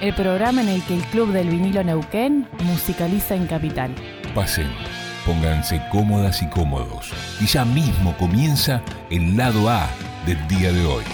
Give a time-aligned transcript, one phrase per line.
[0.00, 3.94] El programa en el que el Club del Vinilo Neuquén musicaliza en Capital.
[4.34, 4.70] Pasen,
[5.24, 7.10] pónganse cómodas y cómodos.
[7.40, 9.88] Y ya mismo comienza el lado A
[10.26, 11.04] del día de hoy.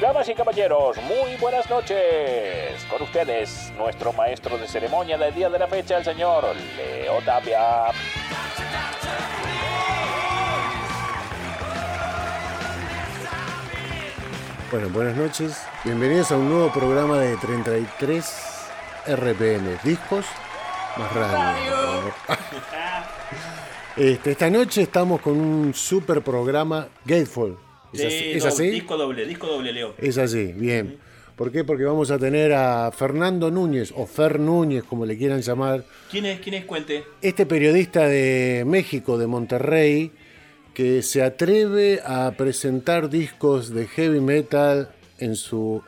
[0.00, 2.84] Damas y caballeros, muy buenas noches.
[2.90, 6.44] Con ustedes, nuestro maestro de ceremonia del día de la fecha, el señor
[6.76, 7.86] Leo Tapia.
[14.70, 15.56] Bueno, buenas noches.
[15.84, 18.24] Bienvenidos a un nuevo programa de 33
[19.06, 20.26] RPM, discos
[20.98, 22.12] más radio.
[23.96, 27.56] Este, esta noche estamos con un super programa Gateful.
[27.92, 28.30] ¿Es Sí, así?
[28.32, 28.70] ¿Es do- así?
[28.70, 29.94] Disco doble, disco doble, Leo.
[29.98, 30.98] Es así, bien.
[31.36, 31.64] ¿Por qué?
[31.64, 36.24] Porque vamos a tener a Fernando Núñez, o Fer Núñez, como le quieran llamar, ¿Quién
[36.26, 36.40] es?
[36.40, 36.64] ¿Quién es?
[36.64, 37.04] Cuente.
[37.20, 40.12] este periodista de México, de Monterrey,
[40.76, 45.82] que se atreve a presentar discos de heavy metal en su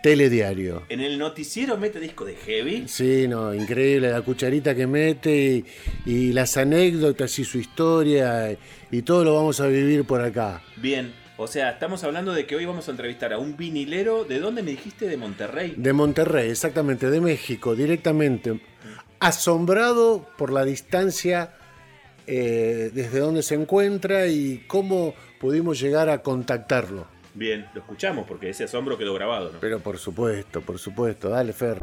[0.00, 0.84] telediario.
[0.90, 2.86] En el noticiero mete disco de heavy.
[2.86, 5.64] Sí, no, increíble la cucharita que mete y,
[6.06, 8.56] y las anécdotas y su historia
[8.92, 10.62] y todo lo vamos a vivir por acá.
[10.76, 11.12] Bien.
[11.36, 14.24] O sea, estamos hablando de que hoy vamos a entrevistar a un vinilero.
[14.24, 15.08] ¿De dónde me dijiste?
[15.08, 15.74] De Monterrey.
[15.76, 18.60] De Monterrey, exactamente, de México, directamente.
[19.18, 21.54] Asombrado por la distancia
[22.30, 27.06] eh, desde donde se encuentra y cómo pudimos llegar a contactarlo.
[27.32, 29.60] Bien, lo escuchamos porque ese asombro quedó grabado, ¿no?
[29.60, 31.78] Pero por supuesto, por supuesto, dale Fer.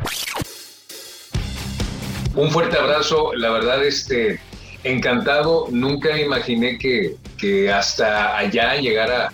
[2.35, 4.39] Un fuerte abrazo, la verdad, este,
[4.83, 5.67] encantado.
[5.71, 9.31] Nunca imaginé que, que hasta allá llegara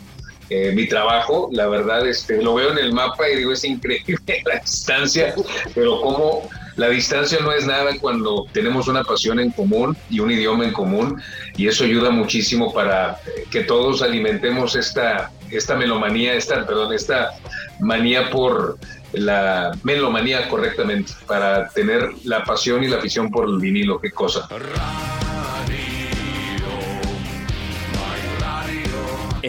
[0.49, 1.49] eh, mi trabajo.
[1.51, 5.35] La verdad, este, lo veo en el mapa y digo, es increíble la distancia,
[5.75, 10.31] pero como la distancia no es nada cuando tenemos una pasión en común y un
[10.31, 11.21] idioma en común,
[11.57, 13.17] y eso ayuda muchísimo para
[13.51, 17.31] que todos alimentemos esta, esta melomanía, esta, perdón, esta
[17.79, 18.77] manía por
[19.13, 24.47] la melomanía correctamente, para tener la pasión y la afición por el vinilo, qué cosa.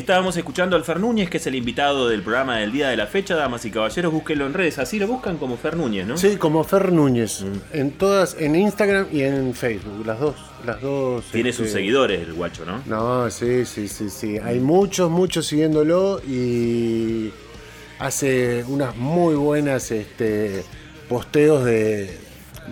[0.03, 3.07] Estábamos escuchando al Fer Núñez, que es el invitado del programa del día de la
[3.07, 3.37] fecha.
[3.37, 4.79] Damas y caballeros, búsquenlo en redes.
[4.79, 6.17] Así lo buscan como Fer Núñez, ¿no?
[6.17, 10.35] Sí, como Fer Núñez, en todas, en Instagram y en Facebook, las dos,
[10.67, 11.25] las dos.
[11.31, 12.83] Tiene este, sus seguidores el guacho, ¿no?
[12.87, 14.39] No, sí, sí, sí, sí.
[14.39, 17.31] Hay muchos, muchos siguiéndolo y
[18.01, 20.65] hace unas muy buenas este,
[21.09, 22.19] posteos de,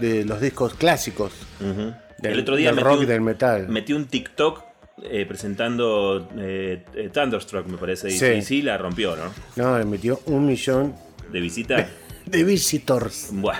[0.00, 1.32] de los discos clásicos.
[1.60, 3.68] Del, el otro día del metió, rock un- del metal.
[3.68, 4.64] metió un TikTok
[5.04, 8.08] eh, presentando eh, eh, Thunderstruck, me parece.
[8.08, 8.26] Y Sí.
[8.36, 8.42] sí.
[8.42, 9.24] sí, la rompió, ¿no?
[9.56, 10.94] No, le metió un millón
[11.32, 11.88] De visita.
[12.26, 13.28] de visitors.
[13.32, 13.58] Buah,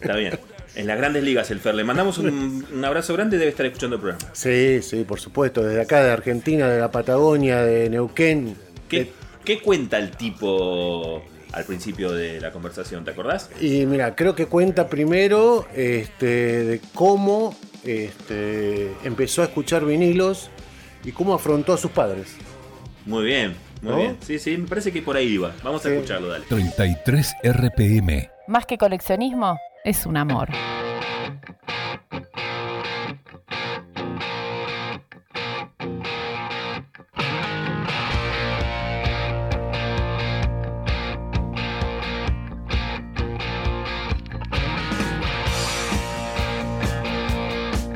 [0.00, 0.38] está bien.
[0.74, 1.74] En las grandes ligas, el Fer.
[1.74, 3.38] Le mandamos un, un abrazo grande.
[3.38, 4.30] Debe estar escuchando el programa.
[4.34, 5.62] Sí, sí, por supuesto.
[5.62, 8.54] Desde acá, de Argentina, de la Patagonia, de Neuquén.
[8.88, 9.10] ¿Qué,
[9.44, 13.04] qué cuenta el tipo al principio de la conversación?
[13.06, 13.48] ¿Te acordás?
[13.58, 16.26] Y mira, creo que cuenta primero este,
[16.64, 20.50] de cómo este, empezó a escuchar vinilos
[21.06, 22.36] y cómo afrontó a sus padres.
[23.06, 23.96] Muy bien, muy ¿No?
[23.96, 24.16] bien.
[24.20, 25.54] Sí, sí, me parece que por ahí iba.
[25.62, 25.94] Vamos a Sí.
[25.94, 26.44] escucharlo, dale.
[26.46, 28.28] 33 RPM.
[28.48, 30.48] Más que coleccionismo, es un amor.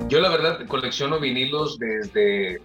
[0.08, 2.60] Yo la verdad colecciono vinilos desde...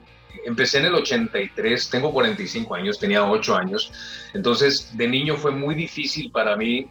[0.46, 3.92] Empecé en el 83, tengo 45 años, tenía 8 años,
[4.34, 6.88] entonces de niño fue muy difícil para mí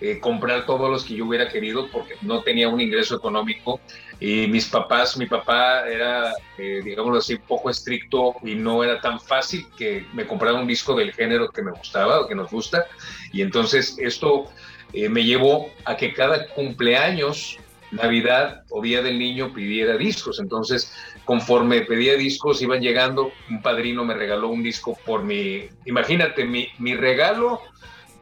[0.00, 3.80] eh, comprar todos los que yo hubiera querido porque no tenía un ingreso económico.
[4.20, 9.20] Y mis papás, mi papá era, eh, digámoslo así, poco estricto y no era tan
[9.20, 12.86] fácil que me comprara un disco del género que me gustaba o que nos gusta.
[13.32, 14.44] Y entonces esto
[14.92, 17.58] eh, me llevó a que cada cumpleaños
[17.90, 20.38] Navidad o Día del Niño pidiera discos.
[20.38, 20.92] Entonces,
[21.28, 23.32] conforme pedía discos, iban llegando.
[23.50, 25.68] Un padrino me regaló un disco por mi.
[25.84, 27.60] Imagínate, mi, mi regalo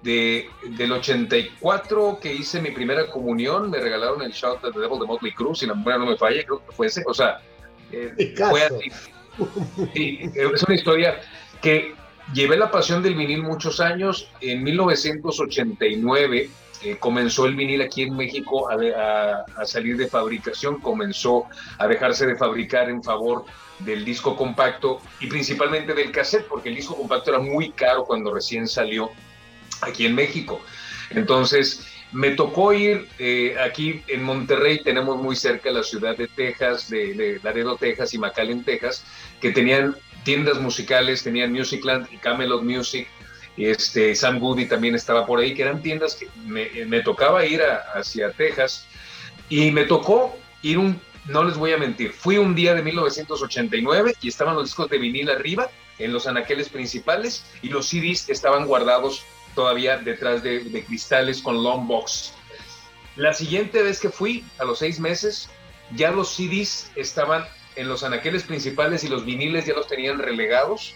[0.02, 4.98] de, del 84 que hice mi primera comunión, me regalaron el Shout at the Devil
[4.98, 7.04] de Motley Crue, si la memoria no me falla, creo que fue ese.
[7.06, 7.38] O sea,
[7.92, 8.90] eh, fue así.
[9.94, 11.20] Sí, es una historia
[11.62, 11.94] que
[12.34, 14.28] llevé la pasión del vinil muchos años.
[14.40, 16.50] En 1989
[16.86, 21.46] eh, comenzó el vinil aquí en México a, salir de fabricación, comenzó
[21.78, 23.44] a dejarse de fabricar en favor
[23.80, 28.32] del disco compacto y principalmente del cassette, porque el disco compacto era muy caro cuando
[28.32, 29.10] recién salió
[29.82, 30.60] aquí en México.
[31.10, 36.88] Entonces, me tocó ir eh, aquí en Monterrey, tenemos muy cerca la ciudad de Texas,
[36.88, 39.04] de, Laredo, Texas y McAllen, Texas,
[39.40, 43.08] que tenían tiendas musicales, tenían Musicland y Camelot Music,
[43.56, 47.62] este, Sam Goody también estaba por ahí, que eran tiendas que me, tocaba ir
[47.94, 48.86] hacia Texas,
[49.48, 54.14] y me tocó ir un, no les voy a mentir, fui un día de 1989
[54.20, 58.66] y estaban los discos de vinil arriba, en los anaqueles principales, y los CDs estaban
[58.66, 59.24] guardados
[59.54, 62.34] todavía detrás de, cristales con long box.
[63.16, 65.48] La siguiente vez que fui, a los seis meses,
[65.94, 70.94] ya los CDs estaban en los anaqueles principales y los viniles ya los tenían relegados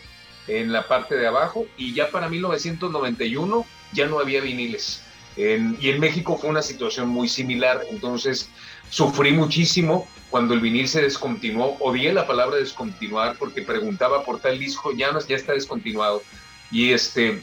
[0.59, 5.03] en la parte de abajo y ya para 1991 ya no había viniles.
[5.37, 8.51] y en México fue una situación muy similar, entonces
[8.91, 14.59] sufrí muchísimo cuando el vinil se descontinuó, odié la palabra descontinuar porque preguntaba por tal
[14.59, 16.23] disco, ya, no, ya está descontinuado.
[16.71, 17.43] Y este,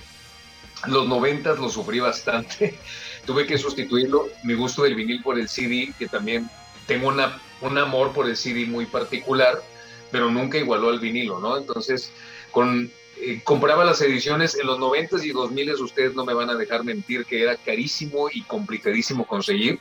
[0.88, 2.80] los noventas lo sufrí bastante.
[3.26, 6.50] Tuve que sustituirlo, mi gusto del vinil por el CD, que también
[6.86, 9.62] tengo una, un amor por el CD muy particular,
[10.10, 11.58] pero nunca igualó al vinilo, ¿no?
[11.58, 12.14] Entonces,
[12.58, 16.50] con, eh, compraba las ediciones en los noventas y dos miles, ustedes no me van
[16.50, 19.80] a dejar mentir que era carísimo y complicadísimo conseguir.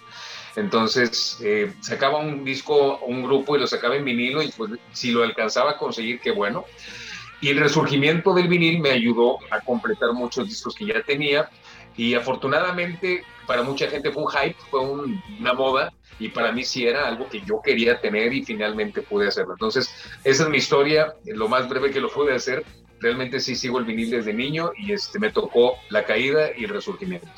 [0.56, 5.10] Entonces, eh, sacaba un disco, un grupo y lo sacaba en vinilo y pues si
[5.10, 6.66] lo alcanzaba a conseguir, qué bueno.
[7.40, 11.48] Y el resurgimiento del vinil me ayudó a completar muchos discos que ya tenía.
[11.96, 15.94] Y afortunadamente para mucha gente fue un hype, fue una moda.
[16.18, 19.52] Y para mí sí era algo que yo quería tener y finalmente pude hacerlo.
[19.52, 19.90] Entonces,
[20.24, 22.64] esa es mi historia, lo más breve que lo pude hacer.
[22.98, 26.70] Realmente sí sigo el vinil desde niño y este, me tocó la caída y el
[26.70, 27.28] resurgimiento.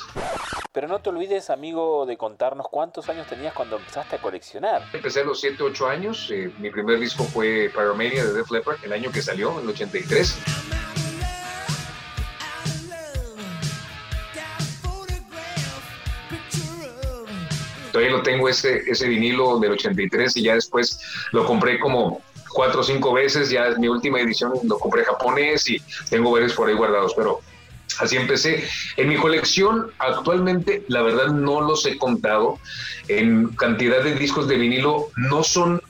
[0.72, 4.82] Pero no te olvides, amigo, de contarnos cuántos años tenías cuando empezaste a coleccionar.
[4.92, 6.30] Empecé a los 7, 8 años.
[6.30, 9.70] Eh, mi primer disco fue Pyromania de Def Leppard, el año que salió, en el
[9.70, 10.77] 83.
[17.98, 21.00] Todavía lo tengo ese, ese vinilo del 83 y ya después
[21.32, 25.68] lo compré como cuatro o cinco veces, ya es mi última edición, lo compré japonés
[25.68, 27.40] y tengo varios por ahí guardados, pero
[27.98, 28.62] así empecé.
[28.96, 32.60] En mi colección actualmente, la verdad no los he contado,
[33.08, 35.82] en cantidad de discos de vinilo, no son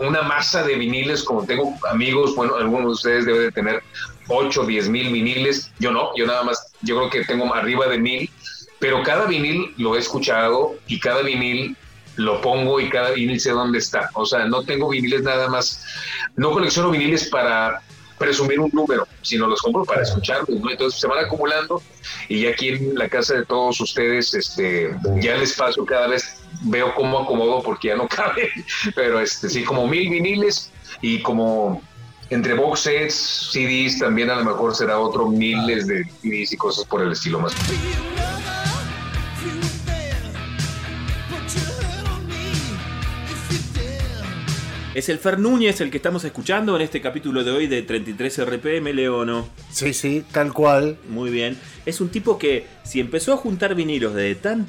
[0.00, 3.82] una masa de viniles como tengo amigos, bueno, algunos de ustedes deben de tener
[4.28, 7.86] 8 o 10 mil viniles, yo no, yo nada más, yo creo que tengo arriba
[7.86, 8.30] de mil,
[8.78, 11.76] pero cada vinil lo he escuchado y cada vinil
[12.16, 14.10] lo pongo y cada vinil sé dónde está.
[14.14, 15.84] O sea, no tengo viniles nada más.
[16.36, 17.80] No colecciono viniles para
[18.18, 20.60] presumir un número, sino los compro para escucharlos.
[20.70, 21.80] Entonces se van acumulando
[22.28, 26.40] y ya aquí en la casa de todos ustedes, este, ya el espacio cada vez
[26.62, 28.50] veo cómo acomodo porque ya no cabe.
[28.94, 31.80] Pero este, sí, como mil viniles y como
[32.30, 36.84] entre box sets, CDs, también a lo mejor será otro miles de CDs y cosas
[36.84, 37.54] por el estilo más.
[44.98, 48.44] Es el Fer Núñez el que estamos escuchando en este capítulo de hoy de 33
[48.44, 49.48] RPM, Leono.
[49.70, 50.98] Sí, sí, tal cual.
[51.08, 51.56] Muy bien.
[51.86, 54.66] Es un tipo que, si empezó a juntar vinilos desde tan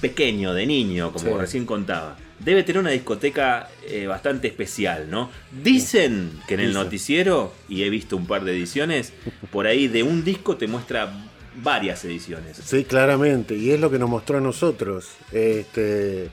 [0.00, 5.30] pequeño, de niño, como recién contaba, debe tener una discoteca eh, bastante especial, ¿no?
[5.64, 9.12] Dicen que en el noticiero, y he visto un par de ediciones,
[9.50, 11.12] por ahí de un disco te muestra
[11.60, 12.56] varias ediciones.
[12.64, 15.08] Sí, claramente, y es lo que nos mostró a nosotros.
[15.32, 16.28] Este,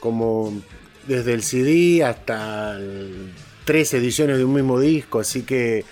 [0.00, 0.60] como
[1.06, 2.78] desde el CD hasta
[3.64, 5.84] tres ediciones de un mismo disco, así que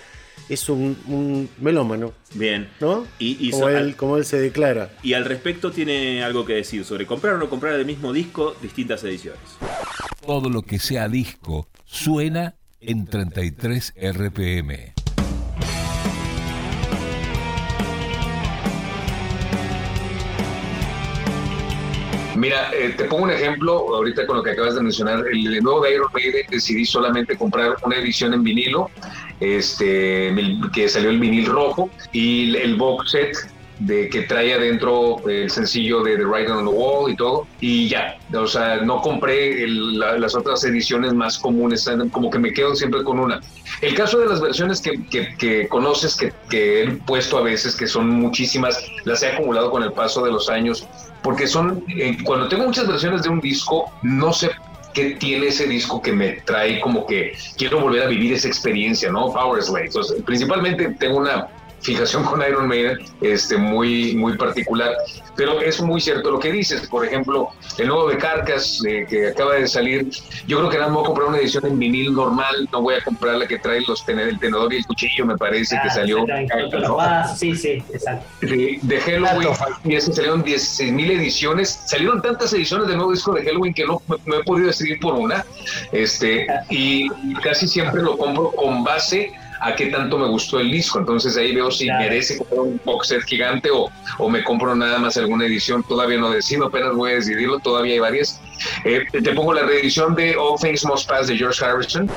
[0.49, 2.13] es un, melómano.
[2.33, 2.69] Bien.
[2.79, 3.07] ¿No?
[3.19, 4.91] Y, como, él, como, él, se declara.
[5.01, 8.55] Y al respecto tiene algo que decir sobre comprar o no comprar el mismo disco,
[8.61, 9.41] distintas ediciones.
[10.25, 14.90] Todo lo que sea disco suena en 33 RPM.
[22.41, 25.81] Mira, eh, te pongo un ejemplo, ahorita con lo que acabas de mencionar, el nuevo
[25.81, 28.89] de Iron Maiden decidí solamente comprar una edición en vinilo,
[29.39, 30.33] este,
[30.73, 33.37] que salió el vinil rojo, y el box set
[33.77, 37.87] de que trae adentro el sencillo de The Writing on the Wall y todo, y
[37.89, 43.03] ya, o sea, no compré las otras ediciones más comunes, como que me quedo siempre
[43.03, 43.39] con una.
[43.81, 44.99] El caso de las versiones que,
[45.37, 49.83] que, conoces, que, que, he puesto a veces, que son muchísimas, las he acumulado con
[49.83, 50.87] el paso de los años,
[51.21, 54.49] porque son, eh, cuando tengo muchas versiones de un disco, no sé
[54.93, 59.11] qué tiene ese disco que me trae como que quiero volver a vivir esa experiencia,
[59.11, 59.31] ¿no?
[59.31, 59.89] Power Slave.
[60.25, 61.47] principalmente tengo una
[61.81, 64.93] fijación con Iron Maiden este, muy, muy particular.
[65.35, 66.87] Pero es muy cierto lo que dices.
[66.87, 70.09] Por ejemplo, el nuevo de Carcas eh, que acaba de salir,
[70.47, 72.95] yo creo que nada más voy a comprar una edición en vinil normal, no voy
[72.95, 75.93] a comprar la que trae los el tenedor y el cuchillo, me parece que ah,
[75.93, 76.25] salió.
[77.35, 78.25] Sí, sí, exacto.
[78.41, 79.49] De, de Halloween,
[79.85, 81.81] y ese salieron 16 mil ediciones.
[81.85, 85.13] Salieron tantas ediciones del nuevo disco de Halloween que no me, he podido decidir por
[85.13, 85.45] una.
[85.91, 87.09] Este, y
[87.41, 90.99] casi siempre lo compro con base a qué tanto me gustó el disco.
[90.99, 94.97] Entonces ahí veo si merece comprar un box set gigante o, o, me compro nada
[94.99, 95.83] más alguna edición.
[95.83, 97.59] Todavía no decido, apenas voy a decidirlo.
[97.59, 98.41] Todavía hay varias.
[98.83, 102.09] Eh, te pongo la reedición de All Things Must Pass de George Harrison.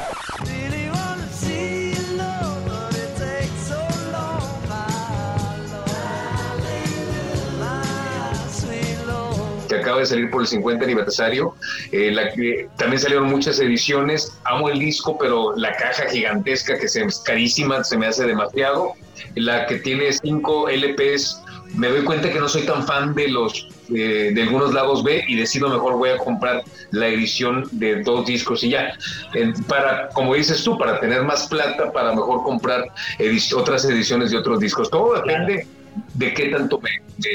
[9.95, 11.55] Acaba de salir por el 50 aniversario.
[11.93, 12.31] Eh, la,
[12.77, 14.37] también salieron muchas ediciones.
[14.45, 18.93] Amo el disco, pero la caja gigantesca que se, es carísima se me hace demasiado.
[19.37, 21.43] La que tiene 5 LPs,
[21.75, 25.37] me doy cuenta que no soy tan fan de los de algunos lados B y
[25.37, 28.97] decido mejor voy a comprar la edición de dos discos y ya.
[29.69, 32.87] para, como dices tú, para tener más plata, para mejor comprar
[33.55, 34.91] otras ediciones de otros discos.
[34.91, 35.67] Todo depende
[36.15, 36.91] de qué tanto me,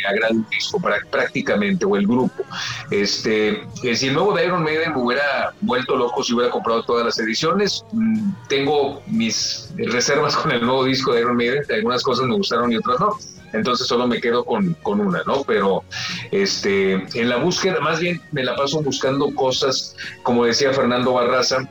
[0.07, 2.43] agrada el disco para, prácticamente o el grupo.
[2.91, 6.83] Este, eh, si el nuevo de Iron Maiden me hubiera vuelto loco si hubiera comprado
[6.83, 12.03] todas las ediciones, mm, tengo mis reservas con el nuevo disco de Iron Maiden, algunas
[12.03, 13.17] cosas me gustaron y otras no.
[13.51, 15.43] Entonces solo me quedo con, con una, ¿no?
[15.43, 15.83] Pero
[16.31, 21.67] este, en la búsqueda, más bien me la paso buscando cosas, como decía Fernando Barraza,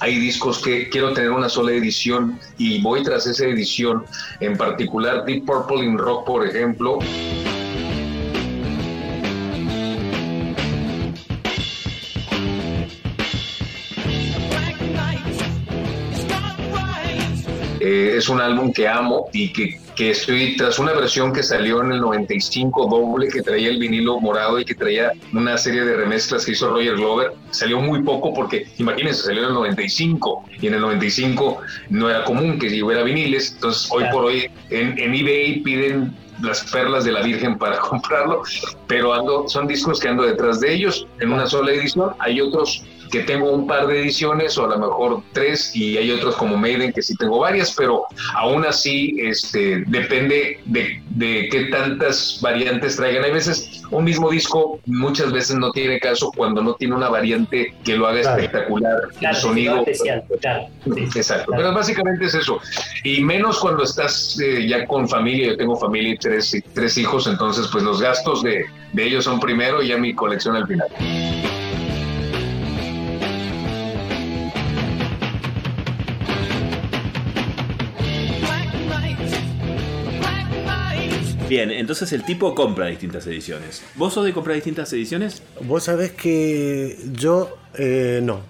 [0.00, 4.04] hay discos que quiero tener una sola edición y voy tras esa edición,
[4.40, 6.98] en particular Deep Purple in Rock, por ejemplo.
[17.90, 21.82] Eh, es un álbum que amo y que que estoy tras una versión que salió
[21.82, 25.96] en el 95 doble que traía el vinilo morado y que traía una serie de
[25.96, 27.32] remezclas que hizo Roger Glover.
[27.50, 31.58] Salió muy poco porque, imagínense, salió en el 95 y en el 95
[31.90, 33.54] no era común que hubiera viniles.
[33.54, 38.42] Entonces, hoy por hoy en, en eBay piden las perlas de la Virgen para comprarlo,
[38.86, 42.10] pero ando, son discos que ando detrás de ellos en una sola edición.
[42.20, 46.10] Hay otros que tengo un par de ediciones o a lo mejor tres y hay
[46.10, 51.64] otros como Maiden que sí tengo varias, pero aún así este, depende de, de qué
[51.66, 53.24] tantas variantes traigan.
[53.24, 57.74] Hay veces un mismo disco muchas veces no tiene caso cuando no tiene una variante
[57.84, 59.78] que lo haga espectacular, el sonido.
[59.86, 60.24] Especial,
[61.14, 62.60] Exacto, pero básicamente es eso.
[63.04, 67.26] Y menos cuando estás eh, ya con familia, yo tengo familia y tres, tres hijos,
[67.26, 70.88] entonces pues los gastos de, de ellos son primero y ya mi colección al final.
[81.48, 83.82] Bien, entonces el tipo compra distintas ediciones.
[83.94, 85.42] ¿Vos sos de comprar distintas ediciones?
[85.62, 88.40] Vos sabés que yo eh, no.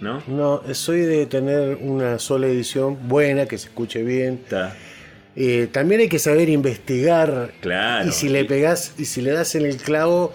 [0.00, 0.22] ¿No?
[0.26, 4.40] No, soy de tener una sola edición buena, que se escuche bien.
[5.34, 7.52] Eh, también hay que saber investigar.
[7.60, 8.08] Claro.
[8.08, 10.34] Y si le pegás, y si le das en el clavo,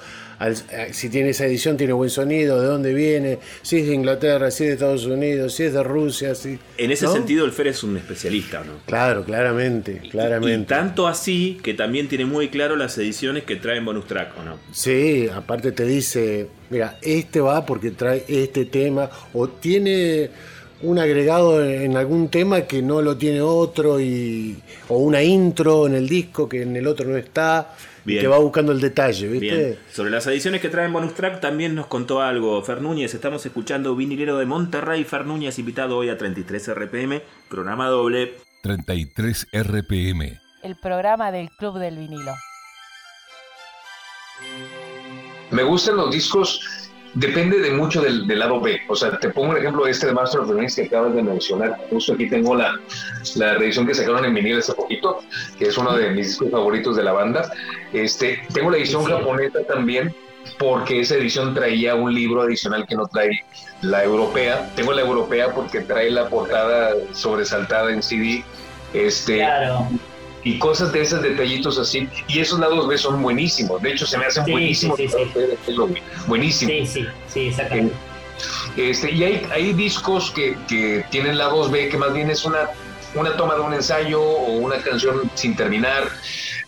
[0.91, 4.63] si tiene esa edición, tiene buen sonido, de dónde viene, si es de Inglaterra, si
[4.63, 6.36] es de Estados Unidos, si es de Rusia.
[6.36, 8.74] Si, en ese sentido, el Fer es un especialista, ¿no?
[8.86, 10.63] Claro, claramente, claramente.
[10.63, 14.43] Y, tanto así que también tiene muy claro las ediciones que traen bonus track, ¿o
[14.43, 14.57] no?
[14.71, 20.29] Sí, aparte te dice, mira, este va porque trae este tema, o tiene
[20.83, 24.57] un agregado en algún tema que no lo tiene otro y
[24.89, 28.72] o una intro en el disco que en el otro no está que va buscando
[28.72, 29.77] el detalle, ¿viste?
[29.91, 33.13] Sobre las ediciones que traen bonus track también nos contó algo Fer Núñez.
[33.13, 35.03] Estamos escuchando Vinilero de Monterrey.
[35.03, 38.36] Fer Núñez invitado hoy a 33 RPM, programa doble.
[38.63, 40.39] 33 RPM.
[40.63, 42.34] El programa del Club del Vinilo.
[45.51, 48.80] Me gustan los discos Depende de mucho del, lado B.
[48.88, 51.13] O sea, te pongo un ejemplo de este de Master of the Rings que acabas
[51.13, 51.77] de mencionar.
[51.89, 52.80] Justo aquí tengo la,
[53.36, 55.20] la reedición que sacaron en vinil hace poquito,
[55.60, 57.51] que es uno de mis discos favoritos de la banda.
[57.91, 60.15] Este, tengo la edición japonesa también,
[60.58, 63.44] porque esa edición traía un libro adicional que no trae
[63.82, 64.70] la europea.
[64.75, 68.44] Tengo la europea porque trae la portada sobresaltada en CD.
[68.94, 69.88] Este, claro
[70.43, 72.07] y cosas de esos detallitos así.
[72.27, 73.81] Y esos lados B son buenísimos.
[73.81, 74.98] De hecho, se me hacen buenísimos.
[74.98, 75.75] Sí, sí,
[76.27, 76.71] Buenísimo.
[76.71, 77.95] Sí, sí, sí, exactamente.
[78.75, 82.69] Este, y hay, hay discos que, que tienen lados B que más bien es una,
[83.15, 86.10] una toma de un ensayo o una canción sin terminar.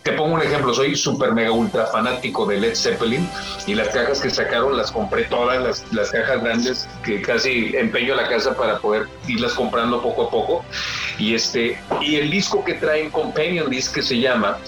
[0.04, 3.26] Te pongo un ejemplo, soy súper mega ultra fanático de Led Zeppelin
[3.66, 8.14] y las cajas que sacaron las compré todas, las, las cajas grandes que casi empeño
[8.14, 10.64] la casa para poder irlas comprando poco a poco.
[11.18, 14.58] Y, este, y el disco que traen Companion Disc que se llama,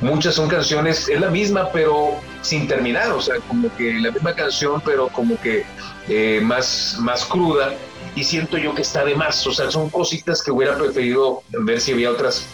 [0.00, 4.34] muchas son canciones, es la misma pero sin terminar, o sea, como que la misma
[4.34, 5.66] canción pero como que
[6.08, 7.74] eh, más, más cruda
[8.16, 11.78] y siento yo que está de más, o sea, son cositas que hubiera preferido ver
[11.78, 12.48] si había otras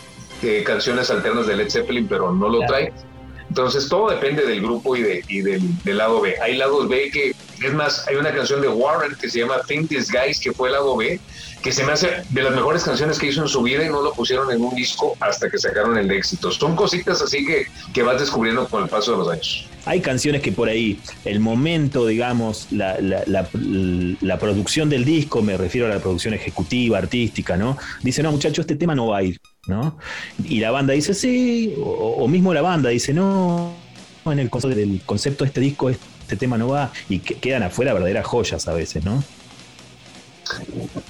[0.64, 2.92] canciones alternas de Led Zeppelin, pero no lo trae.
[3.48, 6.34] Entonces todo depende del grupo y, de, y del, lado B.
[6.42, 7.34] Hay lados B que,
[7.64, 10.68] es más, hay una canción de Warren que se llama Think This Guys, que fue
[10.68, 11.20] el lado B,
[11.62, 14.02] que se me hace de las mejores canciones que hizo en su vida y no
[14.02, 16.50] lo pusieron en un disco hasta que sacaron el de éxito.
[16.50, 19.68] Son cositas así que, que vas descubriendo con el paso de los años.
[19.86, 25.56] Hay canciones que por ahí, el momento, digamos, la, la, la, producción del disco, me
[25.56, 27.76] refiero a la producción ejecutiva, artística, ¿no?
[28.02, 29.98] Dice, no, muchacho, este tema no va a ir, ¿no?
[30.44, 33.74] Y la banda dice, sí, o, mismo la banda dice, no,
[34.26, 37.62] en el concepto, del concepto de este disco, este tema no va, y que, quedan
[37.62, 39.22] afuera verdaderas joyas a veces, ¿no?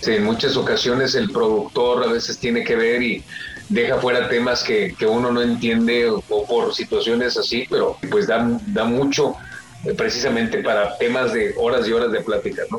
[0.00, 3.24] Sí, en muchas ocasiones el productor a veces tiene que ver y
[3.68, 8.84] deja fuera temas que, uno no entiende o, por situaciones así, pero pues da, da
[8.84, 9.34] mucho
[9.84, 12.78] eh, precisamente para temas de horas y horas de plática, ¿no?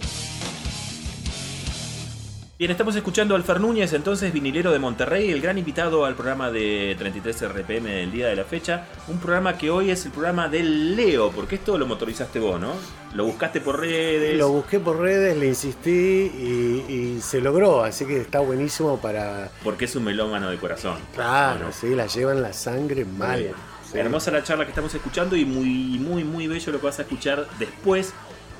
[2.58, 6.52] Bien, estamos escuchando al Fer Núñez, entonces vinilero de Monterrey, el gran invitado al programa
[6.52, 8.86] de 33 RPM del día de la fecha.
[9.10, 12.72] Un programa que hoy es el programa del Leo, porque esto lo motorizaste vos, ¿no?
[13.14, 14.38] Lo buscaste por redes.
[14.38, 19.52] Lo busqué por redes, le insistí y, se logró, así que está buenísimo para.
[19.62, 20.96] Porque es un melómano de corazón.
[21.14, 23.52] Claro, sí, la llevan la sangre mal.
[23.94, 27.02] Hermosa la charla que estamos escuchando y muy, muy, muy bello lo que vas a
[27.02, 28.14] escuchar después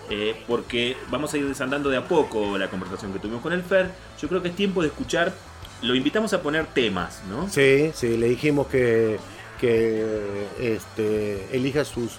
[0.10, 3.64] eh, porque vamos a ir desandando de a poco la conversación que tuvimos con el
[3.64, 3.92] Fer.
[4.22, 5.34] Yo creo que es tiempo de escuchar,
[5.82, 7.50] lo invitamos a poner temas, ¿no?
[7.50, 9.20] Sí, sí, le dijimos que,
[9.60, 12.14] que este, elija sus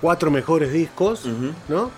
[0.00, 1.24] cuatro mejores discos,
[1.68, 1.90] ¿no?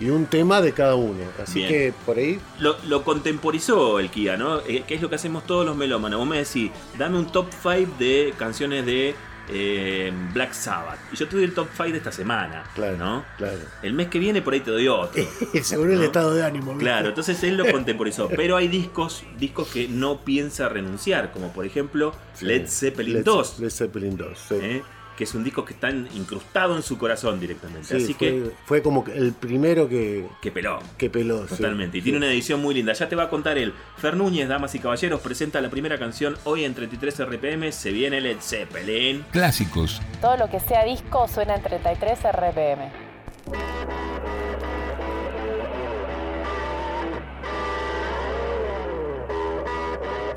[0.00, 1.24] Y un tema de cada uno.
[1.42, 2.38] Así que por ahí.
[2.60, 4.60] Lo, contemporizó el Kia, ¿no?
[4.60, 6.20] Eh, que es lo que hacemos todos los melómanos.
[6.20, 9.16] Vos me decís, dame un top 5 de canciones de
[9.48, 10.98] eh, Black Sabbath.
[11.12, 12.64] Y yo te doy el top 5 de esta semana.
[12.74, 12.96] Claro.
[12.96, 13.24] ¿no?
[13.36, 13.58] Claro.
[13.82, 15.22] El mes que viene por ahí te doy otro.
[15.62, 16.76] Según el estado de ánimo.
[16.76, 18.28] Claro, entonces él lo contemporizó.
[18.36, 23.60] Pero hay discos, discos que no piensa renunciar, como por ejemplo Led Zeppelin 2.
[23.60, 24.54] Led Zeppelin 2, sí.
[24.60, 24.82] ¿Eh?
[25.18, 27.96] Que es un disco que está incrustado en su corazón directamente.
[27.96, 30.78] Así fue, que fue como el primero que que peló.
[30.96, 31.98] Que peló, Totalmente.
[31.98, 32.92] y tiene una edición muy linda.
[32.92, 33.74] Ya te va a contar él.
[33.96, 37.72] Fer Núñez, damas y caballeros, presenta la primera canción hoy en 33 RPM.
[37.72, 39.24] Se viene Led Zeppelin.
[39.32, 40.00] Clásicos.
[40.20, 43.08] Todo lo que sea disco suena en 33 RPM.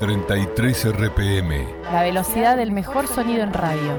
[0.00, 1.82] ...33 RPM...
[1.84, 3.96] La velocidad del mejor sonido en radio.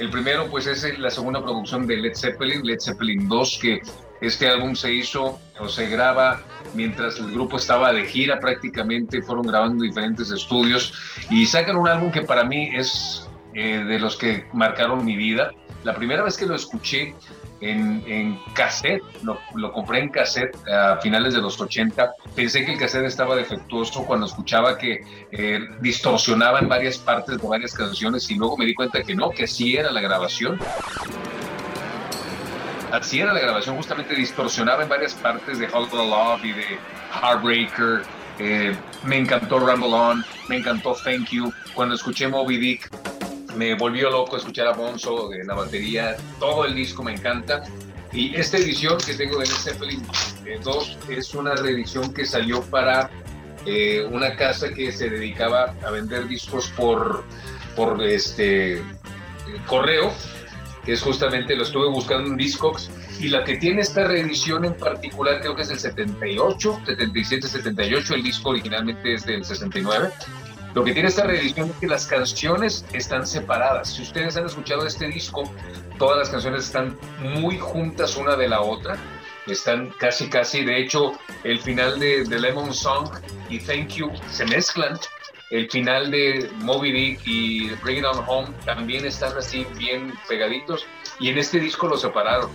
[0.00, 3.82] El primero, pues, es la segunda producción de Led Zeppelin, Led Zeppelin 2, que
[4.22, 6.40] este álbum se hizo o se graba
[6.72, 10.94] mientras el grupo estaba de gira prácticamente, fueron grabando diferentes estudios
[11.28, 15.50] y sacan un álbum que para mí es eh, de los que marcaron mi vida.
[15.84, 17.14] La primera vez que lo escuché
[17.60, 22.14] en, en cassette, lo, compré en cassette a finales de los 80.
[22.34, 27.74] Pensé que el cassette estaba defectuoso cuando escuchaba que eh, distorsionaban varias partes de varias
[27.74, 30.58] canciones y luego me di cuenta que no, que así era la grabación.
[32.92, 36.78] Así era la grabación, justamente distorsionaba en varias partes de Hold the Love y de
[37.22, 38.02] Heartbreaker.
[38.40, 41.52] Eh, me encantó Rumble On, me encantó Thank You.
[41.74, 42.90] Cuando escuché Moby Dick,
[43.56, 47.62] me volvió loco escuchar a Bonzo de la batería, todo el disco me encanta.
[48.12, 50.02] Y esta edición que tengo de Led Zeppelin
[50.62, 53.10] 2 es una reedición que salió para
[53.66, 57.24] eh, una casa que se dedicaba a vender discos por,
[57.76, 58.82] por este
[59.66, 60.12] correo,
[60.84, 64.74] que es justamente, lo estuve buscando en Discogs, y la que tiene esta reedición en
[64.74, 70.10] particular creo que es el 78, 77, 78, el disco originalmente es del 69,
[70.74, 73.94] lo que tiene esta reedición es que las canciones están separadas.
[73.94, 75.42] Si ustedes han escuchado este disco,
[75.98, 78.96] todas las canciones están muy juntas una de la otra.
[79.46, 80.64] Están casi, casi.
[80.64, 83.08] De hecho, el final de, The Lemon Song
[83.48, 84.96] y Thank You se mezclan.
[85.50, 90.86] El final de Moby Dick y Bring It On Home también están así bien pegaditos.
[91.18, 92.48] Y en este disco lo separaron.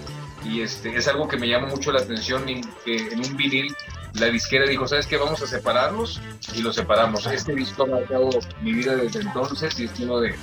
[0.46, 3.76] Y este, es algo que me llama mucho la atención en, en un vinil
[4.20, 5.18] la disquera dijo, ¿sabes qué?
[5.18, 6.22] Vamos a separarlos
[6.56, 7.26] y los separamos.
[7.28, 8.30] Este disco ha marcado
[8.62, 10.36] mi vida desde entonces y es uno de,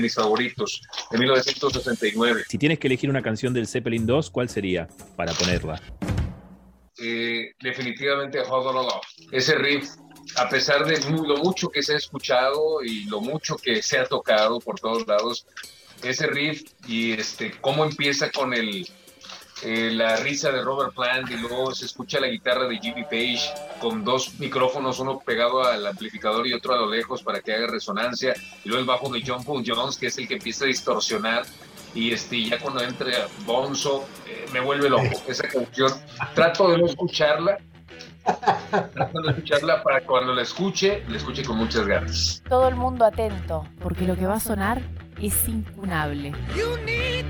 [0.00, 2.44] mis favoritos, de 1969.
[2.48, 5.80] Si tienes que elegir una canción del Zeppelin 2, ¿cuál sería para ponerla?
[6.98, 9.06] Eh, definitivamente Hold On Love.
[9.32, 9.90] Ese riff
[10.36, 14.04] a pesar de lo mucho que se ha escuchado y lo mucho que se ha
[14.04, 15.46] tocado por todos lados,
[16.02, 18.88] ese riff y este cómo empieza con el
[19.62, 23.40] eh, la risa de Robert Plant y luego se escucha la guitarra de Jimmy Page
[23.80, 27.66] con dos micrófonos, uno pegado al amplificador y otro a lo lejos para que haga
[27.66, 30.68] resonancia, y luego el bajo de John Paul Jones, que es el que empieza a
[30.68, 31.42] distorsionar,
[31.94, 35.92] y este, ya cuando entra Bonzo, eh, me vuelve loco esa canción.
[36.34, 37.58] Trato de no escucharla,
[38.94, 42.42] trato de no escucharla para cuando la escuche, la escuche con muchas ganas.
[42.48, 44.80] Todo el mundo atento, porque lo que va a sonar
[45.20, 46.32] es incunable.
[46.56, 47.26] You need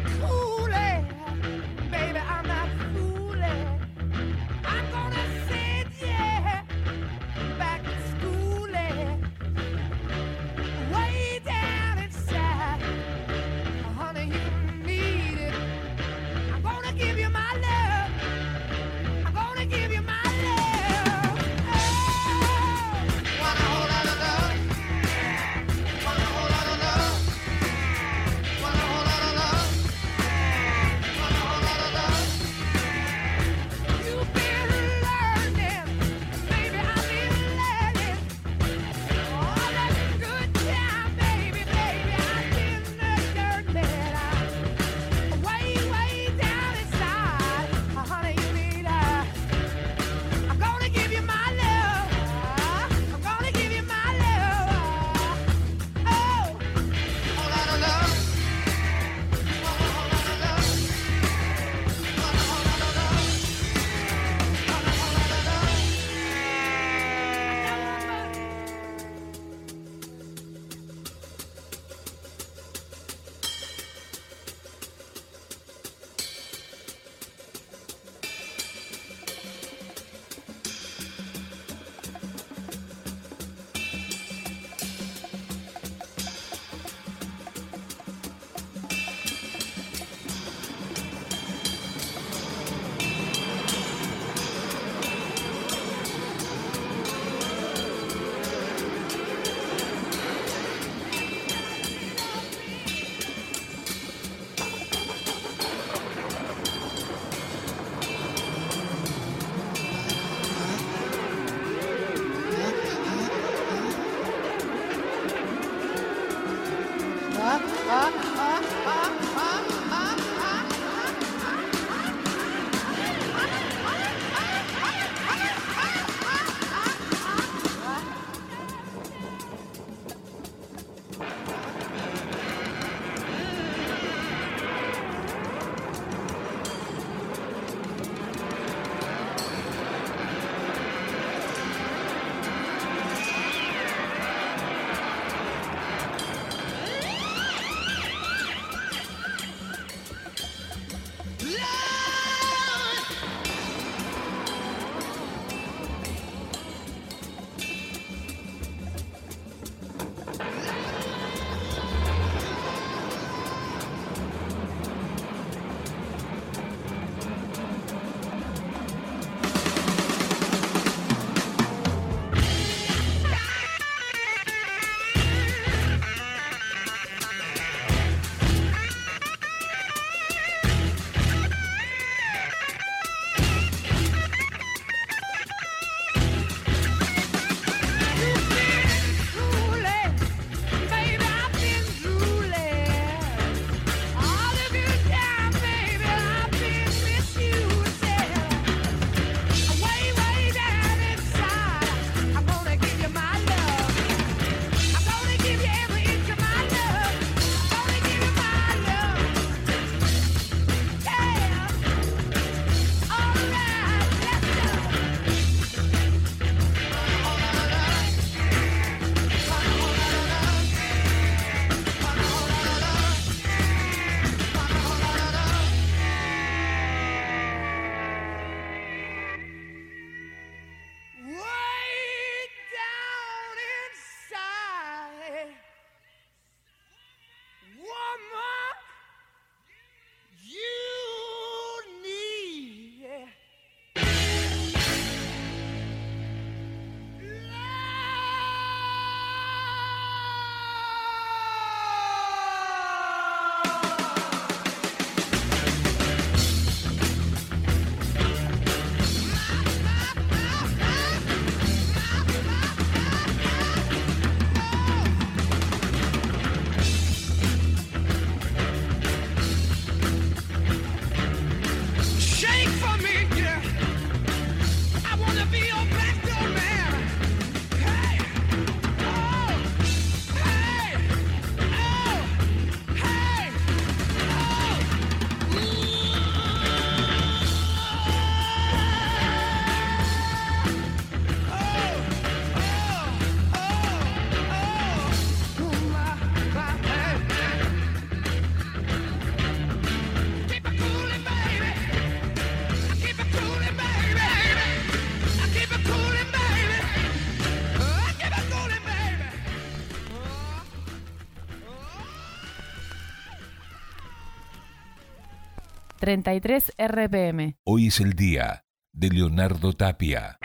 [316.10, 317.54] 33 RPM.
[317.62, 320.38] Hoy es el día de Leonardo Tapia.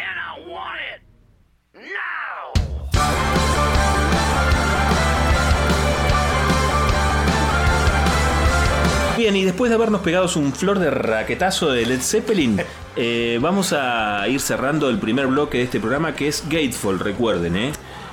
[9.17, 12.62] Bien, y después de habernos pegado un flor de raquetazo de Led Zeppelin,
[12.95, 17.56] eh, vamos a ir cerrando el primer bloque de este programa que es Gateful, recuerden,
[17.56, 17.71] ¿eh?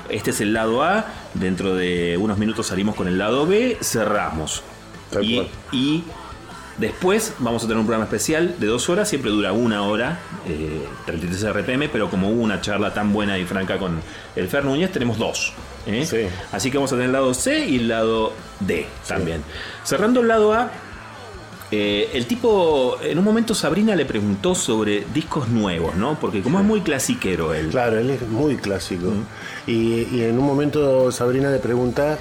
[0.09, 4.63] Este es el lado A, dentro de unos minutos salimos con el lado B, cerramos.
[5.71, 6.05] Y
[6.79, 10.87] después vamos a tener un programa especial de dos horas, siempre dura una hora, eh,
[11.07, 14.01] 33 RPM, pero como hubo una charla tan buena y franca con
[14.37, 15.53] el Fer Núñez, tenemos dos.
[15.87, 16.07] ¿eh?
[16.07, 16.29] Sí.
[16.53, 19.43] Así que vamos a tener el lado C y el lado D también.
[19.85, 20.71] Cerrando el lado A,
[21.71, 26.21] eh, el tipo, en un momento Sabrina le preguntó sobre discos nuevos, ¿no?
[26.21, 27.69] Porque como es muy clasiquero él.
[27.69, 29.11] Claro, él es muy clásico.
[29.67, 32.19] Y, y en un momento Sabrina le pregunta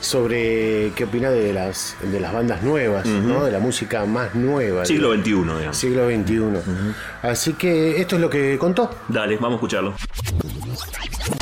[0.00, 3.44] sobre qué opina de las, de las bandas nuevas, ¿no?
[3.44, 4.84] de la música más nueva.
[4.84, 5.76] Siglo XXI, digamos.
[5.76, 6.42] siglo XXI.
[7.22, 8.90] Así que esto es lo que contó.
[9.08, 9.94] Dale, vamos a escucharlo.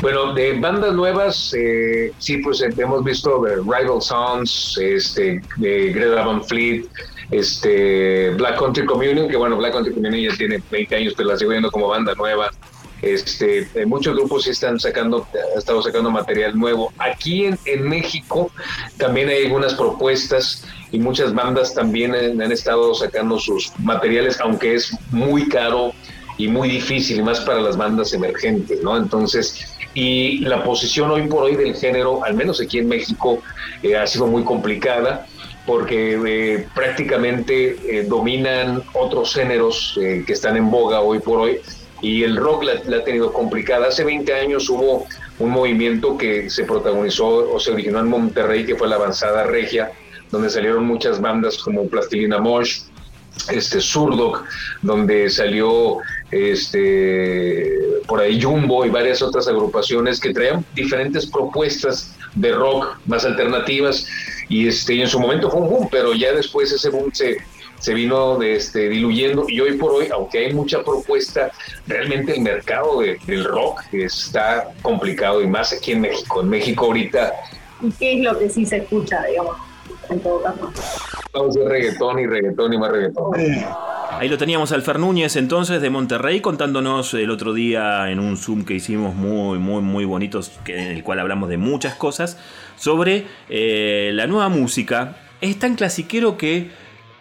[0.03, 5.92] Bueno, de bandas nuevas, eh, sí, pues eh, hemos visto de Rival Sons, este, de
[5.92, 6.87] Greta Van Fleet,
[7.31, 11.37] este, Black Country Communion, que bueno, Black Country Communion ya tiene 20 años, pero la
[11.37, 12.51] sigo viendo como banda nueva.
[13.03, 16.93] Este, eh, muchos grupos sí están sacando, han estado sacando material nuevo.
[16.99, 18.51] Aquí en, en México
[18.97, 24.97] también hay algunas propuestas y muchas bandas también han, estado sacando sus materiales, aunque es
[25.11, 25.93] muy caro
[26.39, 28.97] y muy difícil, más para las bandas emergentes, ¿no?
[28.97, 33.43] Entonces, y la posición hoy por hoy del género, al menos aquí en México,
[33.83, 35.27] eh, ha sido muy complicada
[35.67, 41.61] porque eh, prácticamente eh, dominan otros géneros que están en boga hoy por hoy
[42.07, 43.88] y el rock la, ha tenido complicada.
[43.88, 45.09] Hace 20 años hubo
[45.40, 49.90] un movimiento que se protagonizó o se originó en Monterrey, que fue la Avanzada Regia,
[50.31, 52.83] donde salieron muchas bandas como Plastilina Mosh,
[53.51, 54.45] este Surdoc,
[54.83, 55.99] donde salió
[56.31, 57.73] este
[58.07, 64.07] por ahí Jumbo y varias otras agrupaciones que traían diferentes propuestas de rock más alternativas
[64.49, 67.38] y este y en su momento fue un boom, pero ya después ese boom se
[67.79, 71.51] se vino de, este, diluyendo y hoy por hoy, aunque hay mucha propuesta,
[71.87, 76.41] realmente el mercado de- del rock está complicado y más aquí en México.
[76.41, 77.33] En México ahorita
[77.83, 79.57] ¿Y qué es lo que sí se escucha, digamos,
[80.09, 80.73] en todo caso?
[81.35, 83.33] vamos a hacer reggaetón y reggaetón y más reggaetón.
[84.19, 88.39] Ahí lo teníamos al Fer Núñez entonces de Monterrey contándonos el otro día en un
[88.39, 92.39] Zoom que hicimos muy, muy, muy bonitos, que- en el cual hablamos de muchas cosas,
[92.77, 95.17] sobre eh, la nueva música.
[95.43, 96.71] Es tan clasiquero que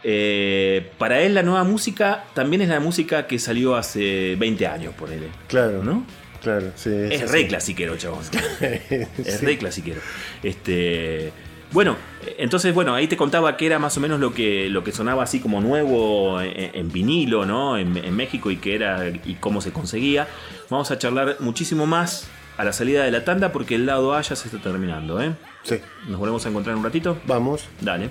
[0.08, 4.94] eh, para él la nueva música también es la música que salió hace 20 años,
[4.94, 5.24] por él.
[5.48, 6.06] Claro, ¿No?
[6.44, 6.92] Claro, sí.
[6.94, 8.20] Es re clasiquero, chabón.
[8.62, 9.46] Es Sí.
[9.46, 10.00] re clasiquero.
[10.44, 11.32] Este.
[11.72, 11.98] Bueno,
[12.38, 15.24] entonces, bueno, ahí te contaba que era más o menos lo que, lo que sonaba
[15.24, 17.78] así como nuevo en, en vinilo, ¿no?
[17.80, 20.28] En, en México y que era y cómo se conseguía.
[20.70, 24.22] Vamos a charlar muchísimo más a la salida de la tanda porque el lado A
[24.22, 25.34] ya se está terminando, ¿eh?
[25.64, 25.80] Sí.
[26.08, 27.18] Nos volvemos a encontrar en un ratito.
[27.26, 27.66] Vamos.
[27.82, 28.10] Dale.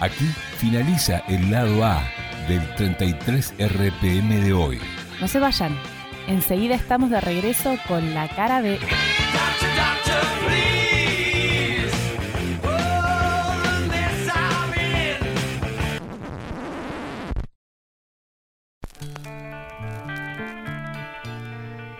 [0.00, 0.26] Aquí
[0.58, 2.04] finaliza el lado A
[2.46, 4.78] del 33 RPM de hoy.
[5.20, 5.76] No se vayan.
[6.28, 8.78] Enseguida estamos de regreso con la cara B.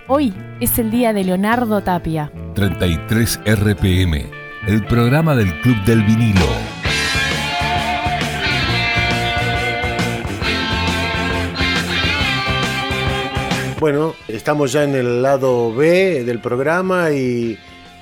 [0.07, 2.33] Hoy es el día de Leonardo Tapia.
[2.55, 4.31] 33 RPM,
[4.69, 6.78] el programa del Club del Vinilo.
[13.81, 17.57] Bueno, estamos ya en el lado B del programa y,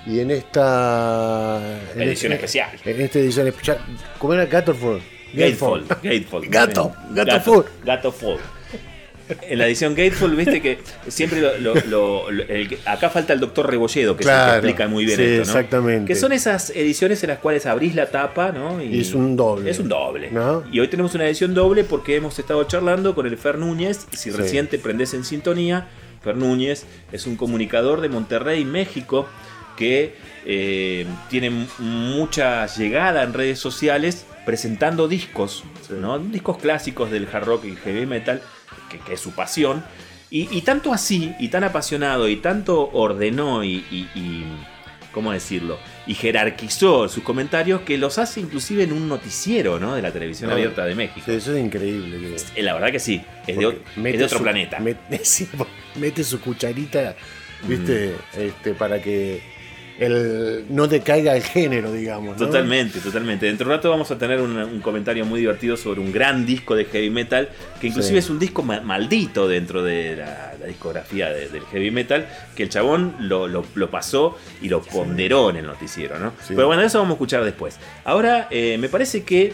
[0.07, 1.61] y en esta
[1.95, 2.71] en Edición este- especial.
[2.85, 3.79] En esta edición especial.
[4.19, 5.03] ¿Cómo era Gateful?
[5.35, 5.85] Gateful.
[6.03, 6.49] Gateful.
[6.49, 7.65] Gato, gato Gato.
[7.85, 8.39] Gato.
[9.43, 13.41] En la edición Gateful, viste que siempre lo, lo- lo- lo- el- acá falta el
[13.41, 15.59] doctor Rebolledo, que Claro, que explica muy bien sí, esto, ¿no?
[15.59, 16.07] exactamente.
[16.13, 18.83] Que son esas ediciones en las cuales abrís la tapa, ¿no?
[18.83, 19.71] Y es un doble.
[19.71, 20.31] Es un doble.
[20.31, 20.63] ¿No?
[20.71, 24.07] Y hoy tenemos una edición doble porque hemos estado charlando con el Fer Núñez.
[24.13, 24.37] Si Sí.
[24.37, 25.89] recién te prendés en sintonía,
[26.23, 29.27] Fer Núñez es un comunicador de Monterrey, México,
[29.77, 30.15] que
[30.49, 36.19] eh, tiene mucha llegada en redes sociales presentando discos, ¿no?
[36.21, 38.41] discos clásicos del hard rock y heavy metal,
[38.91, 39.85] que, que es su pasión.
[40.31, 44.45] Y, y tanto así, y tan apasionado, y tanto ordenó y, y- y-
[45.13, 45.79] ¿cómo decirlo?
[46.07, 49.95] Y jerarquizó sus comentarios que los hace inclusive en un noticiero, ¿no?
[49.95, 51.31] De la televisión No, abierta de México.
[51.31, 52.19] Eso es increíble.
[52.19, 54.79] que- Eh, La verdad que sí, es de, es otro su- planeta.
[54.81, 55.21] Mete,
[55.95, 57.15] mete su cucharita,
[57.67, 58.15] ¿viste?
[58.37, 58.41] Mm.
[58.41, 59.41] Este, para que
[59.99, 62.39] el, no decaiga el género, digamos.
[62.39, 62.47] ¿no?
[62.47, 63.47] Totalmente, totalmente.
[63.47, 66.45] Dentro de un rato vamos a tener un, un comentario muy divertido sobre un gran
[66.45, 67.49] disco de heavy metal,
[67.81, 68.27] que inclusive Sí.
[68.27, 72.63] es un disco ma- maldito dentro de la, la discografía de- del heavy metal, que
[72.65, 76.33] el chabón lo, lo- lo pasó y lo ponderó en el noticiero, ¿no?
[76.47, 76.53] Sí.
[76.55, 77.79] Pero bueno, eso vamos a escuchar después.
[78.05, 79.53] Ahora, eh, me parece que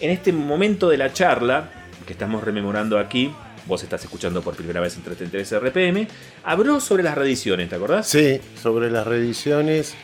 [0.00, 1.70] en este momento de la charla,
[2.06, 3.30] que estamos rememorando aquí,
[3.68, 6.08] vos estás escuchando por primera vez en 33 RPM,
[6.42, 8.08] habló sobre las reediciones, ¿te acordás?
[8.08, 9.94] Sí, sobre las reediciones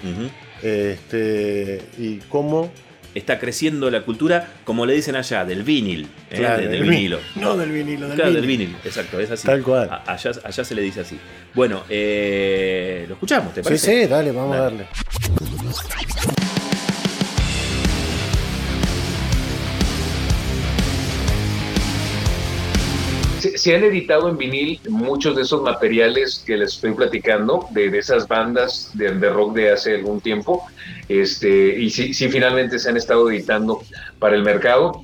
[0.62, 2.70] este, y cómo.
[3.14, 6.36] Está creciendo la cultura, como le dicen allá, del vinil, ¿eh?
[6.36, 7.20] Claro, de- del del vi- vinilo.
[7.36, 8.40] No del vinilo, del Claro, vinil.
[8.48, 9.46] del vinil, exacto, es así.
[9.46, 9.88] Tal cual.
[9.88, 11.16] A- allá, allá se le dice así.
[11.54, 14.02] Bueno, eh, lo escuchamos, ¿te Sí, parece?
[14.02, 14.58] sí, dale, vamos Dale.
[14.58, 16.33] a darle.
[23.64, 28.28] Se, han editado en vinil muchos de esos materiales que les estoy platicando, de, esas
[28.28, 30.64] bandas de, de rock de hace algún tiempo,
[31.08, 33.80] este, y sí, sí finalmente se han estado editando
[34.18, 35.02] para el mercado,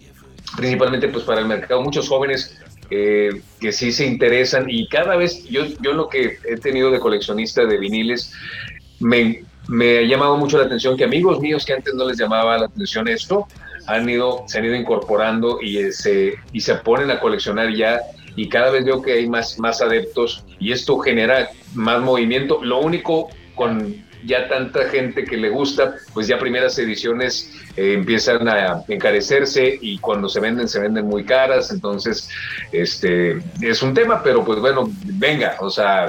[0.57, 2.59] principalmente pues para el mercado, muchos jóvenes
[2.91, 6.99] eh, que sí se interesan y cada vez yo, yo lo que he tenido de
[6.99, 8.33] coleccionista de viniles,
[8.99, 12.59] me, me ha llamado mucho la atención que amigos míos que antes no les llamaba
[12.59, 13.47] la atención esto,
[13.87, 18.01] han ido, se han ido incorporando y eh, se, y se ponen a coleccionar ya
[18.37, 22.63] y cada vez veo que hay más, más adeptos y esto genera más movimiento.
[22.63, 28.49] Lo único con ya tanta gente que le gusta, pues ya primeras ediciones eh, empiezan
[28.49, 31.71] a encarecerse y cuando se venden, se venden muy caras.
[31.71, 32.29] Entonces,
[32.73, 36.07] este es un tema, pero pues bueno, venga, o sea,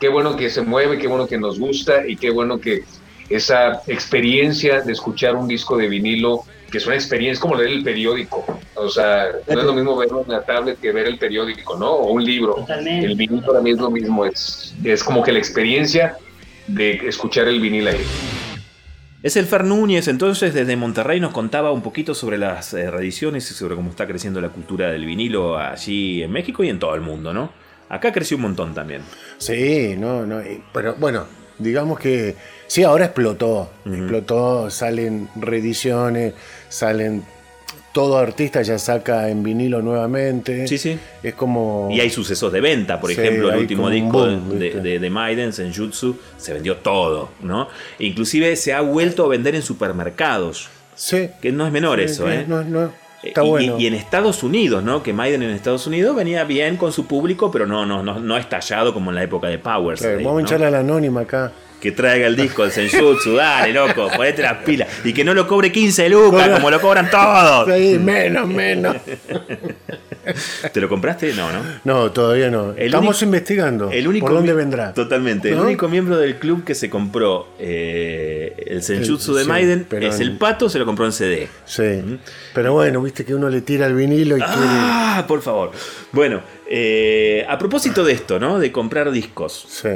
[0.00, 2.84] qué bueno que se mueve, qué bueno que nos gusta y qué bueno que
[3.28, 7.70] esa experiencia de escuchar un disco de vinilo, que es una experiencia, es como leer
[7.70, 8.44] el periódico.
[8.74, 11.90] O sea, no es lo mismo verlo en la tablet que ver el periódico, ¿no?
[11.90, 12.54] O un libro.
[12.54, 13.06] Totalmente.
[13.06, 16.16] El vinil para mí es lo mismo, es, es como que la experiencia
[16.66, 18.00] de escuchar el vinil ahí.
[19.22, 23.50] Es el Fer Núñez, entonces desde Monterrey nos contaba un poquito sobre las eh, reediciones
[23.50, 26.94] y sobre cómo está creciendo la cultura del vinilo allí en México y en todo
[26.94, 27.50] el mundo, ¿no?
[27.88, 29.02] Acá creció un montón también.
[29.38, 30.40] Sí, no, no.
[30.72, 31.26] Pero bueno,
[31.58, 33.70] digamos que sí, ahora explotó.
[33.84, 36.34] Explotó, salen reediciones,
[36.68, 37.24] salen.
[37.92, 40.68] Todo artista ya saca en vinilo nuevamente.
[40.68, 40.98] Sí, sí.
[41.22, 41.88] Es como.
[41.90, 45.10] Y hay sucesos de venta, por Sí, ejemplo, el último disco boom, de, de, de
[45.10, 47.68] Maiden, Senjutsu, se vendió todo, ¿no?
[47.98, 51.30] E inclusive se ha vuelto a vender en supermercados, Sí.
[51.40, 52.44] que no es menor Sí, eso, ¿eh?
[52.46, 53.76] No, no, está y, bueno.
[53.78, 55.02] y en Estados Unidos, ¿no?
[55.02, 58.36] Que Maiden en Estados Unidos venía bien con su público, pero no, no, no, no
[58.36, 60.02] estallado como en la época de Powers.
[60.02, 60.40] Claro, vamos a ¿no?
[60.40, 61.50] hincharle a la anónima acá.
[61.80, 64.88] Que traiga el disco del Senjutsu, dale, loco, ponete las pilas.
[65.04, 67.68] Y que no lo cobre 15 lucas, como lo cobran todos.
[67.72, 68.96] Sí, menos, menos.
[70.72, 71.32] ¿Te lo compraste?
[71.34, 71.60] No, ¿no?
[71.84, 72.72] No, todavía no.
[72.72, 73.90] El Estamos único- investigando.
[73.92, 74.92] El único ¿Por dónde vendrá?
[74.92, 75.50] Totalmente.
[75.50, 79.86] El único miembro del club que se compró eh, el Senjutsu El- de sí, Maiden
[80.00, 81.48] es el pato, se lo compró en CD.
[81.64, 82.18] Sí.
[82.54, 85.70] Pero bueno, viste que uno le tira el vinilo y Ah, por favor.
[86.10, 88.58] Bueno, eh, a propósito de esto, ¿no?
[88.58, 89.64] De comprar discos.
[89.68, 89.90] Sí.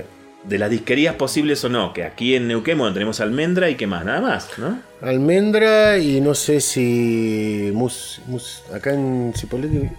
[0.44, 1.92] De las disquerías posibles o no.
[1.92, 4.81] Que aquí en Neuquén, bueno, tenemos Almendra y qué más, nada más, ¿no?
[5.03, 7.70] Almendra y no sé si.
[7.74, 9.90] mus- mus- acá en Cipolletti.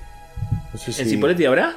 [0.73, 1.01] No sé si.
[1.03, 1.75] ¿En Cipolletti habrá?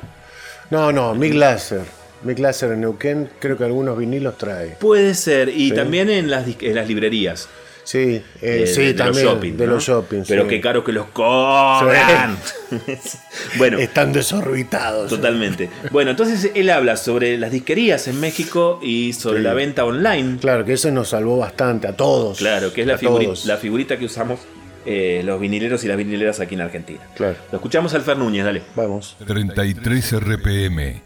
[0.70, 1.82] No, no, Mick Lasser.
[2.22, 4.68] Mick Lasser en Neuquén, creo que algunos vinilos trae.
[4.80, 5.50] Puede ser.
[5.50, 5.74] Y Sí.
[5.74, 7.48] también en las, en las librerías.
[7.84, 9.24] Sí, eh, eh, sí, de, de también.
[9.26, 9.52] los shopping.
[9.56, 9.72] de ¿no?
[9.74, 10.22] los shopping.
[10.26, 10.48] Pero sí.
[10.48, 12.36] qué caro que los cobran.
[13.58, 13.78] bueno.
[13.78, 15.10] Están desorbitados.
[15.10, 15.68] Totalmente.
[15.90, 19.44] Bueno, entonces él habla sobre las disquerías en México y sobre Sí.
[19.44, 20.38] la venta online.
[20.40, 22.38] Claro, que eso nos salvó bastante a todos.
[22.38, 23.44] Claro, que es la, A figuri- todos.
[23.46, 24.40] la figurita que usamos
[24.86, 27.00] eh, los vinileros y las vinileras aquí en Argentina.
[27.16, 28.62] Claro, Lo escuchamos al Fer Núñez, dale.
[28.76, 29.16] vamos.
[29.26, 31.02] 33 RPM,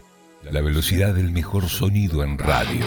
[0.51, 2.85] la velocidad del mejor sonido en radio.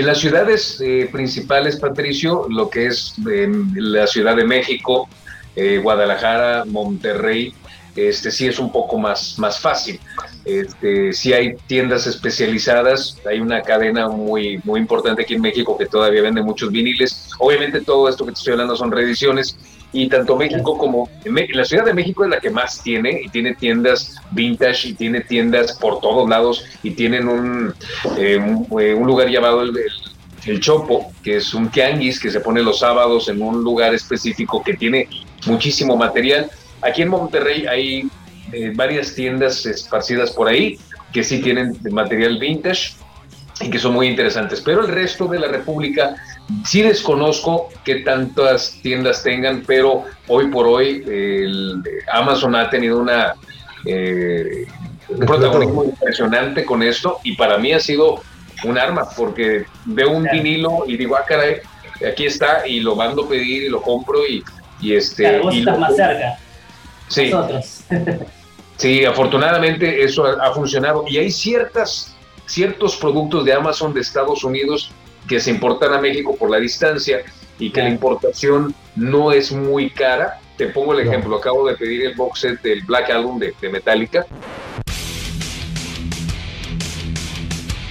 [0.00, 5.10] En las ciudades eh, principales, Patricio, lo que es eh, la Ciudad de México,
[5.54, 7.52] eh, Guadalajara, Monterrey,
[7.94, 10.00] este sí es un poco más, más fácil.
[10.46, 15.84] Este, sí hay tiendas especializadas, hay una cadena muy, muy importante aquí en México que
[15.84, 17.28] todavía vende muchos viniles.
[17.38, 19.54] Obviamente todo esto que te estoy hablando son reediciones
[19.92, 23.54] y tanto México como la Ciudad de México es la que más tiene y tiene
[23.54, 27.72] tiendas vintage y tiene tiendas por todos lados y tienen
[28.18, 29.84] eh, un, eh, un lugar llamado el, el-
[30.46, 34.62] el Chopo, que es un tianguis que se pone los sábados en un lugar específico
[34.62, 35.06] que tiene
[35.44, 36.50] muchísimo material.
[36.80, 38.08] Aquí en Monterrey hay
[38.52, 40.78] eh, varias tiendas esparcidas por ahí
[41.12, 42.94] que sí tienen material vintage
[43.60, 46.16] y que son muy interesantes, pero el resto de la República
[46.66, 51.82] Sí desconozco qué tantas tiendas tengan, pero hoy por hoy el
[52.12, 53.34] Amazon ha tenido una
[53.84, 54.66] eh,
[55.08, 58.22] un protagonismo impresionante con esto y para mí ha sido
[58.64, 61.56] un arma porque veo un vinilo y digo, ah, caray,
[62.08, 64.42] aquí está y lo mando a pedir y lo compro y,
[64.80, 65.22] y este...
[65.24, 66.38] Claro, vos y estás lo- más cerca.
[67.08, 67.84] Sí, Nosotros.
[68.76, 71.04] Sí, afortunadamente eso ha, ha funcionado.
[71.08, 72.14] Y hay ciertas,
[72.46, 74.90] ciertos productos de Amazon de Estados Unidos
[75.30, 77.22] que se importan a México por la distancia
[77.56, 80.40] y que la importación no es muy cara.
[80.56, 83.68] Te pongo el ejemplo, acabo de pedir el box set del Black Album de, de
[83.68, 84.26] Metallica.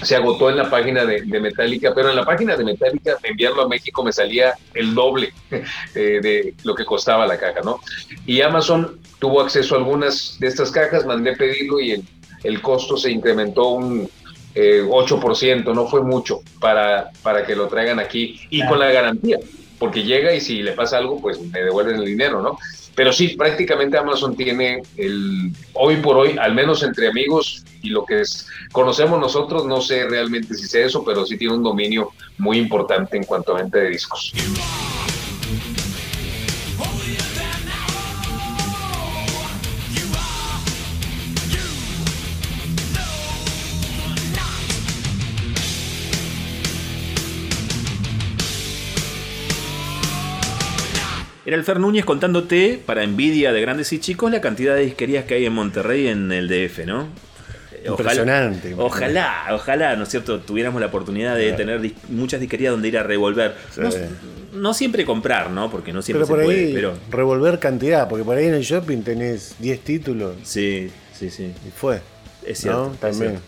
[0.02, 3.62] Se agotó en la página de, de Metallica, pero en la página de Metallica enviarlo
[3.62, 5.32] a México me salía el doble
[5.96, 7.80] eh, de lo que costaba la caja, ¿no?
[8.26, 12.04] Y Amazon tuvo acceso a algunas de estas cajas, mandé pedirlo y el,
[12.44, 14.10] el costo se incrementó un
[14.62, 19.40] eh, 8%, no fue mucho para, para que lo traigan aquí y con la garantía,
[19.78, 22.58] porque llega y si le pasa algo, pues me devuelven el dinero, ¿no?
[22.94, 28.04] Pero sí, prácticamente Amazon tiene el, hoy por hoy, al menos entre amigos y lo
[28.04, 32.12] que es, conocemos nosotros, no sé realmente si sé eso, pero sí tiene un dominio
[32.38, 34.34] muy importante en cuanto a venta de discos.
[51.50, 55.26] Era el Fer Núñez contándote, para envidia de grandes y chicos, la cantidad de disquerías
[55.26, 57.08] que hay en Monterrey en el DF, ¿no?
[57.84, 58.76] Impresionante.
[58.78, 63.00] Ojalá, ojalá, ¿no es cierto?, tuviéramos la oportunidad de tener dis- muchas disquerías donde ir
[63.00, 63.56] a revolver.
[63.78, 63.90] No,
[64.54, 65.72] no siempre comprar, ¿no?
[65.72, 66.94] Porque no siempre Pero por se ahí puede, pero...
[67.10, 71.46] revolver cantidad, porque por ahí en el shopping tenés 10 títulos Sí, sí, sí.
[71.68, 72.00] y fue.
[72.46, 72.90] Es cierto.
[72.90, 72.94] ¿no?
[72.94, 73.30] es También.
[73.32, 73.42] cierto.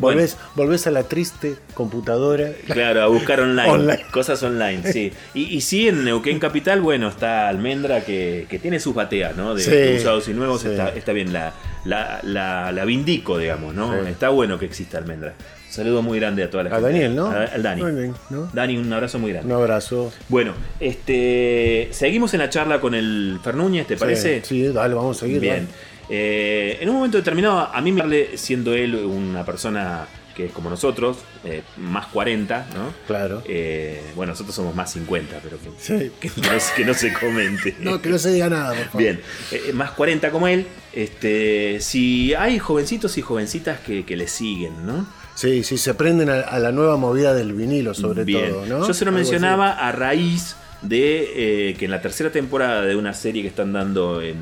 [0.00, 2.50] Volvés, volvés a la triste computadora.
[2.66, 4.02] Claro, a buscar online, Online.
[4.10, 5.12] cosas online, sí.
[5.34, 9.54] Y, y sí, en Neuquén Capital, bueno, está Almendra que, que tiene sus bateas, ¿no?
[9.54, 10.68] De, Sí, de usados y nuevos, sí.
[10.68, 11.52] está, está bien, la,
[11.84, 13.92] la, la, la vindico, digamos, ¿no?
[13.92, 14.08] Sí.
[14.10, 15.34] Está bueno que exista Almendra.
[15.68, 16.88] Un saludo muy grande a toda la A gente.
[16.90, 17.26] Daniel, ¿no?
[17.26, 17.82] A- al Dani.
[17.82, 18.50] Muy bien, ¿no?
[18.52, 19.54] Dani, un abrazo muy grande.
[19.54, 20.12] Un abrazo.
[20.28, 20.52] Bueno,
[21.00, 24.40] este seguimos en la charla con el Fer Núñez, ¿te parece?
[24.42, 25.40] Sí, sí, dale, vamos a seguir.
[25.40, 25.68] Bien.
[26.10, 28.02] Eh, en un momento determinado, a mí me
[28.36, 32.92] siendo él una persona que es como nosotros, eh, más 40, ¿no?
[33.06, 33.42] Claro.
[33.46, 36.10] Eh, bueno, nosotros somos más 50, pero que, Sí.
[36.20, 37.76] que no, que no se comente.
[37.80, 38.98] No, que no se diga nada, por favor.
[39.02, 39.20] Bien,
[39.52, 44.86] eh, más 40 como él, este, si hay jovencitos y jovencitas que, que le siguen,
[44.86, 45.06] ¿no?
[45.34, 48.50] Sí, sí, se prenden a, a la nueva movida del vinilo, sobre Bien.
[48.50, 48.86] todo, ¿no?
[48.86, 53.14] Yo se lo Algo mencionaba a raíz de que en la tercera temporada de una
[53.14, 54.38] serie que están dando en...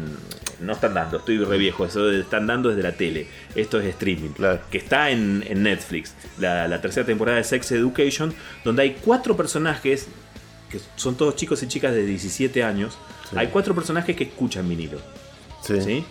[0.60, 3.28] No están dando, estoy re viejo, eso están dando desde la tele.
[3.54, 4.30] Esto es streaming.
[4.30, 4.60] Claro.
[4.70, 6.14] Que está en, en Netflix.
[6.38, 8.34] La, la tercera temporada de Sex Education,
[8.64, 10.08] donde hay cuatro personajes,
[10.70, 12.98] que son todos chicos y chicas de 17 años.
[13.30, 13.36] Sí.
[13.38, 14.98] Hay cuatro personajes que escuchan vinilo.
[15.62, 15.80] ¿sí?
[15.80, 16.04] sí.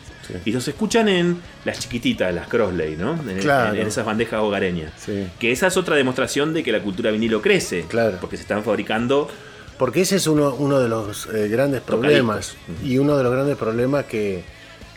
[0.46, 3.14] Y los escuchan en las chiquititas, las Crossley, ¿no?
[3.30, 3.74] En, Claro.
[3.76, 4.92] en- en esas bandejas hogareñas.
[4.98, 5.26] Sí.
[5.40, 7.86] Que esa es otra demostración de que la cultura vinilo crece.
[7.88, 8.18] Claro.
[8.20, 9.30] Porque se están fabricando.
[9.78, 13.58] Porque ese es uno, uno de los eh, grandes problemas y uno de los grandes
[13.58, 14.44] problemas que,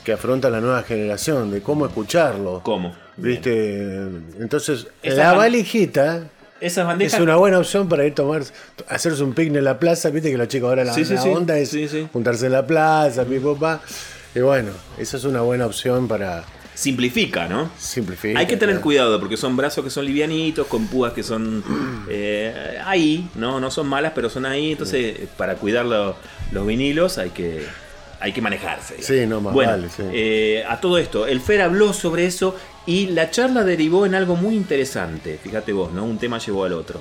[0.05, 2.61] que afronta la nueva generación, de cómo escucharlo.
[2.63, 2.95] ¿Cómo?
[3.17, 3.93] ¿Viste?
[4.39, 6.25] Entonces, Esa la valijita
[6.61, 7.15] Esas bandejas.
[7.15, 8.43] es una buena opción para ir a tomar,
[8.89, 10.09] hacerse un picnic en la plaza.
[10.09, 12.67] Viste que los chicos ahora la, Sí, sí, la onda es Sí, juntarse en la
[12.67, 13.81] plaza, mi papá.
[14.35, 16.45] Y bueno, esa es una buena opción para
[16.75, 17.71] Simplifica, ¿no?
[17.79, 18.39] simplificar.
[18.41, 18.83] Hay que tener claro.
[18.83, 21.63] cuidado porque son brazos que son livianitos, con púas que son
[22.09, 23.61] eh, ahí, ¿no?
[23.61, 24.73] No son malas, pero son ahí.
[24.73, 26.17] Entonces, para cuidar lo-
[26.53, 27.67] los vinilos hay que,
[28.21, 28.95] hay que manejarse.
[28.97, 29.07] digamos.
[29.21, 30.03] Sí, no, más bueno, vale, sí.
[30.13, 32.57] eh, a todo esto, el Fer habló sobre eso
[32.87, 35.39] y la charla derivó en algo muy interesante.
[35.43, 36.05] Fíjate vos, ¿no?
[36.05, 37.01] Un tema llevó al otro.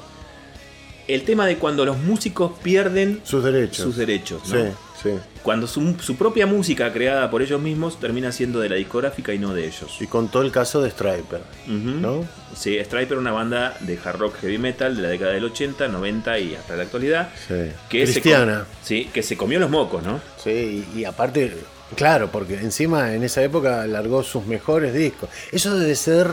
[1.08, 3.78] El tema de cuando los músicos pierden Sus derechos.
[3.86, 4.56] sus derechos, ¿no?
[4.56, 4.70] Sí,
[5.02, 5.12] sí.
[5.44, 9.40] Cuando su, su propia música creada por ellos mismos termina siendo de la discográfica y
[9.40, 9.98] no de ellos.
[10.00, 11.76] Y contó el caso de Striper, Ujú.
[11.76, 12.26] ¿no?
[12.56, 16.40] Sí, Striper, una banda de hard rock heavy metal de la década del 80, 90
[16.40, 17.30] y hasta la actualidad.
[17.48, 17.54] Sí.
[17.90, 18.60] Que se Cristiana.
[18.60, 20.20] com- sí, que se comió los mocos, ¿no?
[20.44, 21.54] Sí, y, y aparte,
[21.96, 25.30] claro, porque encima en esa época largó sus mejores discos.
[25.52, 26.28] Eso debe ser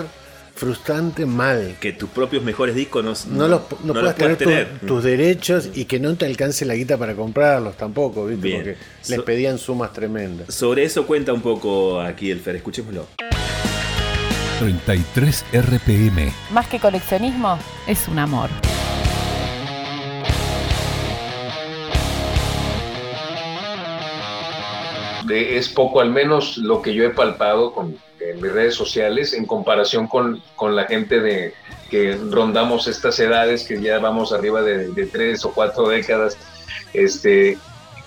[0.57, 1.76] frustrante mal.
[1.80, 4.68] Que tus propios mejores discos no, No, los, no, los puedas tener, tu- tener.
[4.86, 8.42] tus derechos y que no te alcance la guita para comprarlos tampoco, ¿viste?
[8.46, 8.57] Bien.
[8.62, 8.76] Porque
[9.09, 10.52] les So- pedían sumas tremendas.
[10.54, 13.07] Sobre eso cuenta un poco aquí el Fer, escuchémoslo.
[14.59, 16.32] 33 RPM.
[16.50, 18.48] Más que coleccionismo, es un amor.
[25.26, 27.96] de- es poco al menos lo que yo he palpado con,
[28.30, 31.54] en mis redes sociales en comparación con, con la gente de,
[31.90, 36.36] que rondamos estas edades, que ya vamos arriba de, de tres o cuatro décadas,
[36.92, 37.58] este,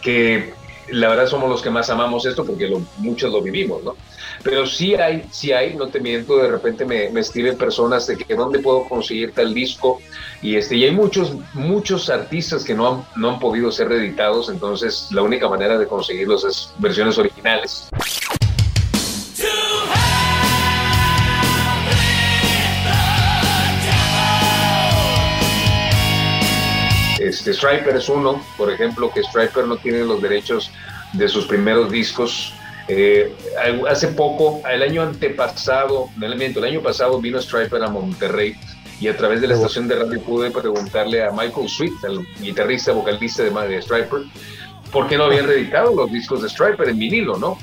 [0.02, 0.54] que
[0.90, 3.96] la verdad somos los que más amamos esto porque lo- muchos lo vivimos, ¿no?
[4.42, 8.18] Pero sí hay, sí hay, no te miento, de repente me, me escriben personas de
[8.18, 10.02] que dónde puedo conseguir tal disco
[10.42, 14.50] y este y hay muchos muchos artistas que no han, no han podido ser reeditados,
[14.50, 17.90] entonces la única manera de conseguirlos es versiones originales.
[27.40, 30.70] Este, Striper es uno, por ejemplo, que Striper no tiene los derechos
[31.14, 32.54] de sus primeros discos.
[32.90, 33.34] Eh,
[33.90, 38.56] hace poco, el año antepasado, no, el año pasado vino Striper a Monterrey
[39.00, 42.92] y a través de la estación de radio pude preguntarle a Michael Sweet, el guitarrista,
[42.92, 44.24] vocalista de, de Striper,
[44.92, 47.58] por qué no habían reeditado los discos de Striper en vinilo, ¿no?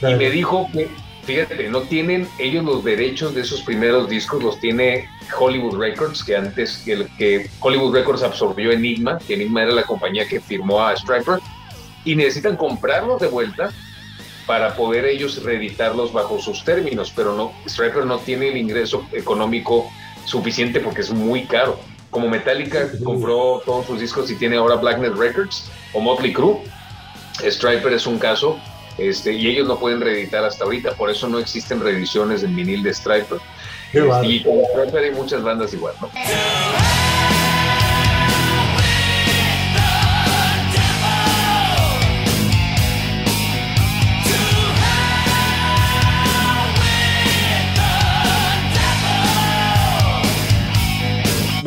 [0.00, 0.88] Y me dijo que,
[1.28, 6.34] fíjate, no tienen ellos los derechos de esos primeros discos, los tiene Hollywood Records, que
[6.34, 10.80] antes que, el- que Hollywood Records absorbió Enigma, que Enigma era la compañía que firmó
[10.80, 11.38] a Striper,
[12.06, 13.70] y necesitan comprarlos de vuelta
[14.46, 19.86] para poder ellos reeditarlos bajo sus términos, pero no, Striper no tiene el ingreso económico
[20.24, 21.78] suficiente porque es muy caro.
[22.08, 26.62] Como Metallica compró todos sus discos y tiene ahora Blacknet Records o Motley Crue,
[27.44, 28.58] Striper es un caso,
[28.98, 32.82] este, y ellos no pueden reeditar hasta ahorita, por eso no existen reediciones en vinil
[32.82, 33.38] de Striper.
[33.94, 34.28] Bárbaro.
[34.28, 36.10] y con Striper hay muchas bandas igual, ¿no?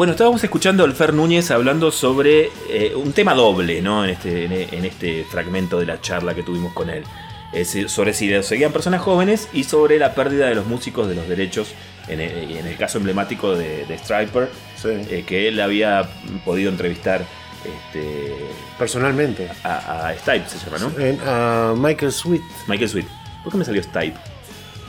[0.02, 4.04] Bueno, estábamos escuchando al Fer Núñez hablando sobre eh, un tema doble, ¿no?
[4.04, 4.46] En este,
[4.76, 7.04] en, este fragmento de la charla que tuvimos con él.
[7.54, 11.28] Es sobre si seguían personas jóvenes y sobre la pérdida de los músicos de los
[11.30, 11.76] derechos,
[12.08, 14.90] en el, en el caso emblemático de, de Striper, Sí.
[14.90, 16.10] eh, que él había
[16.46, 17.24] podido entrevistar
[17.64, 18.38] este,
[18.80, 19.50] Personalmente.
[19.64, 21.30] a, a Stipe, se llama, ¿no?
[21.32, 23.08] A Michael Sweet, Michael Sweet.
[23.44, 24.18] ¿Por qué me salió Stipe?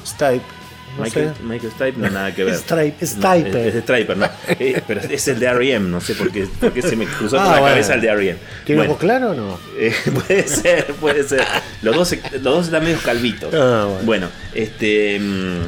[0.07, 0.62] Stipe.
[0.97, 1.43] No Michael, sé.
[1.43, 2.55] Michael Stipe no nada que ver.
[2.55, 3.69] Stripe- No, Stipe.
[3.69, 4.27] es, es Striper, no.
[4.61, 7.37] Eh, pero es el de R.E.M., no sé por qué, por qué se me cruzó
[7.37, 7.67] por Ah, la bueno.
[7.69, 8.39] cabeza el de R.E.M.
[8.65, 9.59] ¿Tiene Bueno, ojos claros o no?
[9.79, 11.43] eh, puede ser, puede ser.
[11.83, 13.55] Los dos, los dos están medio calvitos.
[13.55, 14.03] Ah, bueno.
[14.05, 14.29] bueno.
[14.55, 15.19] este.
[15.19, 15.61] mm,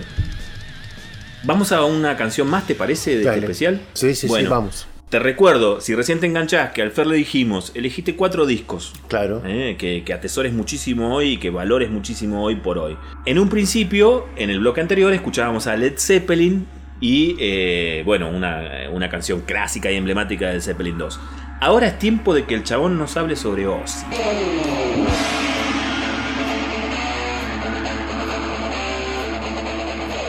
[1.47, 3.17] Vamos a una canción más, ¿te parece?
[3.17, 3.81] De este especial.
[3.93, 4.87] Sí, sí, sí, vamos.
[5.15, 8.93] Te recuerdo, si recién te enganchás, que al Fer le dijimos, elegiste cuatro discos.
[9.07, 9.43] Claro.
[9.47, 12.97] Eh, que, que atesores muchísimo hoy y que valores muchísimo hoy por hoy.
[13.25, 16.67] En un principio, en el bloque anterior, escuchábamos a Led Zeppelin
[17.01, 21.21] y, eh, bueno, una, una canción clásica y emblemática del Zeppelin 2.
[21.61, 24.07] Ahora es tiempo de que el chabón nos hable sobre Ozzy.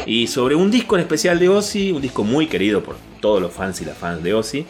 [0.06, 3.52] Y sobre un disco en especial de Ozzy, un disco muy querido por todos los
[3.54, 4.66] fans y las fans de Ozzy.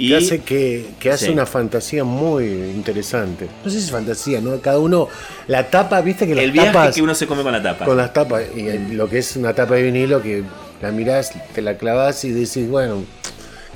[0.00, 1.32] Y que hace, que, que hace Sí.
[1.32, 3.48] una fantasía muy interesante.
[3.64, 4.60] No sé si es fantasía, ¿no?
[4.60, 5.08] Cada uno,
[5.48, 7.84] la tapa, viste que las el viaje tapas, que uno se come con la tapa.
[7.84, 10.44] con las tapas, y el- lo que es una tapa de vinilo, que
[10.80, 13.02] la mirás, te la clavas y decís, bueno,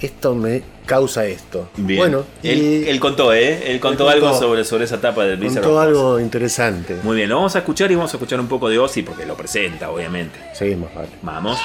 [0.00, 1.68] esto me causa esto.
[1.76, 1.98] Bien.
[1.98, 3.72] Bueno, él, contó, ¿eh?
[3.72, 6.98] Él contó contó- algo sobre, sobre esa etapa del Blizzard contó algo interesante.
[7.02, 9.26] Muy bien, lo vamos a escuchar y vamos a escuchar un poco de Ozzy porque
[9.26, 10.38] lo presenta, obviamente.
[10.54, 11.08] Seguimos, vale.
[11.22, 11.58] Vamos.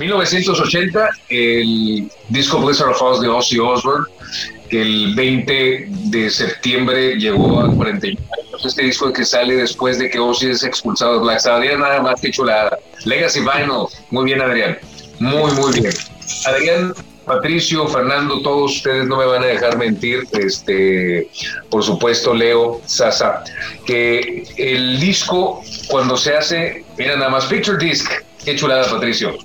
[0.00, 4.06] 1980, el disco Blizzard of Oz de Ozzy Osbourne,
[4.70, 8.64] que el 20 de septiembre llegó a 41 años.
[8.64, 11.78] Este disco que sale después de que Ozzy es expulsado de Black Sabbath.
[11.78, 12.78] Nada más que chulada.
[13.04, 13.86] Legacy Vinyl.
[14.10, 14.78] Muy bien, Adrián.
[15.18, 15.92] Muy, muy bien.
[16.46, 16.94] Adrián,
[17.26, 20.24] Patricio, Fernando, todos ustedes no me van a dejar mentir.
[20.32, 21.28] Este,
[21.70, 23.44] por supuesto, Leo, Sasa,
[23.86, 28.10] que el disco, cuando se hace, mira nada más, Picture Disc.
[28.44, 29.36] Qué chulada, Patricio.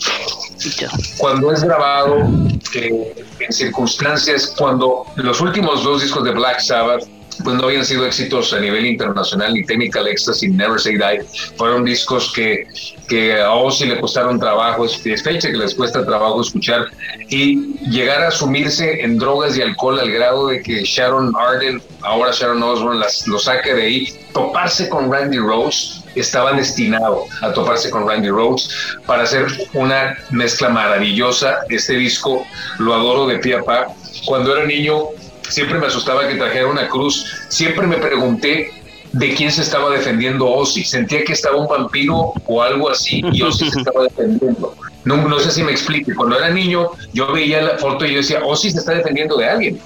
[1.18, 2.30] Cuando es grabado
[2.76, 7.04] eh, en circunstancias, cuando los últimos dos discos de Black Sabbath
[7.44, 11.22] pues no habían sido éxitos a nivel internacional, ni Technical Ecstasy, Never Say Die,
[11.58, 12.68] fueron discos que,
[13.08, 16.86] que a Ozzy le costaron trabajo, es fecha que les cuesta trabajo escuchar,
[17.30, 22.32] y llegar a sumirse en drogas y alcohol al grado de que Sharon Arden, ahora
[22.32, 27.90] Sharon Osbourne, las, lo saque de ahí, toparse con Randy Rhodes, estaba destinado a toparse
[27.90, 28.70] con Randy Rhodes
[29.06, 31.58] para hacer una mezcla maravillosa.
[31.70, 32.46] Este disco
[32.80, 33.88] lo adoro de pie a pa.
[34.26, 35.10] Cuando era niño
[35.50, 37.26] siempre me asustaba que trajera una cruz.
[37.50, 38.72] Siempre me pregunté
[39.14, 40.84] de quién se estaba defendiendo Ozzy.
[40.84, 44.76] Sentía que estaba un vampiro o algo así y Ozzy se estaba defendiendo.
[45.06, 46.14] No, no sé si me explique.
[46.16, 49.48] Cuando era niño, yo veía la foto y yo decía, Ozzy se está defendiendo de
[49.48, 49.80] alguien.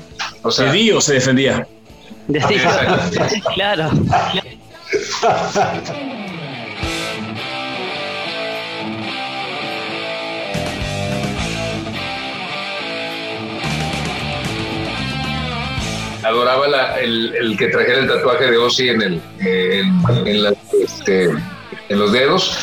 [0.44, 1.68] O sea, De Dio se defendía.
[2.28, 3.22] De- Exacto.
[3.54, 3.90] claro.
[16.30, 20.54] adoraba la- el, el que trajera el tatuaje de Ozzy en, el, en, en la-
[20.84, 21.26] este,
[21.90, 22.58] en los dedos.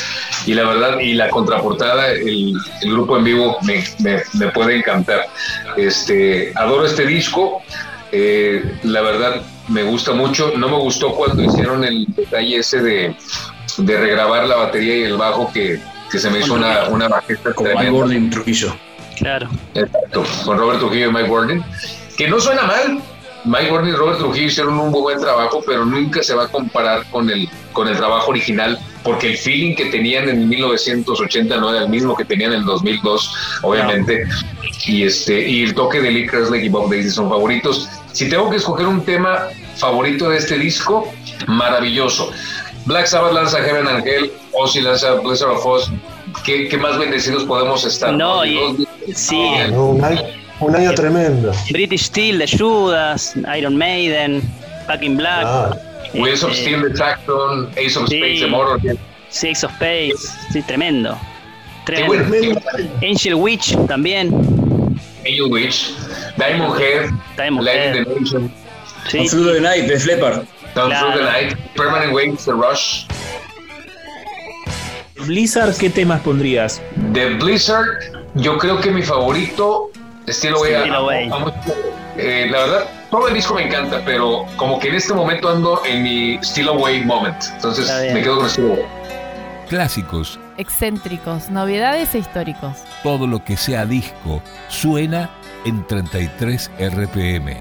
[0.46, 4.76] Y la verdad, y la contraportada, el, el grupo en vivo me, me- me puede
[4.76, 5.26] encantar.
[5.76, 7.62] Este, adoro este disco.
[8.12, 10.52] eh, la verdad, me gusta mucho.
[10.56, 13.16] No me gustó cuando hicieron el detalle ese de,
[13.78, 17.52] de regrabar la batería y el bajo, que, que se me hizo una, una bajeta
[17.52, 17.90] Con Mike.
[17.90, 18.76] Gordon Trujillo.
[19.18, 19.48] Claro.
[19.74, 21.64] Exacto, con Robert Trujillo y Mike Gordon,
[22.16, 23.00] que no suena mal.
[23.46, 26.48] Mike Gordon y Robert Trujillo hicieron un muy buen trabajo, pero nunca se va a
[26.48, 31.70] comparar con el, con el trabajo original, porque el feeling que tenían en 1980 no
[31.70, 33.32] era el mismo que tenían en el 2002,
[33.62, 34.24] obviamente.
[34.86, 37.88] Y, este, y el toque de Lee Kerslake y Bob Daisy son favoritos.
[38.12, 39.44] Si tengo que escoger un tema
[39.76, 41.08] favorito de este disco,
[41.46, 42.30] maravilloso.
[42.86, 45.90] Black Sabbath lanza Heaven and Hell, Ozzy lanza Blizzard of Oz.
[46.44, 48.12] ¿Qué, qué más bendecidos podemos estar?
[48.12, 49.36] No, Y y- sí.
[49.72, 50.22] Un año,
[50.60, 51.52] un año tremendo.
[51.70, 54.42] British Steel de Judas, Iron Maiden,
[54.88, 55.76] Back in Black, Ah,
[56.14, 58.16] Wheels of Este, Steel de Saxon, Ace of sí.
[58.18, 58.96] Spades de Motorhead.
[59.28, 61.18] Six of Spades, sí, tremendo.
[61.84, 62.24] Tremendo.
[62.28, 62.60] bueno.
[63.02, 64.30] Angel Witch también.
[65.24, 65.92] Angel Witch,
[66.36, 68.06] Diamond Head, Diamond Light Head.
[68.06, 68.52] Nation,
[69.08, 70.44] Sí, Through the Night de Flepper.
[70.74, 71.12] Down Claro.
[71.12, 73.04] Through the Night, Permanent Waves, The Rush.
[75.26, 76.80] Blizzard, ¿qué temas pondrías?
[77.12, 77.86] De Blizzard,
[78.34, 79.90] yo creo que mi favorito,
[80.26, 81.30] estilo Way.
[82.18, 85.82] Eh, la verdad, todo el disco me encanta, pero como que en este momento ando
[85.84, 87.36] en mi Still Away moment.
[87.54, 88.84] Entonces me quedo con Still Away.
[89.68, 92.78] Clásicos, Excéntricos, novedades e históricos.
[93.02, 95.28] todo lo que sea disco, suena
[95.64, 97.60] en 33 RPM.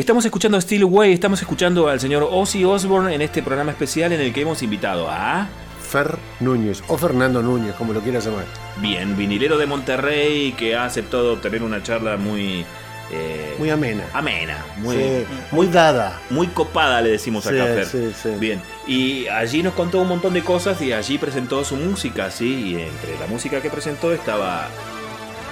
[0.00, 4.12] Estamos escuchando a Steel Way, estamos escuchando al señor Ozzy Osbourne en este programa especial
[4.12, 5.46] en el que hemos invitado a...
[5.90, 8.46] Fer Núñez o Fernando Núñez, como lo quieras llamar.
[8.78, 12.64] Bien, vinilero de Monterrey que ha aceptado tener una charla muy...
[13.12, 14.04] eh, Muy amena.
[14.14, 16.18] amena, muy, Sí, muy dada.
[16.30, 17.86] muy copada le decimos acá, Sí, Fer.
[17.86, 18.28] sí, sí.
[18.38, 22.70] Bien, y allí nos contó un montón de cosas y allí presentó su música, sí,
[22.70, 24.66] y entre la música que presentó estaba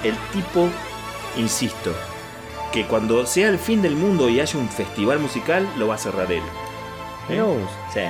[0.05, 0.69] el tipo,
[1.37, 1.93] insisto,
[2.73, 5.99] que cuando sea el fin del mundo y haya un festival musical, lo va a
[5.99, 6.43] cerrar él.
[7.29, 7.71] Vos.
[7.93, 8.01] Sí,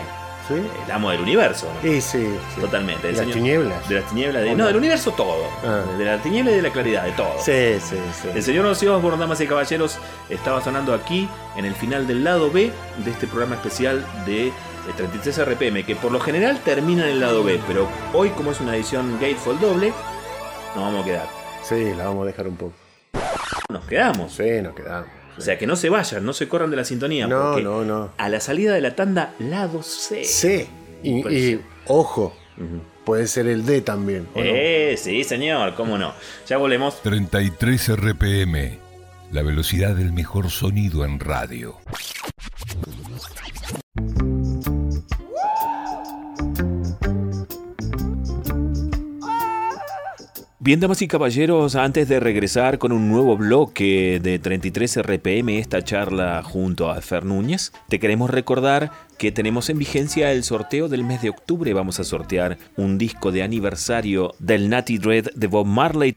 [0.46, 0.54] ¿Sí?
[0.84, 1.88] el amo del universo, ¿no?
[1.88, 2.61] Y sí, sí.
[2.61, 3.09] Totalmente.
[3.09, 3.88] ¿De las tinieblas?
[3.88, 5.44] De las tinieblas, de, ¿O no, del universo todo.
[5.64, 5.82] Ah.
[5.98, 7.32] De la tiniebla y de la claridad, de todo.
[7.38, 8.28] Sí, sí, sí.
[8.34, 9.98] El señor Ozzy Osbourne, damas y caballeros,
[10.28, 12.70] estaba sonando aquí en el final del lado B
[13.04, 14.52] de este programa especial de eh,
[14.96, 18.61] 33 RPM, que por lo general termina en el lado B, pero hoy como es
[18.61, 19.92] una edición Gatefold doble,
[20.74, 21.28] nos vamos a quedar.
[21.62, 22.88] Sí, la vamos a dejar un poco.
[23.70, 24.32] Nos quedamos.
[24.32, 25.10] Sí, nos quedamos.
[25.36, 27.84] O sea, que no se vayan, no se corran de la sintonía, No, porque no,
[27.84, 28.10] no.
[28.16, 30.24] a la salida de la tanda, lado C.
[30.24, 30.66] Sí.
[31.02, 32.34] Y, ojo,
[33.04, 34.26] puede ser el D también.
[34.34, 34.44] ¿o no?
[34.46, 36.14] Eh, sí, señor, cómo no.
[36.48, 37.02] Ya volvemos.
[37.02, 38.78] 33 RPM,
[39.32, 41.76] la velocidad del mejor sonido en radio.
[50.68, 55.82] Bien, damas y caballeros, antes de regresar con un nuevo bloque de 33 RPM, esta
[55.82, 61.04] charla junto a Fer Núñez, te queremos recordar que tenemos en vigencia el sorteo del
[61.04, 61.72] mes de octubre.
[61.72, 66.14] Vamos a sortear un disco de aniversario del Natty Dread de Bob Marley.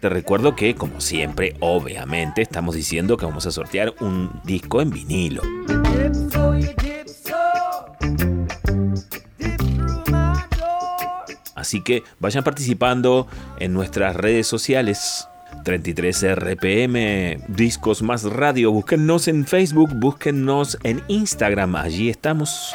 [0.00, 4.88] Te recuerdo que, como siempre, obviamente, estamos diciendo que vamos a sortear un disco en
[4.88, 5.42] vinilo.
[11.72, 13.26] Así que vayan participando
[13.58, 15.26] en nuestras redes sociales.
[15.64, 18.70] 33 RPM, Discos Más Radio.
[18.72, 21.76] Búsquennos en Facebook, búsquennos en Instagram.
[21.76, 22.74] Allí estamos.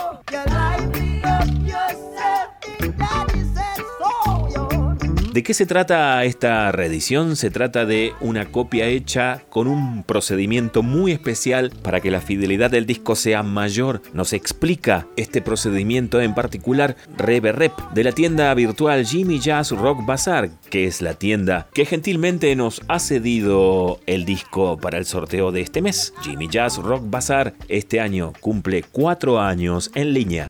[5.38, 7.35] ¿De qué se trata esta reedición?
[7.35, 12.71] Se trata de una copia hecha con un procedimiento muy especial para que la fidelidad
[12.71, 14.01] del disco sea mayor.
[14.13, 20.03] Nos explica este procedimiento en particular Rebe Rep de la tienda virtual Jimmy Jazz Rock
[20.07, 25.51] Bazaar, que es la tienda que gentilmente nos ha cedido el disco para el sorteo
[25.51, 26.15] de este mes.
[26.23, 30.47] Jimmy Jazz Rock Bazaar este año cumple cuatro años en línea.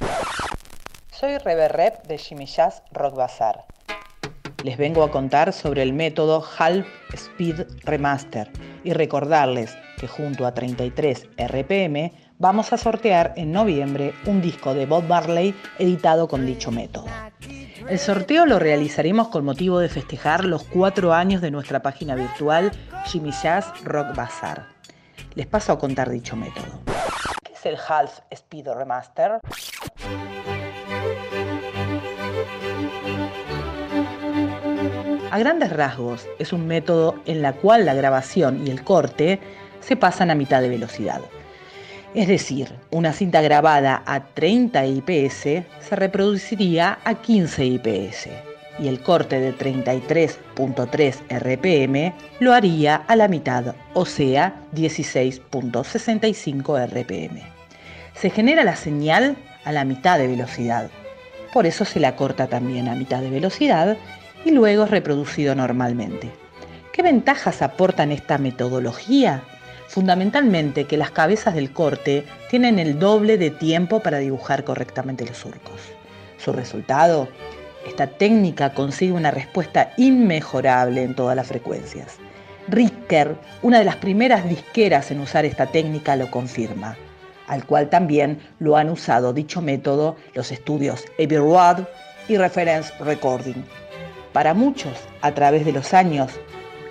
[1.11, 3.76] Soy Rebe Rep de Jimmy Jazz Rock Bazaar.
[4.63, 8.51] Les vengo a contar sobre el método Half Speed Remaster
[8.83, 14.85] y recordarles que junto a 33 RPM vamos a sortear en noviembre un disco de
[14.85, 17.05] Bob Marley editado con dicho método.
[17.87, 22.71] El sorteo lo realizaremos con motivo de festejar los cuatro años de nuestra página virtual
[23.05, 24.67] Jimmy Jazz Rock Bazaar.
[25.35, 26.81] Les paso a contar dicho método.
[27.43, 29.39] ¿Qué es el Half Speed Remaster?
[35.37, 39.39] A grandes rasgos, es un método en la cual la grabación y el corte
[39.81, 41.21] se pasan a mitad de velocidad.
[42.15, 48.29] Es decir, una cinta grabada a 30 IPS se reproduciría a 15 IPS
[48.79, 57.43] y el corte de 33.3 RPM lo haría a la mitad, o sea, 16.65 RPM.
[58.15, 60.89] Se genera la señal a la mitad de velocidad,
[61.53, 63.97] por eso se la corta también a mitad de velocidad
[64.45, 66.31] y luego es reproducido normalmente.
[66.91, 69.43] ¿Qué ventajas aportan esta metodología?
[69.87, 75.37] Fundamentalmente que las cabezas del corte tienen el doble de tiempo para dibujar correctamente los
[75.37, 75.79] surcos.
[76.37, 77.27] Su resultado,
[77.87, 82.17] esta técnica consigue una respuesta inmejorable en todas las frecuencias.
[82.67, 86.97] Ricker, una de las primeras disqueras en usar esta técnica, lo confirma,
[87.47, 91.85] al cual también lo han usado dicho método los estudios Abbey
[92.27, 93.63] y Reference Recording.
[94.37, 96.31] Para muchos, a través de los años,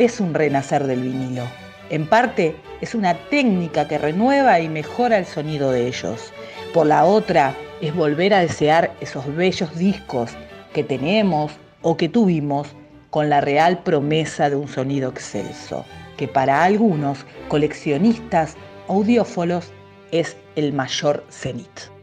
[0.00, 1.44] es un renacer del vinilo.
[1.90, 6.32] En parte, es una técnica que renueva y mejora el sonido de ellos.
[6.74, 10.32] Por la otra, es volver a desear esos bellos discos
[10.74, 12.66] que tenemos o que tuvimos
[13.10, 15.84] con la real promesa de un sonido excelso,
[16.16, 18.56] que para algunos coleccionistas
[18.88, 19.70] audiófolos
[20.10, 21.95] es el mayor cenit.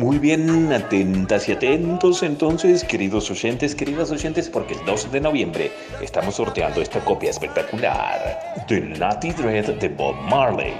[0.00, 5.72] Muy bien, atentas y atentos entonces, queridos oyentes, queridas oyentes, porque el 2 de noviembre
[6.00, 10.72] estamos sorteando esta copia espectacular de Natty Dread de Bob Marley.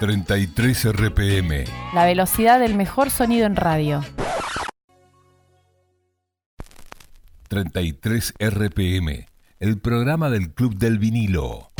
[0.00, 1.66] ...33 RPM...
[1.94, 4.04] ...la velocidad del mejor sonido en radio...
[7.48, 9.37] ...33 RPM...
[9.60, 11.72] El programa del Club del Vinilo.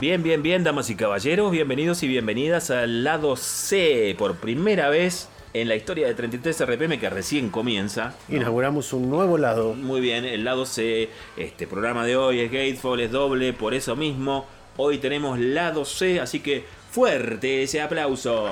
[0.00, 5.28] Bien, bien, bien, damas y caballeros, bienvenidos y bienvenidas al lado C, por primera vez
[5.60, 8.14] en la historia de 33 RPM que recién comienza.
[8.28, 8.36] ¿no?
[8.36, 9.74] Inauguramos un nuevo lado.
[9.74, 13.96] Muy bien, el lado C, este programa de hoy es Gatefall, es doble, por eso
[13.96, 14.46] mismo,
[14.76, 18.50] hoy tenemos lado C, así que fuerte ese aplauso.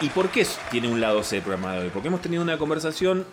[0.00, 1.90] ¿Y por qué tiene un lado C el programa de hoy?
[1.92, 3.24] Porque hemos tenido una conversación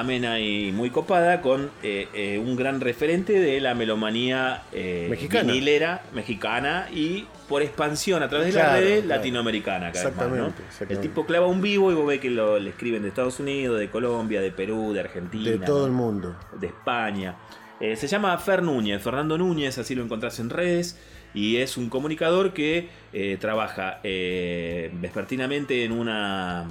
[0.00, 5.52] amena y muy copada con eh, eh, un gran referente de la melomanía eh, Mexicana.
[5.52, 9.20] vinilera mexicana y por expansión a través de la red claro.
[9.20, 10.22] latinoamericana cada más, ¿no?
[10.24, 10.94] Exactamente, exactamente.
[10.94, 13.78] El tipo clava un vivo y vos ves que lo, le escriben de Estados Unidos,
[13.78, 15.86] de Colombia, de Perú, de Argentina, De todo ¿no?
[15.86, 16.36] el mundo.
[16.58, 17.36] de España.
[17.80, 20.98] Eh, se llama Fer Núñez, Fernando Núñez, así lo encontrás en redes.
[21.34, 26.66] Y es un comunicador que eh, trabaja eh, vespertinamente en una,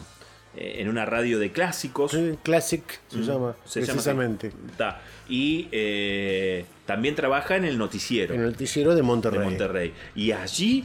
[0.59, 2.17] en una radio de clásicos.
[2.43, 4.51] Classic se Mm, llama, se llama precisamente.
[4.77, 5.01] Ta.
[5.29, 9.39] Y eh, también trabaja en el noticiero En el noticiero de Monterrey.
[9.39, 9.93] de Monterrey.
[10.15, 10.83] Y allí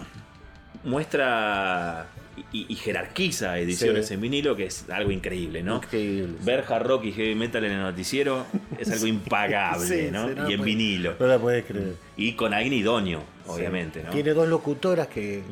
[0.84, 2.06] muestra
[2.52, 4.14] y, y jerarquiza ediciones Sí.
[4.14, 5.76] en vinilo, que es algo increíble, ¿no?
[5.76, 6.34] Increíble.
[6.42, 8.46] Ver hard rock y heavy metal en el noticiero
[8.78, 10.28] es algo impagable, Sí, ¿no?
[10.28, 11.14] sí, no y en puede- vinilo.
[11.18, 11.94] No la puedes creer.
[12.16, 14.10] Y con alguien idóneo, obviamente, ¿no?
[14.10, 15.42] Tiene dos locutoras que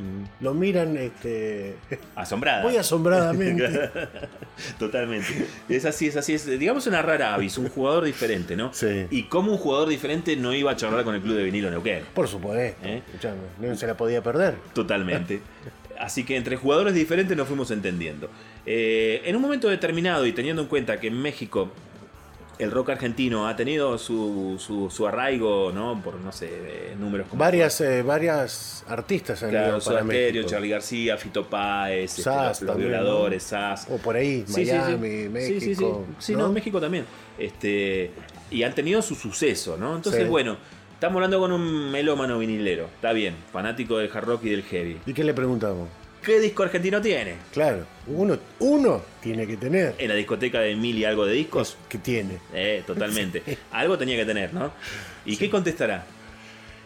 [0.40, 1.74] lo miran este,
[2.14, 2.62] Asombrada.
[2.62, 3.90] muy asombradamente.
[4.78, 5.46] Totalmente.
[5.68, 6.34] Es así, es así.
[6.34, 8.72] Es, digamos una rara avis, un jugador diferente, ¿no?
[8.74, 9.06] Sí.
[9.10, 12.04] Y como un jugador diferente no iba a charlar con el club de vinilo Neuquén.
[12.14, 12.86] Por supuesto.
[12.86, 13.02] ¿Eh?
[13.06, 14.54] escuchame, no se la podía perder.
[14.74, 15.40] Totalmente.
[16.00, 18.30] Así que entre jugadores diferentes nos fuimos entendiendo.
[18.64, 21.70] Eh, en un momento determinado y teniendo en cuenta que en México
[22.58, 26.00] el rock argentino ha tenido su, su, su arraigo, ¿no?
[26.02, 27.40] Por, no sé, números como...
[27.40, 30.46] Varias, eh, varias artistas han Claro, para México.
[30.46, 33.48] Charlie García, Fito Páez, este, los, los violadores, ¿no?
[33.48, 33.86] Sass.
[33.90, 34.72] O por ahí, Sí, sí, sí.
[34.72, 36.06] Miami, Sí, México.
[36.10, 36.36] sí, sí.
[36.36, 37.04] No, en México también.
[37.38, 38.10] Este,
[38.50, 39.96] y han tenido su suceso, ¿no?
[39.96, 40.58] Entonces, bueno,
[41.00, 42.84] estamos hablando con un melómano vinilero.
[42.94, 44.98] Está bien, fanático del hard rock y del heavy.
[45.06, 45.88] ¿Y qué le preguntamos?
[46.22, 47.36] ¿Qué disco argentino tiene?
[47.50, 49.94] Claro, uno, uno tiene que tener.
[49.96, 51.78] En la discoteca de mil y algo de discos.
[51.88, 52.36] que tiene.
[52.52, 53.42] Eh, totalmente.
[53.72, 54.70] Algo tenía que tener, ¿no?
[55.24, 56.04] ¿Y qué contestará?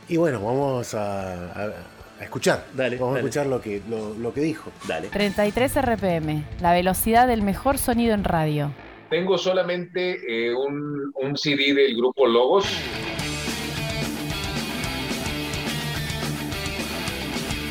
[0.08, 1.72] Y bueno, vamos a, a-
[2.20, 2.66] a escuchar.
[2.76, 3.24] Dale, vamos dale.
[3.24, 4.70] a escuchar lo que, lo, lo que dijo.
[4.86, 5.08] Dale.
[5.08, 6.44] 33 RPM.
[6.60, 8.70] La velocidad del mejor sonido en radio.
[9.10, 12.66] Tengo solamente eh, un, un CD del grupo Logos.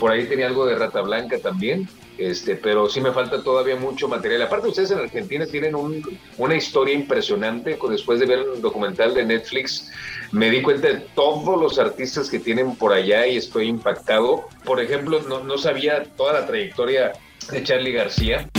[0.03, 1.87] Por ahí tenía algo de Rata Blanca también,
[2.17, 4.41] este, pero sí me falta todavía mucho material.
[4.41, 7.79] Aparte, ustedes en Argentina tienen un- una historia impresionante.
[7.89, 9.93] Después de ver el documental de Netflix,
[10.33, 14.49] me di cuenta de todos los artistas que tienen por allá y estoy impactado.
[14.65, 17.13] Por ejemplo, no, no sabía toda la trayectoria
[17.49, 18.49] de Charlie García.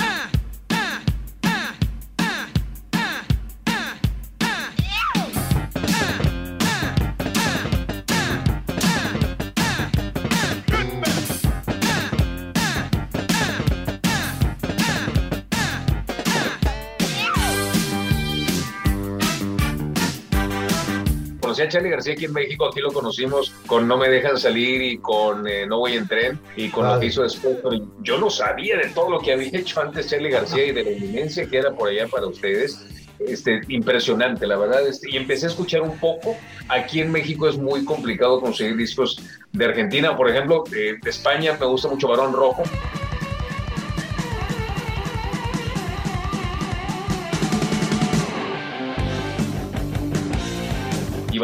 [21.55, 24.83] Conocí a Charlie García aquí en México, aquí lo conocimos con No me dejan salir
[24.83, 27.59] y con eh, No voy en tren y con lo que hizo después.
[28.03, 30.91] Yo no sabía de todo lo que había hecho antes Charlie García y de la
[30.91, 32.85] eminencia que era por allá para ustedes.
[33.21, 34.85] Este, impresionante, la verdad.
[34.85, 36.37] Este, y empecé a escuchar un poco.
[36.69, 40.17] Aquí en México es muy complicado conseguir discos de Argentina.
[40.17, 42.65] Por ejemplo, de, de España me gusta mucho Barón Rojo.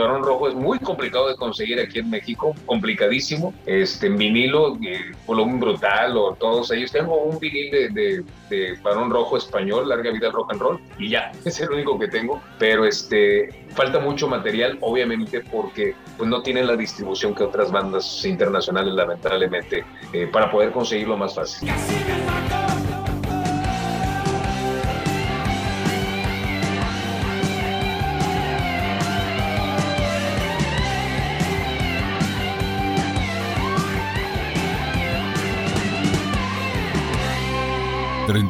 [0.01, 3.53] Y Barón Rojo es muy complicado de conseguir aquí en México, complicadísimo.
[3.67, 6.91] Este, en vinilo, eh, volumen brutal o todos ellos.
[6.93, 11.11] Tengo un vinil de, de, de Barón Rojo español, Larga Vida Rock and Roll, y
[11.11, 12.41] ya, es el único que tengo.
[12.59, 18.25] Pero este, falta mucho material, obviamente, porque pues, no tienen la distribución que otras bandas
[18.25, 21.71] internacionales, lamentablemente, eh, para poder conseguirlo más fácil.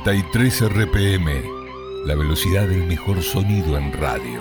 [0.01, 4.41] Música 33 RPM, la velocidad del mejor sonido en radio.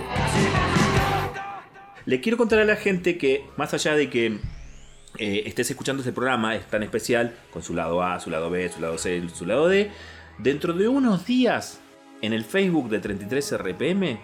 [2.06, 4.40] Le quiero contar a la gente que, más allá de que
[5.18, 8.70] eh, estés escuchando este programa, es tan especial, con su lado A, su lado B,
[8.70, 9.92] su lado C, su lado D,
[10.38, 11.82] dentro de unos días,
[12.22, 14.18] en el Facebook de 33 RPM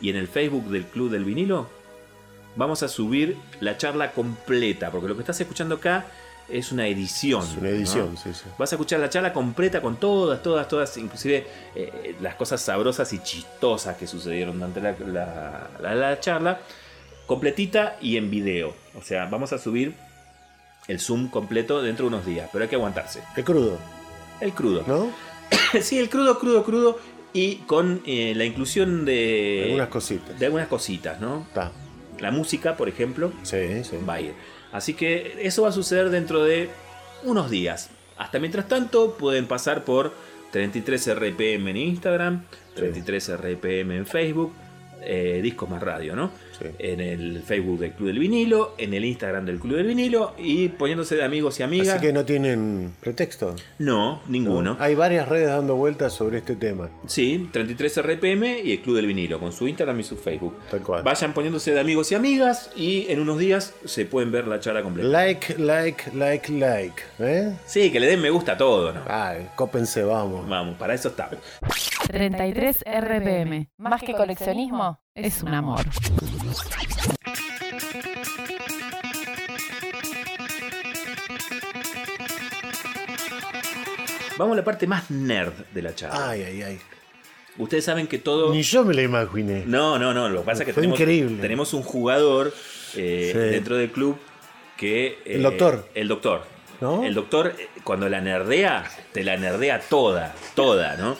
[0.00, 1.68] y en el Facebook del Club del Vinilo,
[2.56, 6.06] vamos a subir la charla completa, porque lo que estás escuchando acá
[6.48, 7.42] es una edición.
[7.42, 8.20] Es una edición, ¿no?
[8.20, 8.44] sí, sí.
[8.58, 13.12] Vas a escuchar la charla completa con todas, todas, todas, inclusive eh, las cosas sabrosas
[13.12, 16.60] y chistosas que sucedieron durante la, la- la- la charla,
[17.26, 18.74] completita y en video.
[18.98, 19.94] O sea, vamos a subir
[20.88, 23.22] el Zoom completo dentro de unos días, pero hay que aguantarse.
[23.36, 23.78] El crudo.
[24.40, 24.84] El crudo.
[24.86, 25.10] ¿No?
[25.80, 26.98] sí, el crudo, crudo, crudo.
[27.32, 29.62] Y con eh, la inclusión de.
[29.64, 30.38] Algunas cositas.
[30.38, 31.40] De algunas cositas, ¿no?
[31.48, 31.72] Está.
[32.20, 33.96] La música, por ejemplo, Sí, sí.
[34.08, 34.34] va a ir.
[34.74, 36.68] Así que eso va a suceder dentro de
[37.22, 37.90] unos días.
[38.18, 40.12] Hasta mientras tanto, pueden pasar por
[40.50, 42.44] 33 RPM en Instagram,
[42.74, 44.52] 33 RPM en Facebook,
[45.00, 46.32] eh, Discos más Radio, ¿no?
[46.78, 50.68] En el Facebook del Club del Vinilo, en el Instagram del Club del Vinilo y
[50.68, 51.88] poniéndose de amigos y amigas.
[51.88, 53.54] Así que no tienen pretexto.
[53.78, 54.74] No, ninguno.
[54.74, 54.76] ¿no?
[54.80, 56.90] Hay varias redes dando vueltas sobre este tema.
[57.06, 60.56] Sí, 33 RPM y el Club del Vinilo, con su Instagram y su Facebook.
[60.70, 61.02] Tal cual.
[61.02, 64.82] Vayan poniéndose de amigos y amigas y en unos días se pueden ver la charla
[64.82, 65.08] completa.
[65.08, 67.02] Like, like, like, like.
[67.18, 67.52] ¿eh?
[67.66, 69.02] Sí, que le den me gusta a todo, ¿no?
[69.06, 70.48] Ay, cópense, vamos.
[70.48, 71.38] Vamos, para eso estamos.
[72.08, 73.68] 33 RPM.
[73.78, 75.84] Más que coleccionismo, es un amor.
[84.36, 86.30] Vamos a la parte más nerd de la charla.
[86.30, 86.80] Ay, ay, ay.
[87.58, 88.52] Ustedes saben que todo.
[88.52, 89.62] Ni yo me la imaginé.
[89.66, 90.28] No, no, no.
[90.28, 91.40] Lo que pasa es que Fue tenemos, increíble.
[91.40, 92.52] tenemos un jugador
[92.96, 93.38] eh, Sí.
[93.38, 94.18] dentro del club
[94.76, 95.06] que.
[95.06, 95.88] eh, El doctor.
[95.94, 96.42] El doctor.
[96.80, 97.04] ¿No?
[97.04, 101.16] El doctor, eh, cuando la nerdea, te la nerdea toda, toda, ¿no?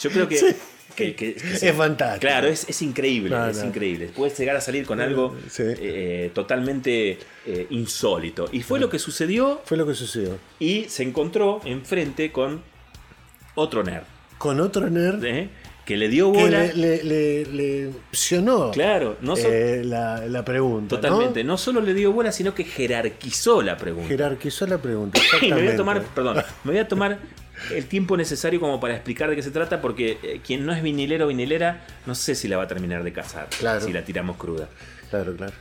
[0.00, 0.38] Yo creo que.
[0.38, 0.56] Sí.
[0.94, 2.20] Que- que- que Es se- fantástico.
[2.20, 3.66] Claro, es, es increíble, No, es no.
[3.66, 4.10] increíble.
[4.14, 5.62] Puedes llegar a salir con algo Sí.
[5.66, 8.48] eh, totalmente eh, insólito.
[8.52, 10.38] Y fue lo que sucedió Fue lo que sucedió.
[10.58, 12.62] y se encontró enfrente con
[13.54, 14.04] otro nerd.
[14.38, 15.48] Con otro nerd ¿eh?
[15.84, 16.60] Que le dio que bola.
[16.64, 20.96] le, le, le, le opcionó Claro, no so- eh, la, la pregunta.
[20.96, 21.44] Totalmente.
[21.44, 21.52] ¿no?
[21.52, 21.58] ¿no?
[21.58, 24.08] solo le dio bola, sino que jerarquizó la pregunta.
[24.08, 25.20] Jerarquizó la pregunta.
[25.42, 25.76] Y me voy a exactamente.
[25.76, 27.18] tomar, perdón, me voy a tomar
[27.72, 30.82] el tiempo necesario como para explicar de qué se trata, porque eh, quien no es
[30.82, 33.80] vinilero o vinilera, no sé si la va a terminar de casar, Claro.
[33.80, 34.68] si la tiramos cruda.
[35.10, 35.52] Claro, claro.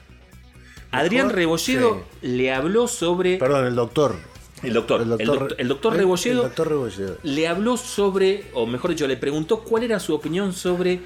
[0.91, 3.37] Adrián Rebolledo le habló sobre.
[3.37, 4.15] Perdón, el doctor.
[4.61, 5.01] El doctor.
[5.01, 7.17] El doctor, el doctor Rebolledo El doctor Rebolledo.
[7.23, 11.01] le habló sobre, o mejor dicho, le preguntó cuál era su opinión sobre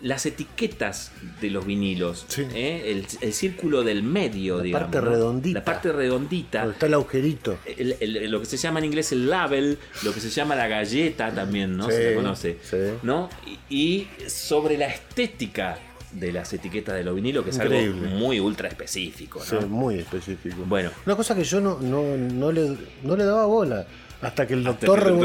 [0.00, 2.24] las etiquetas de los vinilos.
[2.38, 2.82] ¿eh?
[2.86, 4.88] el, el círculo del medio, La digamos.
[4.90, 5.58] parte redondita.
[5.58, 6.58] La parte redondita.
[6.60, 7.58] Donde está el agujerito.
[7.64, 10.68] El- el- lo que se llama en inglés el label, lo que se llama la
[10.68, 11.86] galleta también, ¿no?
[11.86, 12.58] Sí, se le conoce.
[12.62, 12.76] sí.
[13.02, 13.28] ¿No?
[13.70, 15.78] Y, y sobre la estética
[16.12, 18.06] de las etiquetas de los vinilos, que es Increíble.
[18.08, 19.66] algo muy ultra específico, Sí, ¿no?
[19.68, 20.56] muy específico.
[20.66, 20.90] Bueno.
[21.06, 23.86] Una cosa que yo no, no, no, le, no le daba bola.
[24.20, 25.16] Hasta que el doctor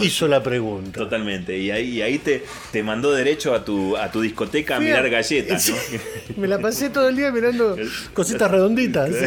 [0.00, 0.98] hizo la pregunta.
[1.00, 1.58] Totalmente.
[1.58, 5.10] Y ahí, y ahí te, te mandó derecho a tu, a tu discoteca a mirar
[5.10, 5.76] galletas, ¿no?
[6.38, 7.76] Me la pasé todo el día mirando
[8.14, 9.10] cositas redonditas.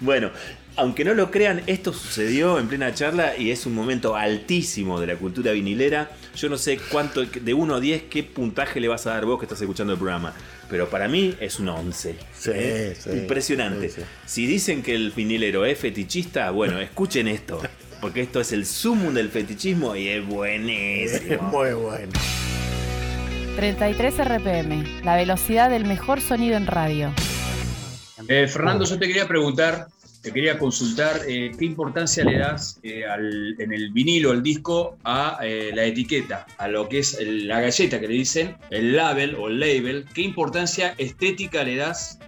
[0.00, 0.30] Bueno,
[0.76, 5.06] aunque no lo crean, esto sucedió en plena charla y es un momento altísimo de
[5.06, 6.10] la cultura vinilera.
[6.34, 9.38] Yo no sé cuánto, de 1 a 10, qué puntaje le vas a dar vos
[9.38, 10.34] que estás escuchando el programa.
[10.70, 12.16] Pero para mí es un 11.
[12.34, 12.96] Sí, ¿eh?
[12.98, 13.90] sí, Impresionante.
[13.90, 14.06] sí, sí.
[14.24, 17.60] Si dicen que el vinilero es fetichista, bueno, escuchen esto.
[18.00, 21.42] Porque esto es el sumum del fetichismo y es buenísimo.
[21.42, 22.12] Muy bueno.
[23.56, 27.12] 33 RPM, la velocidad del mejor sonido en radio.
[28.28, 29.88] Eh, Fernando, yo te quería preguntar,
[30.22, 34.96] te quería consultar, eh, ¿qué importancia le das eh, al- en el vinilo, el disco,
[35.04, 38.94] a eh, la etiqueta, a lo que es el- la galleta que le dicen, el
[38.96, 40.04] label o el label?
[40.14, 42.20] ¿Qué importancia estética le das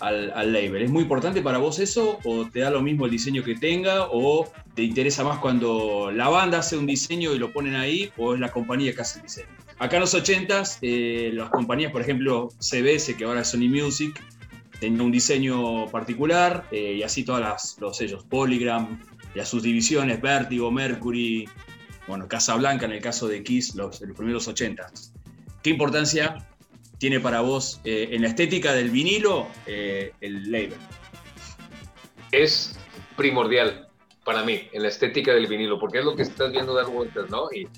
[0.00, 0.82] al, al label?
[0.82, 4.06] ¿Es muy importante para vos eso o te da lo mismo el diseño que tenga
[4.10, 8.34] o te interesa más cuando la banda hace un diseño y lo ponen ahí o
[8.34, 9.48] es la compañía que hace el diseño?
[9.78, 14.14] Acá en los 80s, eh, las compañías, por ejemplo, CBS, que ahora es Sony Music,
[14.82, 19.00] tenía un diseño particular eh, y así todos las- los sellos, Polygram,
[19.40, 21.48] a sus divisiones, Vertigo, Mercury,
[22.08, 24.90] bueno, Casablanca en el caso de Kiss, los, los primeros 80.
[25.62, 26.36] ¿Qué importancia
[26.98, 30.74] tiene para vos eh, en la estética del vinilo eh, el label?
[32.32, 32.76] es
[33.16, 33.88] primordial
[34.24, 37.30] para mí en la estética del vinilo, porque es lo que estás viendo dar vueltas,
[37.30, 37.44] ¿no?
[37.54, 37.68] Y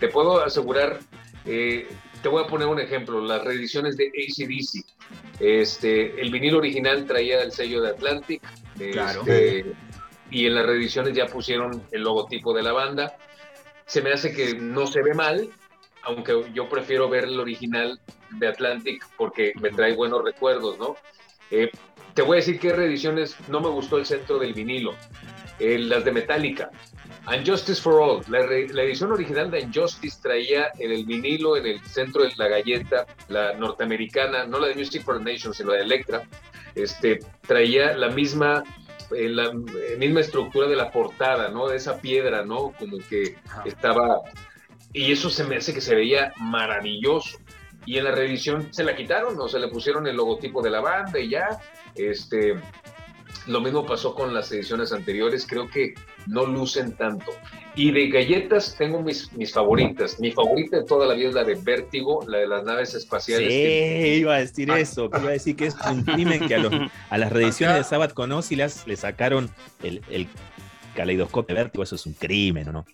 [0.00, 1.00] te puedo asegurar,
[1.44, 1.86] eh,
[2.22, 4.84] te voy a poner un ejemplo, las reediciones de ACDC.
[5.40, 8.42] Este, el vinilo original traía el sello de Atlantic,
[8.92, 9.20] Claro.
[9.20, 9.72] este,
[10.30, 13.16] y en las reediciones ya pusieron el logotipo de la banda.
[13.86, 15.48] Se me hace que no se ve mal,
[16.02, 17.98] aunque yo prefiero ver el original
[18.30, 20.96] de Atlantic porque me trae buenos recuerdos, ¿no?
[21.50, 21.70] Eh,
[22.14, 24.94] te voy a decir qué reediciones no me gustó el centro del vinilo.
[25.58, 26.70] Eh, las de Metallica.
[27.26, 28.22] Unjustice for All.
[28.28, 32.30] La, re- la edición original de Unjustice traía en el vinilo, en el centro de
[32.36, 36.22] la galleta, la norteamericana, no la de Music for the Nation, sino la de Electra,
[36.74, 38.62] este, traía la misma,
[39.10, 39.52] eh, la
[39.98, 41.68] misma estructura de la portada, ¿no?
[41.68, 42.72] De esa piedra, ¿no?
[42.78, 44.20] Como que estaba...
[44.92, 47.38] Y eso se me hace que se veía maravilloso.
[47.84, 50.80] Y en la reedición se la quitaron, o se le pusieron el logotipo de la
[50.80, 51.60] banda y ya.
[51.94, 52.58] Este,
[53.46, 55.94] lo mismo pasó con las ediciones anteriores, creo que
[56.26, 57.32] no lucen tanto.
[57.74, 60.18] Y de galletas tengo mis, mis favoritas.
[60.18, 63.48] Mi favorita de toda la vida es la de Vértigo, la de las naves espaciales.
[63.48, 65.08] Sí, que- iba a decir eso.
[65.08, 66.72] que Iba a decir que es un crimen que a, los-
[67.10, 69.48] a las reediciones de Sabbath con Ozzy las- le sacaron
[69.82, 70.26] el, el
[70.96, 71.84] caleidoscopio de vértigo.
[71.84, 72.86] Eso es un crimen, ¿o no?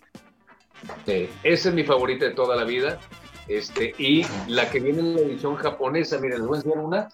[1.07, 2.99] Eh, esa es mi favorita de toda la vida.
[3.47, 7.09] Este, y la que viene en la edición japonesa, miren, les voy a enseñar una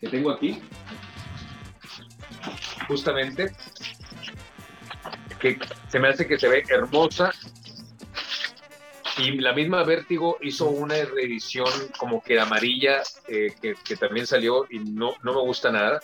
[0.00, 0.60] que tengo aquí.
[2.88, 3.52] Justamente.
[5.38, 5.58] Que
[5.88, 7.32] se me hace que se ve hermosa.
[9.18, 11.68] Y la misma Vértigo hizo una reedición
[11.98, 16.00] como que amarilla, eh, que, que también salió y no, no me gusta nada.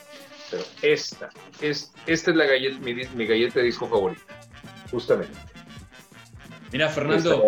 [0.51, 1.30] Pero esta,
[1.61, 4.22] es, esta es la galleta, mi, mi galleta de disco favorita.
[4.91, 5.39] Justamente.
[6.72, 7.43] Mirá, Esta, Fernando,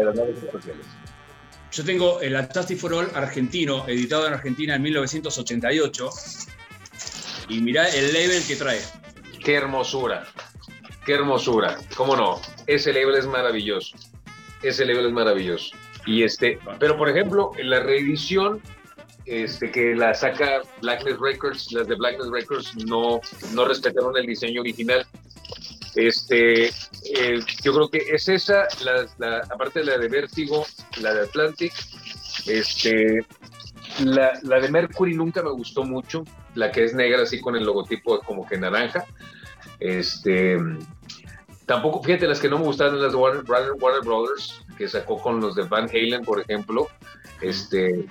[1.72, 6.10] yo tengo el Justice for All argentino, editado en Argentina en 1988.
[7.48, 8.80] Y mirá el label que trae.
[9.46, 10.26] Qué hermosura,
[11.04, 11.78] qué hermosura.
[11.96, 12.40] ¿Cómo no?
[12.66, 13.96] Ese label es maravilloso.
[14.60, 15.76] Ese label es maravilloso.
[16.04, 18.60] Y este, pero por ejemplo, en la reedición
[19.24, 23.20] este, que la saca Blackness Records, las de Blackness Records no,
[23.52, 25.06] no respetaron el diseño original.
[25.94, 28.66] Este, eh, yo creo que es esa,
[29.18, 30.66] la, aparte de la de Vértigo,
[31.00, 31.72] la de Atlantic,
[32.46, 33.24] este,
[34.00, 36.24] la, la de Mercury nunca me gustó mucho,
[36.56, 39.06] la que es negra así con el logotipo como que naranja.
[39.80, 40.58] Este,
[41.66, 45.54] tampoco, fíjate, las que no me gustaron las de Warner, Brothers, que sacó con los
[45.54, 46.88] de Van Halen, por ejemplo.
[47.40, 48.06] Este,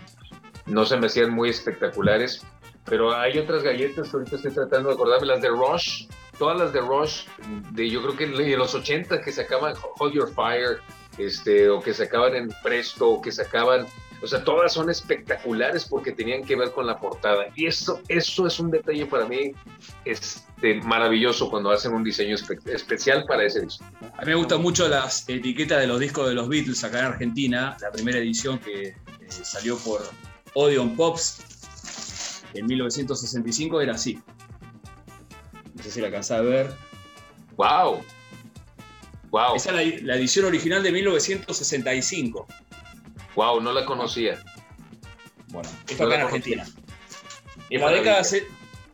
[0.65, 2.45] no se me hacían muy espectaculares,
[2.85, 6.07] pero hay otras galletas que ahorita estoy tratando de acordarme, las de Rush,
[6.37, 7.25] todas las de Rush,
[7.71, 10.79] de yo creo que en los 80 que sacaban Hold Your Fire,
[11.17, 13.87] este, o que sacaban en Presto, o que sacaban,
[14.21, 17.45] o sea, todas son espectaculares porque tenían que ver con la portada.
[17.55, 19.51] Y eso, eso es un detalle para mí
[20.05, 23.85] este, maravilloso cuando hacen un diseño espe- especial para ese disco.
[24.17, 27.05] A mí me gustan mucho las etiquetas de los discos de los Beatles acá en
[27.05, 27.77] Argentina.
[27.81, 28.95] La primera edición que eh,
[29.29, 30.01] salió por
[30.53, 34.19] Odeon Pops en 1965 era así.
[35.75, 36.73] No sé si la alcanzás a ver.
[37.57, 38.01] ¡Wow!
[39.29, 39.55] ¡Wow!
[39.55, 42.47] Esa es la, la edición original de 1965.
[43.35, 43.61] ¡Wow!
[43.61, 44.39] No la conocía.
[45.49, 46.65] Bueno, esto acá en Argentina.
[47.69, 48.47] En la, década, se-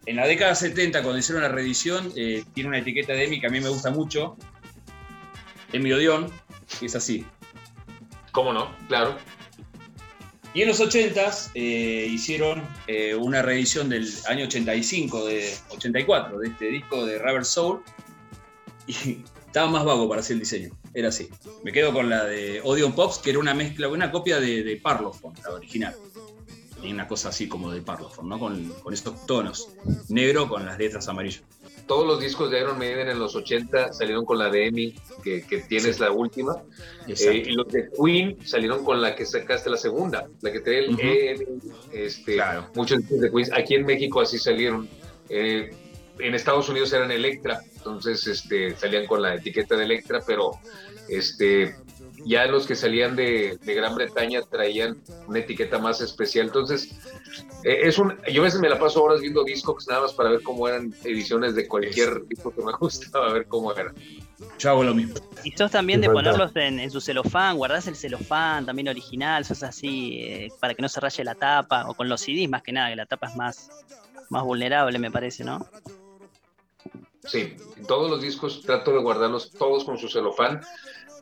[0.05, 3.47] en la década 70, cuando hicieron la reedición, eh, tiene una etiqueta de Emi que
[3.47, 4.38] a mí me gusta mucho.
[5.73, 6.31] Emi Odeon,
[6.80, 7.26] que es así.
[8.31, 8.73] ¿Cómo no?
[8.88, 9.18] Claro.
[10.53, 16.47] Y en los 80s eh, hicieron eh, una reedición del año 85, de 84, de
[16.49, 17.81] este disco de Rubber Soul.
[18.88, 20.69] Y estaba más vago para hacer el diseño.
[20.93, 21.30] Era así.
[21.63, 24.77] Me quedo con la de Odeon Pops, que era una mezcla, una copia de, de
[24.77, 25.95] Parlophone, la original.
[26.76, 28.39] Tenía una cosa así como de Parlophone, ¿no?
[28.39, 29.69] Con, con esos tonos.
[30.09, 31.43] Negro con las letras amarillas.
[31.88, 35.45] Todos los discos de Iron Maiden en los 80 salieron con la de Emi, que,
[35.45, 36.55] que tienes la última.
[37.07, 40.85] Eh, y los de Queen salieron con la que sacaste la segunda, la que trae
[40.85, 41.01] el Ujú.
[41.01, 41.39] EM,
[41.91, 42.38] este,
[42.76, 43.53] Muchos discos de Queen.
[43.53, 44.88] Aquí en México así salieron.
[45.30, 45.72] Eh,
[46.20, 50.52] en Estados Unidos eran Electra, entonces este, salían con la etiqueta de Electra, pero
[51.10, 51.76] este,
[52.26, 54.98] ya los que salían de, de Gran Bretaña traían
[55.28, 56.48] una etiqueta más especial.
[56.48, 56.90] Entonces,
[57.64, 60.30] eh, es un, yo a veces me la paso horas viendo discos nada más para
[60.32, 63.94] ver cómo eran ediciones de cualquier disco que me gustaba, a ver cómo eran.
[64.58, 65.16] Yo hago lo mismo.
[65.44, 69.64] Y sos también de ponerlos en, en su celofán, guardás el celofán también original, sos
[69.64, 72.72] así eh, para que no se raye la tapa, o con los CDs más que
[72.72, 73.70] nada, que la tapa es más,
[74.30, 75.68] más vulnerable, me parece, ¿no?
[77.23, 77.56] Sí,
[77.88, 80.61] todos los discos trato de guardarlos todos con su celofán.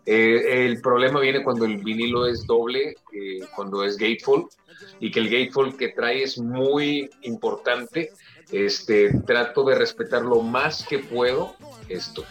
[0.06, 4.48] Eh, el problema viene cuando el vinilo es doble, eh, cuando es gatefold,
[5.00, 8.12] y que el gatefold que trae es muy importante.
[8.52, 11.56] Este, trato de respetar lo más que puedo
[11.88, 12.26] esto.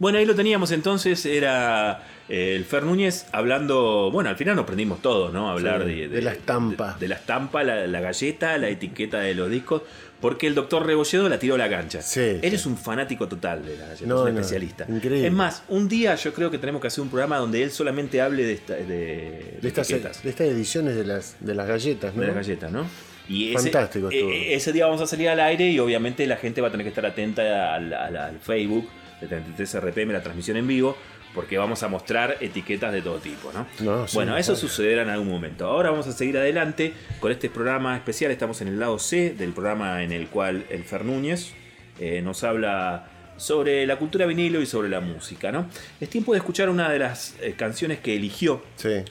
[0.00, 5.00] Bueno, ahí lo teníamos entonces, era el Fer Núñez hablando, bueno, al final nos prendimos
[5.02, 5.50] todos, ¿no?
[5.50, 6.94] Hablar Sí, de, de la estampa.
[6.94, 9.82] De, de la estampa, la, la galleta, la etiqueta de los discos.
[10.20, 12.02] porque el doctor Rebolledo la tiró a la cancha.
[12.02, 14.84] Sí, Él es un fanático total de la galleta, No, es un no, especialista.
[14.88, 15.26] increíble.
[15.28, 18.20] Es más, un día yo creo que tenemos que hacer un programa donde él solamente
[18.20, 22.14] hable de, esta- de, De estas, etiquetas, de estas ediciones de las, de las galletas,
[22.14, 22.20] ¿no?
[22.20, 22.84] de las galletas, ¿no?
[23.28, 26.60] Y ese, Fantástico eh, ese día vamos a salir al aire y obviamente la gente
[26.62, 28.88] va a tener que estar atenta al, al- al Facebook
[29.20, 30.96] de 33 RPM, la transmisión en vivo,
[31.38, 33.64] porque vamos a mostrar etiquetas de todo tipo, ¿no?
[33.78, 35.66] No, sí, bueno, eso sucederá en algún momento.
[35.66, 38.32] Ahora vamos a seguir adelante con este programa especial.
[38.32, 41.52] Estamos en el lado C del programa en el cual el Fer Núñez
[42.00, 45.70] eh, nos habla sobre la cultura vinilo y sobre la música, ¿no?
[46.00, 48.64] Es tiempo de escuchar una de las eh, canciones que eligió.
[48.74, 49.04] Sí.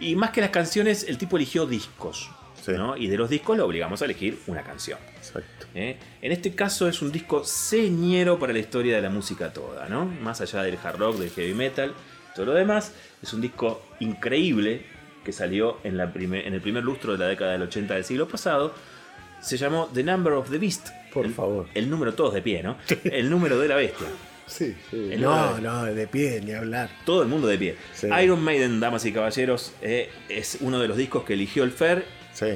[0.00, 2.30] Y más que las canciones, el tipo eligió discos.
[2.68, 2.96] ¿no?
[2.96, 4.98] Y de los discos lo obligamos a elegir una canción.
[5.76, 5.96] ¿Eh?
[6.22, 10.04] En este caso es un disco señero para la historia de la música toda, ¿no?
[10.06, 11.92] Más allá del hard rock, del heavy metal,
[12.34, 12.92] todo lo demás.
[13.22, 14.82] Es un disco increíble
[15.24, 18.04] que salió en, la prime- en el primer lustro de la década del 80 del
[18.04, 18.74] siglo pasado.
[19.40, 20.88] Se llamó The Number of the Beast.
[21.12, 21.66] Por El- favor.
[21.74, 22.76] El número todos de pie, ¿no?
[23.04, 24.06] El número de la bestia.
[24.46, 25.10] Sí, sí.
[25.18, 26.88] No, no, de pie, ni hablar.
[27.04, 27.76] Todo el mundo de pie.
[27.94, 28.06] Sí.
[28.22, 32.04] Iron Maiden, damas y caballeros, eh, es uno de los discos que eligió el Fer.
[32.32, 32.46] Sí.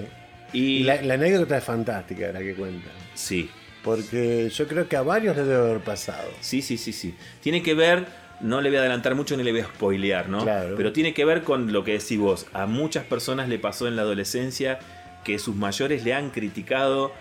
[0.52, 2.88] Y, Y la, la anécdota es fantástica, la que cuenta.
[3.20, 3.50] Sí.
[3.82, 6.28] Porque yo creo que a varios les debe haber pasado.
[6.40, 7.14] Sí, sí, sí, sí.
[7.40, 8.06] Tiene que ver,
[8.40, 10.42] no le voy a adelantar mucho ni le voy a spoilear, ¿no?
[10.42, 10.74] Claro.
[10.76, 12.46] Pero tiene que ver con lo que decís vos.
[12.52, 14.78] A muchas personas le pasó en la adolescencia
[15.24, 17.12] que sus mayores le han criticado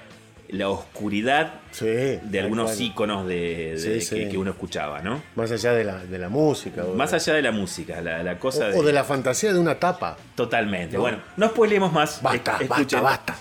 [0.49, 2.81] la oscuridad de algunos cual.
[2.81, 4.29] íconos de, de- Sí, sí.
[4.29, 5.21] Que, uno escuchaba, ¿no?
[5.35, 6.83] Más allá de la, de la música.
[6.85, 9.53] o Más de- allá de la música, la, la cosa o, o de la fantasía
[9.53, 10.17] de una tapa.
[10.35, 10.95] Totalmente.
[10.95, 11.01] ¿no?
[11.03, 12.21] Bueno, no spoilemos más.
[12.21, 13.37] Basta, basta, basta.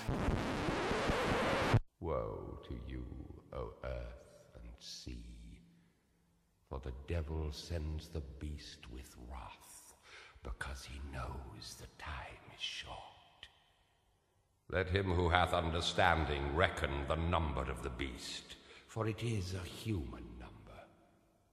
[7.19, 9.95] Devil sends the beast with wrath,
[10.45, 13.49] because he knows the time is short.
[14.71, 18.55] Let him who hath understanding reckon the number of the beast,
[18.87, 20.79] for it is a human number.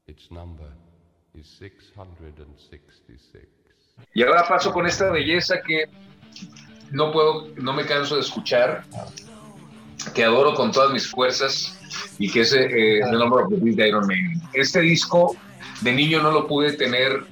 [0.06, 0.72] Its number
[1.34, 3.48] is 666.
[4.14, 5.86] Y ahora paso con esta belleza que
[6.92, 8.84] no puedo, no me canso de escuchar,
[10.14, 11.76] que adoro con todas mis fuerzas
[12.20, 14.40] y que es eh, The Number of the Beast de Iron Maiden.
[14.54, 15.36] Este disco
[15.82, 17.24] de niño no lo pude tener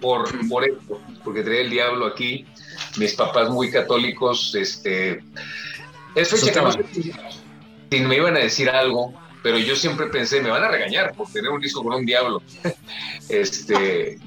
[0.00, 2.46] por, por esto, porque traía el diablo aquí.
[2.96, 5.22] Mis papás muy católicos, este,
[6.14, 7.12] es fecha que no sé si,
[7.90, 9.12] si me iban a decir algo,
[9.42, 12.42] pero yo siempre pensé, me van a regañar por tener un disco con un diablo.
[13.28, 14.18] este,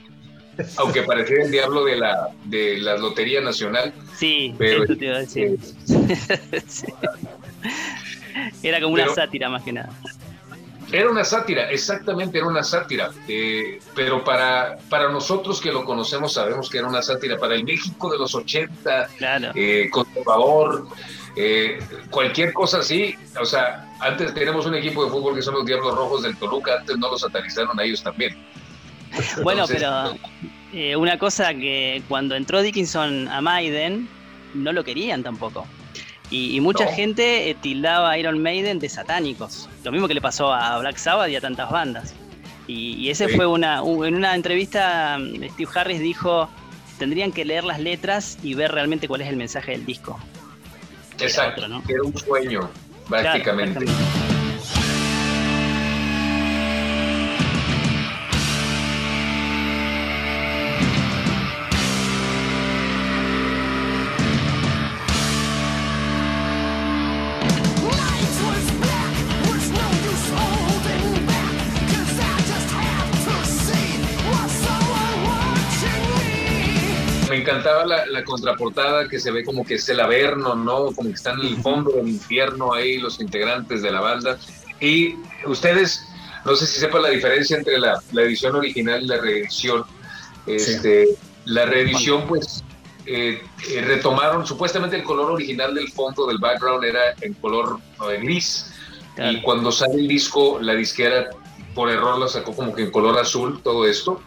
[0.77, 3.91] aunque parecía el diablo de la, de la Lotería Nacional.
[4.17, 5.57] Sí, Pero- eso te iba a decir.
[6.67, 6.85] Sí.
[8.63, 9.89] Era como una sátira más que nada.
[10.93, 13.09] Era una sátira, exactamente, era una sátira.
[13.27, 17.37] Eh, pero para, para nosotros que lo conocemos sabemos que era una sátira.
[17.39, 19.09] Para el México de los 80,
[19.55, 20.87] eh, conservador,
[21.35, 21.79] eh,
[22.11, 23.15] cualquier cosa así.
[23.41, 26.77] O sea, antes tenemos un equipo de fútbol que son los Diablos Rojos del Toluca,
[26.79, 28.37] antes no los satanizaron a ellos también.
[29.43, 30.15] Bueno, Entonces, pero
[30.73, 34.07] eh, una cosa que cuando entró Dickinson a Maiden,
[34.53, 35.67] no lo querían tampoco.
[36.29, 36.91] Y, y mucha No.
[36.91, 39.69] gente eh, tildaba a Iron Maiden de satánicos.
[39.83, 42.13] Lo mismo que le pasó a Black Sabbath y a tantas bandas.
[42.67, 43.35] Y, y ese Sí.
[43.35, 43.81] fue una.
[43.83, 46.49] un- en una entrevista, mm, Steve Harris dijo:
[46.97, 50.17] tendrían que leer las letras y ver realmente cuál es el mensaje del disco.
[51.19, 52.69] Exacto, era un sueño,
[53.07, 53.79] prácticamente.
[53.81, 54.32] Me
[77.63, 80.91] encantaba la, la contraportada que se ve como que es el Averno, ¿no?
[80.91, 84.37] Como que están en el fondo del infierno ahí los integrantes de la banda.
[84.79, 85.15] Y
[85.45, 86.05] ustedes,
[86.45, 89.83] no sé si sepan la diferencia entre la, la edición original y la reedición.
[90.45, 91.07] Este,
[91.45, 92.63] La reedición, pues,
[93.05, 97.79] eh, eh, retomaron, supuestamente el color original del fondo del background era en color
[98.09, 98.71] eh, gris.
[99.17, 101.29] Y cuando sale el disco, la disquera
[101.75, 104.21] por error lo sacó como que en color azul, todo esto.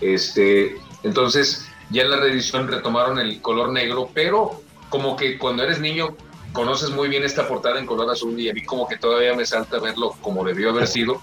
[0.00, 5.80] Este, entonces, ya en la reedición retomaron el color negro, pero como que cuando eres
[5.80, 6.16] niño
[6.52, 9.44] conoces muy bien esta portada en color azul y a mí como que todavía me
[9.44, 11.20] salta verlo como debió haber sido.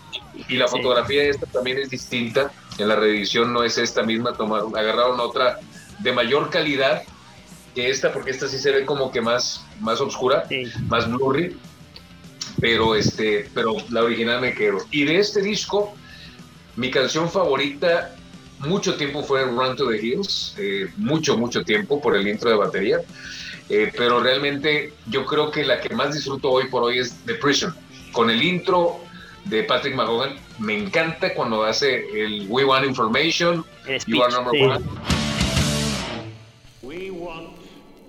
[0.50, 0.76] Y la Sí.
[0.78, 5.60] fotografía esta también es distinta, en la reedición no es esta misma, tomaron, agarraron otra
[6.00, 7.04] de mayor calidad
[7.76, 10.44] que esta, porque esta sí se ve como que más, más oscura,
[10.88, 11.56] más blurry,
[12.60, 14.80] pero, este, pero la original me quedo.
[14.92, 15.94] Y de este disco,
[16.76, 18.16] mi canción favorita
[18.68, 22.58] mucho tiempo fue Run to the Hills, eh, mucho, mucho tiempo por el intro de
[22.58, 23.00] batería.
[23.70, 27.36] Eh, pero realmente yo creo que la que más disfruto hoy por hoy es The
[27.36, 27.74] Prison.
[28.12, 29.00] Con el intro
[29.46, 33.66] de Patrick McGowan, me encanta cuando hace el We Want Information,
[34.08, 34.64] You Are Number sí.
[34.64, 34.86] One.
[36.84, 37.56] We want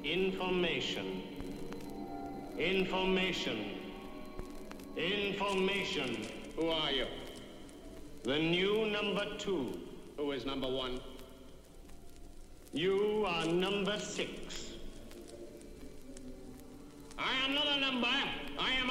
[0.02, 1.22] information.
[2.58, 3.56] Information.
[4.96, 6.16] Information.
[6.56, 7.06] Who are you?
[8.24, 9.91] The new number two.
[10.22, 11.00] Who is number one?
[12.72, 14.70] You are number six.
[17.18, 18.06] I am not a number.
[18.06, 18.88] I am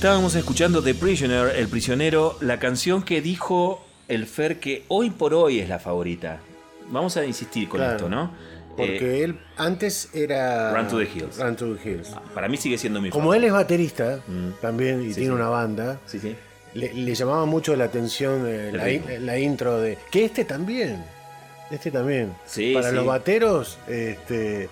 [0.00, 5.34] Estábamos escuchando The Prisoner, El Prisionero, la canción que dijo el Fer que hoy por
[5.34, 6.40] hoy es la favorita.
[6.88, 7.96] Vamos a insistir con Claro.
[7.96, 8.32] esto, ¿no?
[8.78, 10.74] Porque Eh, él antes era.
[10.74, 11.36] Run to the Hills.
[11.38, 12.08] Run to the Hills.
[12.34, 14.52] para mí sigue siendo mi Como él es baterista Mm.
[14.62, 15.34] también y Sí, tiene sí.
[15.34, 16.34] una banda, Sí, sí.
[16.72, 19.10] le, le llamaba mucho la atención eh, la, ritmo.
[19.10, 19.98] in- la intro de.
[20.10, 21.04] Que este también.
[21.70, 22.32] Este también.
[22.46, 24.70] Sí, Para los bateros, este.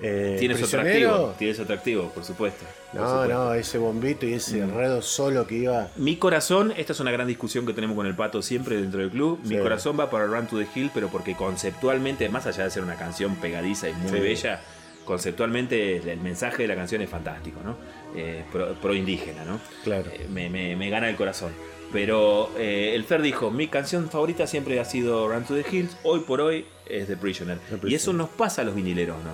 [0.00, 2.64] eh, Tiene su atractivo, tiene su atractivo, por supuesto.
[2.92, 4.70] No, no, ese bombito y ese Mm.
[4.70, 5.88] enredo solo que iba.
[5.96, 9.10] Mi corazón, esta es una gran discusión que tenemos con el pato siempre dentro del
[9.10, 9.38] club.
[9.44, 9.62] Mi Sí.
[9.62, 12.96] corazón va para Run to the Hill, pero porque conceptualmente, más allá de ser una
[12.96, 14.18] canción pegadiza y muy Sí.
[14.20, 14.60] bella,
[15.04, 17.76] conceptualmente el, mensaje de la canción es fantástico, ¿no?
[18.16, 19.60] Eh, pro, pro indígena, ¿no?
[19.84, 20.10] Claro.
[20.12, 21.52] Eh, me, me- me gana el corazón.
[21.92, 25.96] Pero eh, el Fer dijo, mi canción favorita siempre ha sido Run to the Hills,
[26.04, 27.58] hoy por hoy es The Prisoner.
[27.84, 29.30] Y eso nos pasa a los vinileros, ¿no?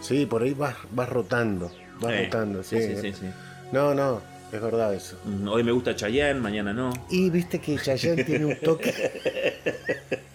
[0.00, 1.70] Sí, por ahí vas, vas rotando.
[2.00, 2.80] Vas Eh, rotando, sí.
[2.80, 3.26] sí, sí, sí.
[3.72, 4.20] No, no,
[4.52, 5.16] es verdad eso.
[5.24, 6.90] Mm, Hoy me gusta Chayanne, mañana no.
[7.10, 8.94] Y viste que Chayanne tiene un toque.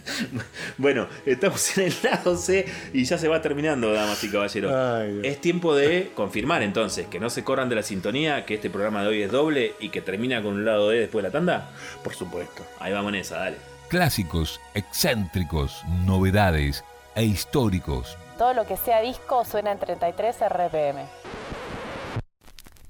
[0.78, 4.72] Bueno, estamos en el lado C y ya se va terminando, damas y caballeros.
[4.74, 8.70] Ay, es tiempo de confirmar entonces que no se corran de la sintonía, que este
[8.70, 11.32] programa de hoy es doble y que termina con un lado D después de la
[11.32, 11.70] tanda.
[12.04, 12.64] Por supuesto.
[12.80, 13.58] Ahí vamos en esa, dale.
[13.88, 16.84] Clásicos, excéntricos, novedades
[17.16, 18.18] e históricos.
[18.38, 21.06] Todo lo que sea disco suena en 33 RPM.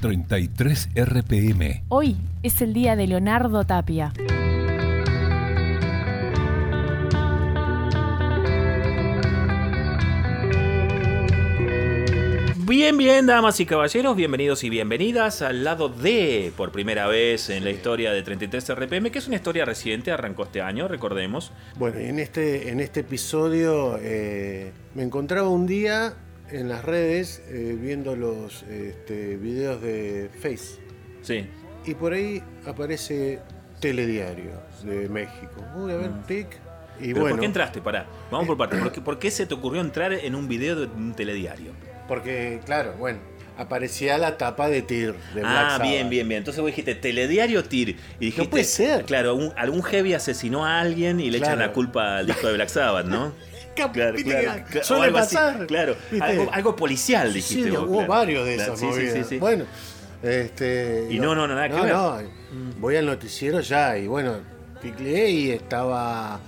[0.04, 1.86] 33 RPM.
[1.88, 4.12] Hoy es el día de Leonardo Tapia.
[12.66, 17.64] Bien, bien, damas y caballeros, bienvenidos y bienvenidas al lado D, por primera vez en
[17.64, 21.54] la historia de 33 RPM, que es una historia reciente, arrancó este año, recordemos.
[21.78, 26.14] Bueno, y en este, en este episodio eh, me encontraba un día
[26.54, 30.80] en las redes eh, viendo los este, videos de Face.
[31.22, 31.46] Sí.
[31.86, 33.40] Y por ahí aparece
[33.80, 34.52] Telediario
[34.84, 35.62] de México.
[35.76, 36.48] Uy, a ver, tic.
[37.00, 37.82] Y Pero bueno, ¿por qué entraste?
[37.82, 38.80] Pará, vamos por partes.
[38.80, 41.72] ¿Por qué, por qué se te ocurrió entrar en un video de un telediario?
[42.08, 43.20] porque, claro, bueno,
[43.58, 45.82] aparecía la tapa de Tir de Black Ah, Sabbath.
[45.88, 46.40] bien, bien, bien.
[46.40, 47.90] Entonces vos dijiste telediario TIR.
[48.20, 49.06] Y dijiste, puede ser.
[49.06, 51.68] Claro, algún, algún heavy asesinó a alguien y le echan Claro.
[51.68, 53.34] la culpa al disco de Black Sabbath, ¿no?
[53.76, 56.26] Claro, claro, que claro, suele o algo así, pasar, claro, ¿viste?
[56.26, 59.38] algo, algo policial dijiste Sí, vos, hubo varios de esas sí, sí, sí, sí.
[59.38, 59.66] Bueno,
[60.24, 61.08] este.
[61.10, 61.94] Y no, no, nada que no, ver.
[61.94, 62.20] no,
[62.80, 64.38] voy al noticiero ya y bueno,
[64.82, 66.40] ticleé y estaba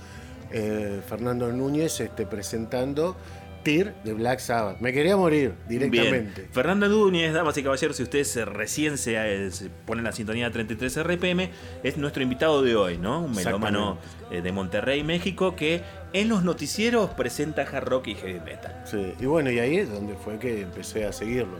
[0.50, 3.16] eh, Fernando Núñez este, presentando
[3.62, 4.80] Tir de Black Sabbath.
[4.80, 6.42] Me quería morir directamente.
[6.42, 6.52] Bien.
[6.52, 10.50] Fernando Núñez, damas y caballeros, si ustedes eh, recién se, eh, se ponen la sintonía
[10.50, 11.50] 33 RPM,
[11.82, 13.22] es nuestro invitado de hoy, ¿no?
[13.22, 13.98] Un melómano
[14.30, 15.82] de Monterrey, México, que
[16.20, 18.74] en los noticieros presenta hard rock y heavy metal.
[18.84, 21.58] Sí, y bueno, y ahí es donde fue que empecé a seguirlo.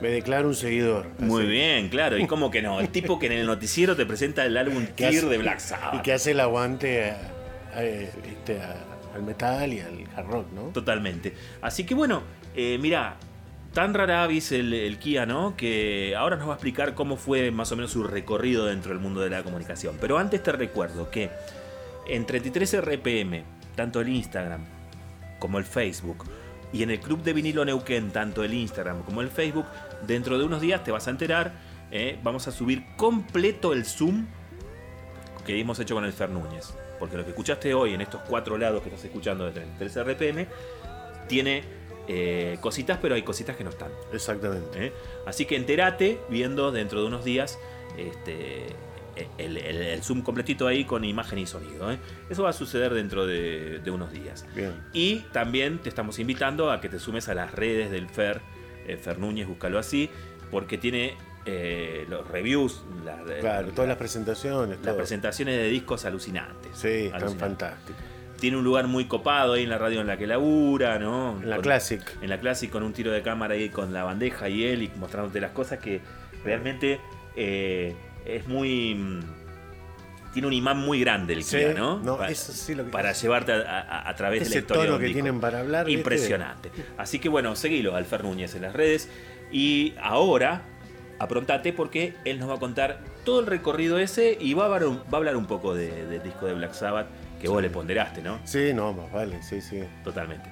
[0.00, 1.06] Me declaro un seguidor.
[1.18, 2.16] Muy bien, claro.
[2.16, 2.80] ¿Y cómo que no?
[2.80, 5.94] El tipo que en el noticiero te presenta el álbum Tear de Black Sabbath.
[5.94, 7.18] Y que hace el aguante a-
[7.74, 8.76] a- este, a-
[9.14, 10.62] al metal y al hard rock, ¿no?
[10.72, 11.34] Totalmente.
[11.60, 12.22] Así que bueno,
[12.56, 13.16] eh, mira,
[13.74, 15.54] tan rara avis el, el Kia, ¿no?
[15.56, 19.00] Que ahora nos va a explicar cómo fue más o menos su recorrido dentro del
[19.00, 19.96] mundo de la comunicación.
[20.00, 21.28] Pero antes te recuerdo que
[22.08, 23.42] en 33 RPM,
[23.80, 24.60] tanto el Instagram
[25.38, 26.26] como el Facebook,
[26.70, 29.64] y en el Club de Vinilo Neuquén, tanto el Instagram como el Facebook,
[30.06, 31.54] dentro de unos días te vas a enterar,
[31.90, 34.26] eh, vamos a subir completo el Zoom
[35.46, 36.74] que hemos hecho con el Fer Núñez.
[36.98, 40.46] Porque lo que escuchaste hoy en estos cuatro lados que estás escuchando de 33 RPM
[41.26, 41.62] tiene
[42.06, 43.92] eh, cositas, pero hay cositas que no están.
[44.12, 44.88] Exactamente.
[44.88, 44.92] ¿eh?
[45.26, 47.58] Así que entérate viendo dentro de unos días
[47.96, 48.66] este,
[49.38, 51.90] el, el- el Zoom completito ahí con imagen y sonido.
[51.92, 51.98] ¿eh?
[52.28, 54.46] Eso va a suceder dentro de, de unos días.
[54.54, 54.72] Bien.
[54.92, 58.40] Y también te estamos invitando a que te sumes a las redes del Fer,
[58.86, 60.10] eh, Fer Núñez, búscalo así,
[60.50, 61.14] porque tiene
[61.46, 64.76] eh, los reviews, la- Claro, todas las presentaciones.
[64.78, 64.96] las todo.
[64.98, 66.72] presentaciones de discos alucinantes.
[66.76, 68.02] Sí, están fantásticos.
[68.38, 71.38] Tiene un lugar muy copado ahí en la radio en la que labura, ¿no?
[71.42, 72.02] En la Con- Classic.
[72.22, 74.90] En la Classic con un tiro de cámara ahí con la bandeja y él y
[74.98, 76.00] mostrándote las cosas que
[76.42, 77.00] realmente
[77.36, 77.94] eh,
[78.24, 78.94] es muy...
[78.94, 79.20] mm,
[80.32, 81.98] Tiene un imán muy grande el Sí, Kia, ¿no?
[81.98, 84.58] no, Pa- eso sí lo que- Para llevarte a, a- a través de la Ese
[84.60, 84.82] historia.
[84.82, 85.22] de tono un que disco.
[85.22, 85.86] tienen para hablar.
[85.86, 85.98] ¿viste?
[85.98, 86.70] Impresionante.
[86.98, 89.08] Así que bueno, seguilo al Fer Núñez en las redes.
[89.52, 90.62] Y ahora,
[91.18, 94.84] aprontate porque él nos va a contar todo el recorrido ese y va a hablar
[94.86, 97.06] un, va a hablar un poco de- del disco de Black Sabbath
[97.40, 98.38] que vos le ponderaste, ¿no?
[98.44, 99.82] Sí, no, más vale, sí, sí.
[100.04, 100.50] Totalmente.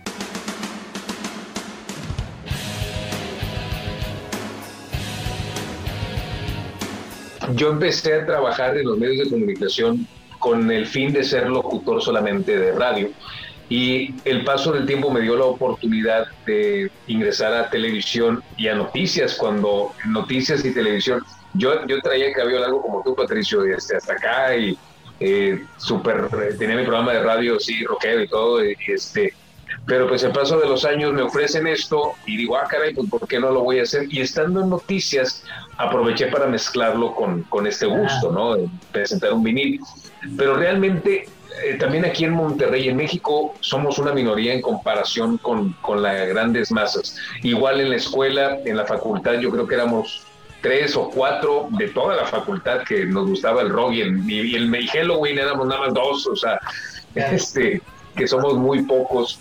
[7.55, 10.07] Yo empecé a trabajar en los medios de comunicación
[10.39, 13.11] con el fin de ser locutor solamente de radio.
[13.69, 18.75] Y el paso del tiempo me dio la oportunidad de ingresar a televisión y a
[18.75, 21.21] noticias, cuando noticias y televisión,
[21.53, 24.79] yo, yo traía cabello largo como tú, Patricio, y este, hasta acá, y
[25.21, 29.35] eh, súper, eh, tenía mi programa de radio, sí, rockero y todo, y este,
[29.87, 33.09] pero pues el paso de los años me ofrecen esto y digo, ah, caray, pues
[33.09, 34.05] ¿por qué no lo voy a hacer?
[34.11, 35.45] Y estando en noticias,
[35.79, 38.57] aproveché para mezclarlo con, con este gusto, ¿no?
[38.57, 39.81] De presentar un vinil.
[40.37, 41.29] Pero realmente,
[41.65, 46.29] eh, también aquí en Monterrey, en México, somos una minoría en comparación con, con las
[46.29, 47.17] grandes masas.
[47.43, 50.23] Igual en la escuela, en la facultad, yo creo que éramos
[50.61, 54.55] tres o cuatro de toda la facultad que nos gustaba el rock y el, y
[54.55, 56.59] el y Halloween éramos nada más dos, o sea,
[57.15, 57.81] este,
[58.19, 59.41] que somos muy pocos.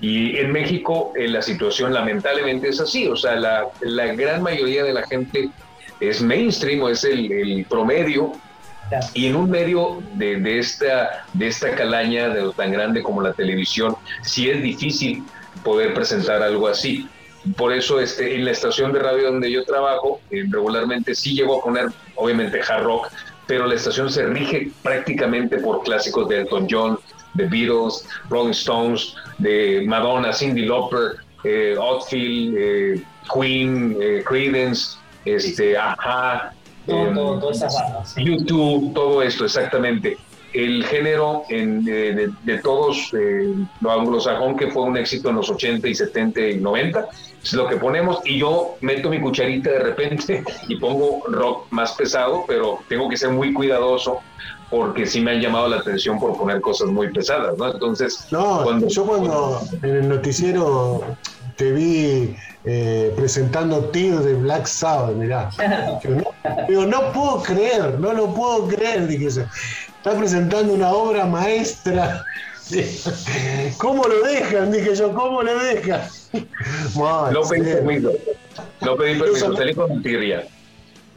[0.00, 4.84] Y en México eh, la situación lamentablemente es así, o sea, la, la gran mayoría
[4.84, 5.48] de la gente
[6.00, 8.32] es mainstream es el, el promedio,
[9.12, 13.20] y en un medio de, de esta, de esta calaña, de lo tan grande como
[13.20, 15.24] la televisión, sí es difícil
[15.62, 17.06] poder presentar algo así.
[17.56, 21.60] Por eso este, en la estación de radio donde yo trabajo, eh, regularmente sí llego
[21.60, 23.08] a poner, obviamente, hard rock,
[23.46, 26.98] pero la estación se rige prácticamente por clásicos de Elton John,
[27.34, 33.02] de Beatles, Rolling Stones, de Madonna, Cindy Lauper, eh, Outfield, eh,
[33.32, 36.52] Queen, eh, Creedence, este, Ajá,
[36.86, 37.52] Todo- em, todo-.
[38.16, 40.16] YouTube, esto, exactamente.
[40.54, 43.52] El género en- de, de- de todos, eh,
[43.82, 47.06] lo anglosajón, que fue un éxito en los 80 y 70 y 90,
[47.42, 48.20] es lo que ponemos.
[48.24, 53.18] Y yo meto mi cucharita de repente y pongo rock más pesado, pero tengo que
[53.18, 54.20] ser muy cuidadoso
[54.70, 57.72] porque sí me han llamado la atención por poner cosas muy pesadas, ¿no?
[57.72, 61.02] Entonces, No, yo cuando en el noticiero
[61.56, 65.50] te vi eh, presentando Tear de Black Sabbath, mirá.
[66.02, 66.34] Yo no,
[66.68, 69.42] digo, no puedo creer, no lo puedo creer, dije yo.
[69.96, 72.26] Está presentando una obra maestra.
[73.78, 74.70] ¿Cómo lo dejan?
[74.70, 76.02] Dije yo, ¿cómo lo dejan?
[76.94, 77.70] Mal, no pedí sí.
[77.72, 78.12] permiso.
[78.82, 80.46] No pedí permiso, salí con tirria.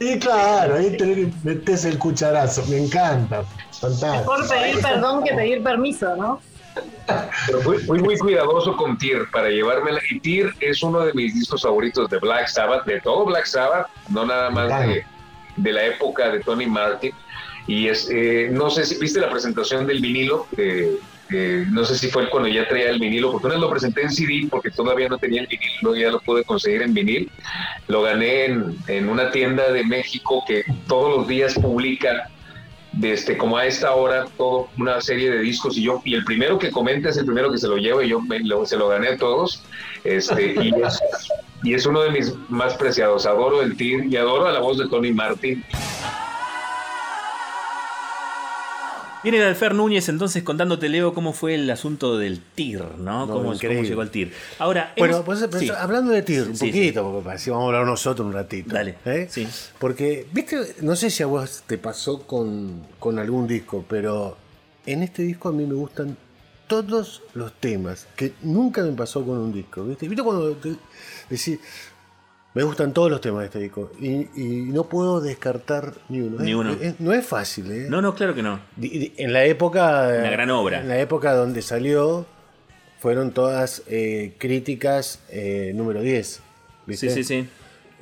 [0.02, 3.44] Y claro, ahí te metes el cucharazo, me encanta.
[3.80, 4.36] Fantástico.
[4.36, 6.40] Mejor pedir perdón que pedir permiso, ¿no?
[7.46, 10.00] Pero fui, fui muy cuidadoso con Tear para llevármela.
[10.10, 13.86] Y Tear es uno de mis discos favoritos de Black Sabbath, de todo Black Sabbath,
[14.08, 15.04] no nada más de,
[15.56, 17.12] de la época de Tony Martin.
[17.68, 20.98] Y es, eh, no sé si viste la presentación del vinilo, eh,
[21.70, 24.10] no sé si fue cuando ya traía el vinilo, porque una vez lo presenté en
[24.10, 27.30] CD porque todavía no tenía el vinilo, ya lo pude conseguir en vinil.
[27.88, 32.28] Lo gané en, en una tienda de México que todos los días publica
[32.92, 35.76] desde como a esta hora todo una serie de discos.
[35.78, 38.08] Y yo y el primero que comenta es el primero que se lo lleva y
[38.10, 39.62] yo me lo- se lo gané a todos.
[40.04, 41.00] Este y es,
[41.62, 43.24] y es uno de mis más preciados.
[43.24, 45.64] Adoro el tir y adoro a la voz de Tony Martin
[49.22, 53.26] Viene el Alfer Núñez entonces contándote, Leo, cómo fue el asunto del TIR, ¿no?
[53.26, 54.32] No, ¿Cómo, cómo llegó el TIR.
[54.58, 55.70] Ahora, Bueno, hemos- pues, sí.
[55.70, 58.74] hablando de TIR, un Sí, poquito, porque así vamos a hablar nosotros un ratito.
[58.74, 58.96] Dale.
[59.78, 64.36] Porque, viste, no sé si a vos te pasó con, con algún disco, pero
[64.86, 66.16] en este disco a mí me gustan
[66.66, 69.84] todos los temas, que nunca me pasó con un disco.
[69.84, 70.74] ¿Viste, ¿Viste cuando te-
[71.28, 71.58] decís,
[72.54, 76.38] me gustan todos los temas de este disco y, y no puedo descartar ni uno?
[76.42, 76.72] Ni uno.
[76.80, 77.86] es- no es fácil, ¿eh?
[77.88, 78.60] No, no, claro que no.
[78.80, 80.08] En la época.
[80.20, 80.80] Una gran obra.
[80.80, 82.26] En la época donde salió,
[83.00, 86.40] fueron todas eh, críticas eh, número 10.
[86.86, 87.08] ¿viste?
[87.10, 87.48] Sí, sí, sí.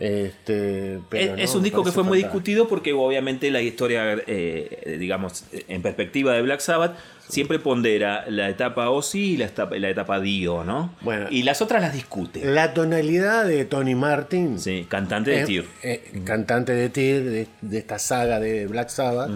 [0.01, 3.61] Este, pero es, es no, un me disco que fue muy discutido porque obviamente la
[3.61, 6.97] historia, eh, digamos, en perspectiva de Black Sabbath,
[7.29, 10.95] siempre pondera la etapa Ozzy y la etapa, la etapa Dio, ¿no?
[11.03, 11.27] Bueno.
[11.31, 12.45] y las otras las discute.
[12.45, 14.59] La tonalidad de Tony Martin.
[14.59, 15.65] Sí, cantante de eh, Tear.
[15.83, 19.31] eh, cantante de de, de esta saga de Black Sabbath,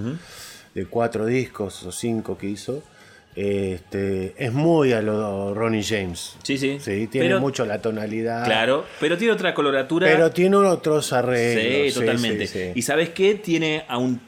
[0.74, 2.82] de cuatro discos o cinco que hizo.
[3.36, 6.36] Este, es muy a lo Ronnie James.
[6.42, 6.78] Sí, sí.
[7.08, 8.44] tiene Pero- mucho la tonalidad.
[8.44, 10.06] Claro, pero tiene otra coloratura.
[10.06, 11.94] Pero tiene otros arreglos.
[11.94, 12.46] Sí, totalmente.
[12.46, 12.72] sí, sí.
[12.74, 13.34] Y sabes qué?
[13.34, 14.20] Tiene a un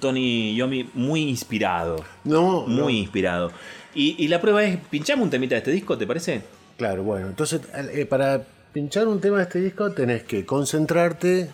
[0.00, 2.04] Tony Yomi muy inspirado.
[2.24, 2.90] No, Muy no.
[2.90, 3.52] inspirado.
[3.94, 6.42] Y, y la prueba es, pinchamos un temita de este disco, ¿te parece?
[6.78, 7.60] Claro, bueno, entonces
[7.92, 8.42] eh, para
[8.72, 11.50] pinchar un tema de este disco tenés que concentrarte,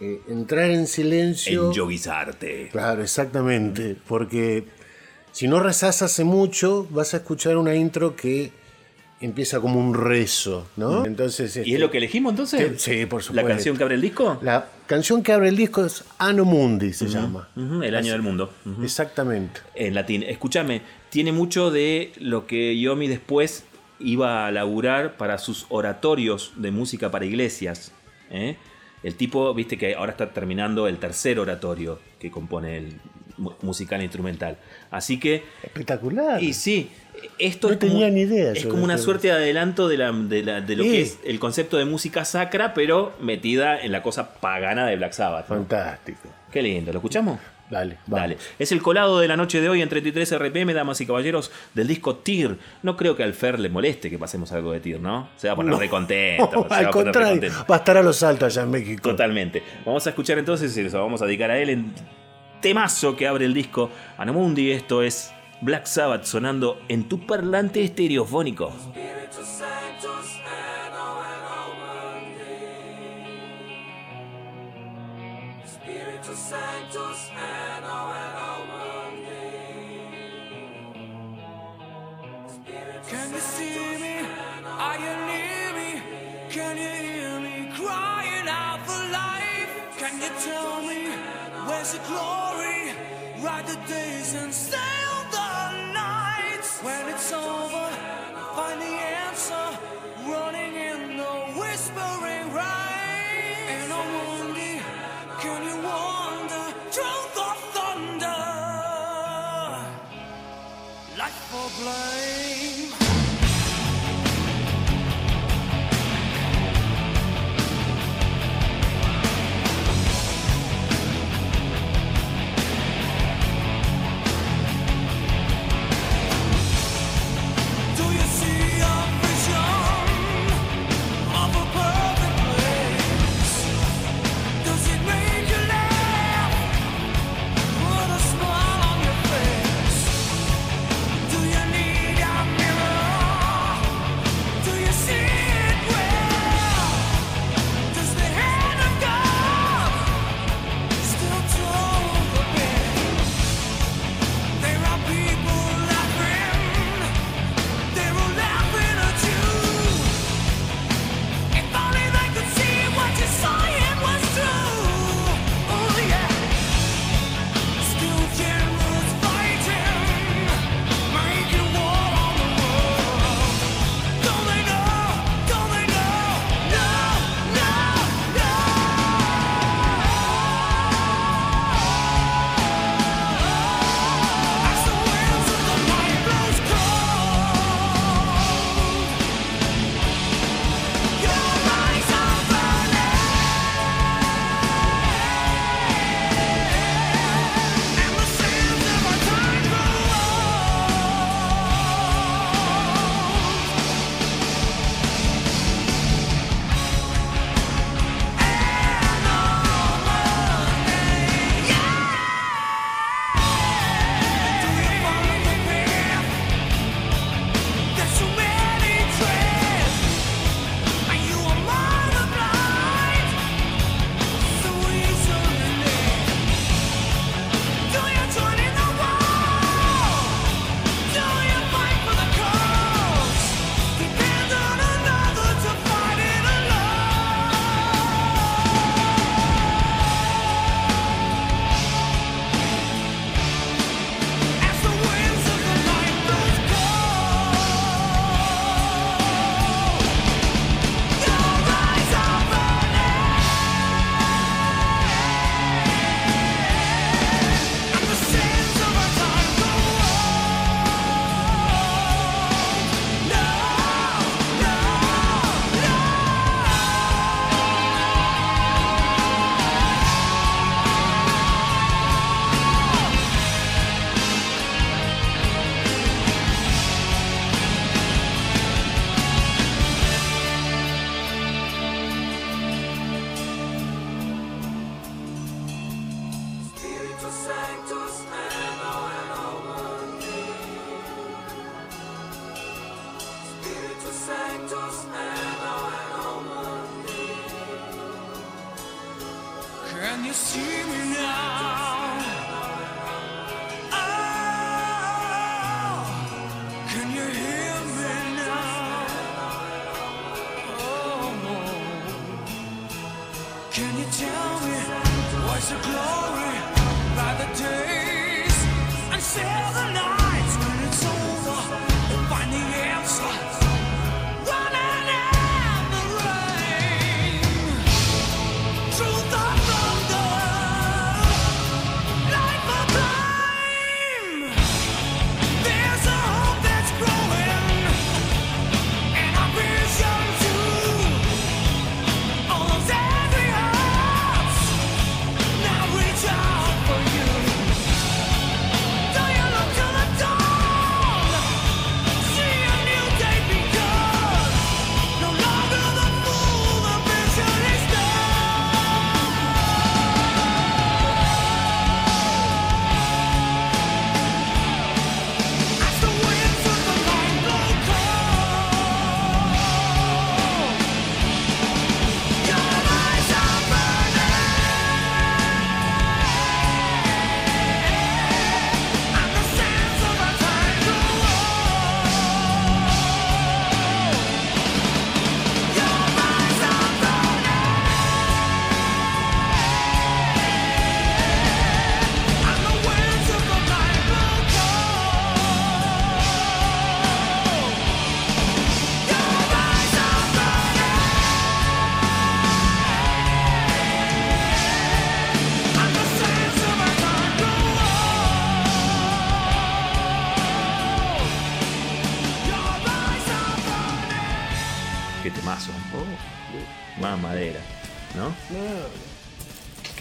[0.00, 1.66] eh, entrar en silencio.
[1.70, 2.68] Enjoguizarte.
[2.70, 4.64] Claro, exactamente, porque
[5.32, 8.52] si no rezás hace mucho, vas a escuchar una intro que
[9.20, 11.00] empieza como un rezo, ¿no?
[11.00, 11.06] Mm.
[11.06, 12.80] Entonces, ¿Y este, es lo que elegimos entonces?
[12.80, 13.48] Sí, por ¿La supuesto.
[13.48, 14.38] canción que abre el disco?
[14.42, 17.48] La canción que abre el disco es Anno Mundi, se llama.
[17.56, 18.52] El año del mundo.
[18.82, 19.60] Exactamente.
[19.74, 20.22] En latín.
[20.22, 23.64] Escúchame, tiene mucho de lo que Yomi después
[24.00, 27.90] iba a laburar para sus oratorios de música para iglesias.
[28.30, 28.56] ¿eh?
[29.02, 33.17] El tipo, viste que ahora está terminando el tercer oratorio que compone el, mu-
[33.62, 34.56] musical e instrumental.
[34.90, 35.44] Así que.
[35.62, 36.42] Espectacular.
[36.42, 36.90] Y sí,
[37.38, 40.12] esto No es como, tenía ni idea Es como una suerte de adelanto de, la,
[40.12, 40.90] de, la- de lo Sí.
[40.90, 45.12] que es el concepto de música sacra, pero metida en la cosa pagana de Black
[45.12, 45.48] Sabbath.
[45.48, 45.56] ¿no?
[45.56, 46.28] Fantástico.
[46.52, 47.38] Qué lindo, ¿lo escuchamos?
[47.70, 48.38] Dale, Dale.
[48.58, 51.86] Es el colado de la noche de hoy en 33 RPM, damas y caballeros, del
[51.86, 52.56] disco Tear.
[52.82, 55.28] No creo que al Fer le moleste que pasemos algo de Tear, ¿no?
[55.36, 55.78] Se va a poner No.
[55.78, 56.48] re contento.
[56.50, 57.66] se va a Al contrario, recontento.
[57.70, 59.10] va a estar a los altos allá en México.
[59.10, 59.62] Totalmente.
[59.84, 61.92] Vamos a escuchar entonces y eso vamos a dedicar a él en
[62.60, 64.70] temazo que abre el disco Anomundi.
[64.70, 68.72] Esto es Black Sabbath sonando en tu parlante estereofónico.
[83.10, 84.20] Can you see me?
[84.66, 86.02] Are you near me?
[86.50, 89.70] Can you hear me crying out for life?
[89.96, 91.07] Can you tell me
[91.68, 92.92] where's the glory?
[93.44, 96.80] Ride the days and sail the nights.
[96.82, 97.77] When it's over,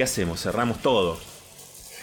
[0.07, 0.41] hacemos?
[0.41, 1.17] Cerramos todo.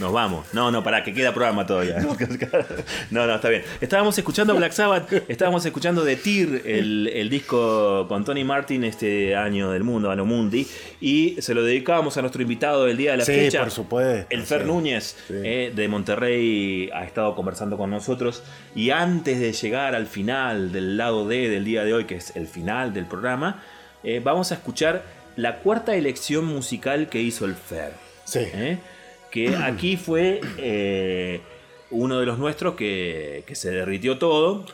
[0.01, 0.47] Nos vamos.
[0.53, 1.99] No, no, pará, que queda programa todavía.
[3.13, 3.63] No, no, está bien.
[3.81, 9.37] Estábamos escuchando Black Sabbath, estábamos escuchando The Tear, el, el disco con Tony Martin este
[9.37, 10.67] año del mundo, Ano Mundi,
[11.01, 13.61] y se lo dedicábamos a nuestro invitado del día de la Sí, fecha.
[13.61, 14.27] por supuesto.
[14.31, 14.67] El Fer sí.
[14.67, 15.35] Núñez Sí.
[15.45, 18.43] eh, de Monterrey ha estado conversando con nosotros
[18.75, 22.35] y antes de llegar al final del lado D del día de hoy, que es
[22.35, 23.63] el final del programa,
[24.03, 25.05] eh, vamos a escuchar
[25.37, 27.93] la cuarta elección musical que hizo el Fer.
[28.35, 28.79] ¿eh?
[29.31, 31.41] Que aquí fue eh,
[31.91, 34.65] uno de los nuestros que, que se derritió todo.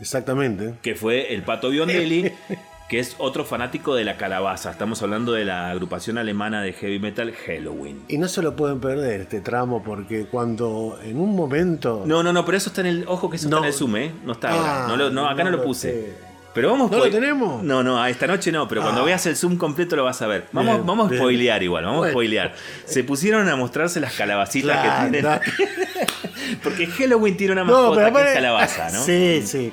[0.00, 0.74] Exactamente.
[0.82, 2.30] Que fue el Pato Biondelli.
[2.86, 4.70] Que es otro fanático de la calabaza.
[4.70, 8.02] Estamos hablando de la agrupación alemana de heavy metal Halloween.
[8.08, 12.02] Y no se lo pueden perder este tramo porque cuando en un momento...
[12.04, 13.04] No, no, no, pero eso está en el.
[13.08, 14.12] Ojo que eso está en el Zoom, ¿eh?
[14.22, 14.84] No está ahora.
[14.84, 15.90] Ah, No lo- no, acá no, no lo lo puse.
[15.92, 16.14] sé.
[16.54, 17.62] Pero vamos ¿No lo tenemos?
[17.64, 19.04] No, no, a esta noche no, pero cuando Ah.
[19.04, 20.46] veas el Zoom completo lo vas a ver.
[20.52, 22.10] Vamos, Bien, vamos a spoilear igual, vamos Bueno.
[22.10, 22.54] a spoilear.
[22.84, 25.40] Se pusieron a mostrarse las calabacitas Claro, que tienen.
[26.62, 29.02] Porque Halloween tiene una No, mascota pero que es calabaza, ¿no?
[29.04, 29.72] Sí, sí.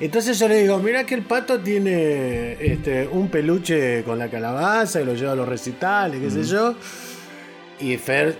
[0.00, 5.00] Entonces yo le digo, mira que el pato tiene este, un peluche con la calabaza
[5.00, 6.74] y lo lleva a los recitales, qué sé yo.
[7.80, 8.36] Y Fer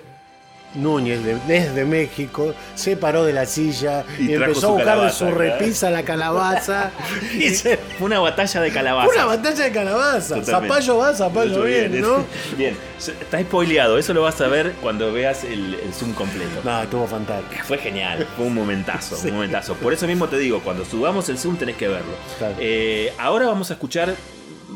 [0.77, 5.19] Núñez, de- desde México, se paró de la silla Y empezó a buscar de su
[5.25, 5.37] claro.
[5.39, 6.91] repisa la calabaza.
[7.35, 9.09] y se- una batalla de calabaza.
[9.13, 10.35] Una batalla de calabaza.
[10.37, 10.69] Totalmente.
[10.75, 12.25] Zapallo va, zapallo viene, ¿no?
[12.59, 16.61] Bien, está spoileado, eso lo vas a ver cuando veas el, el Zoom completo.
[16.65, 17.63] No, estuvo fantástico.
[17.67, 19.29] Fue genial, fue un momentazo, Sí.
[19.29, 19.75] un momentazo.
[19.75, 22.13] Por eso mismo te digo, cuando subamos el Zoom tenés que verlo.
[22.59, 24.15] Eh, ahora vamos a escuchar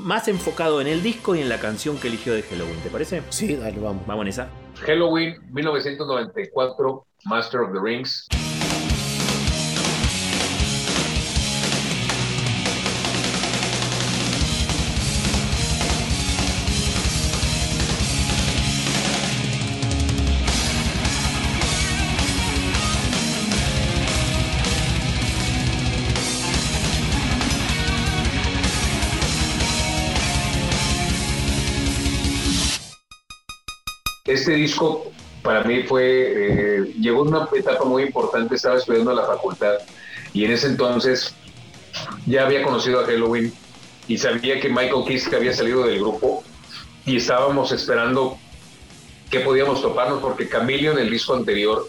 [0.03, 3.23] más enfocado en el disco y en la canción que eligió de Halloween, ¿te parece?
[3.31, 4.07] Sí, dale, vamos.
[4.07, 4.49] Vamos en esa.
[4.87, 8.27] Halloween 1994, Master of the Rings.
[34.41, 35.13] Este disco
[35.43, 39.75] para mí fue, eh, llegó una etapa muy importante, estaba estudiando en la facultad
[40.33, 41.35] y en ese entonces
[42.25, 43.53] ya había conocido a Halloween
[44.09, 46.43] y sabía que Michael Kiske había salido del grupo
[47.05, 48.39] y estábamos esperando
[49.31, 51.87] que podíamos toparnos porque Chameleon, el disco anterior,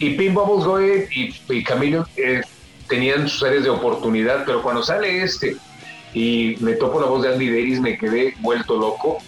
[0.00, 1.64] y Pink Bubbles Go y, y
[2.16, 2.42] eh,
[2.88, 5.56] tenían sus áreas de oportunidad, pero cuando sale este
[6.12, 9.22] y me topo la voz de Andy Davis me quedé vuelto loco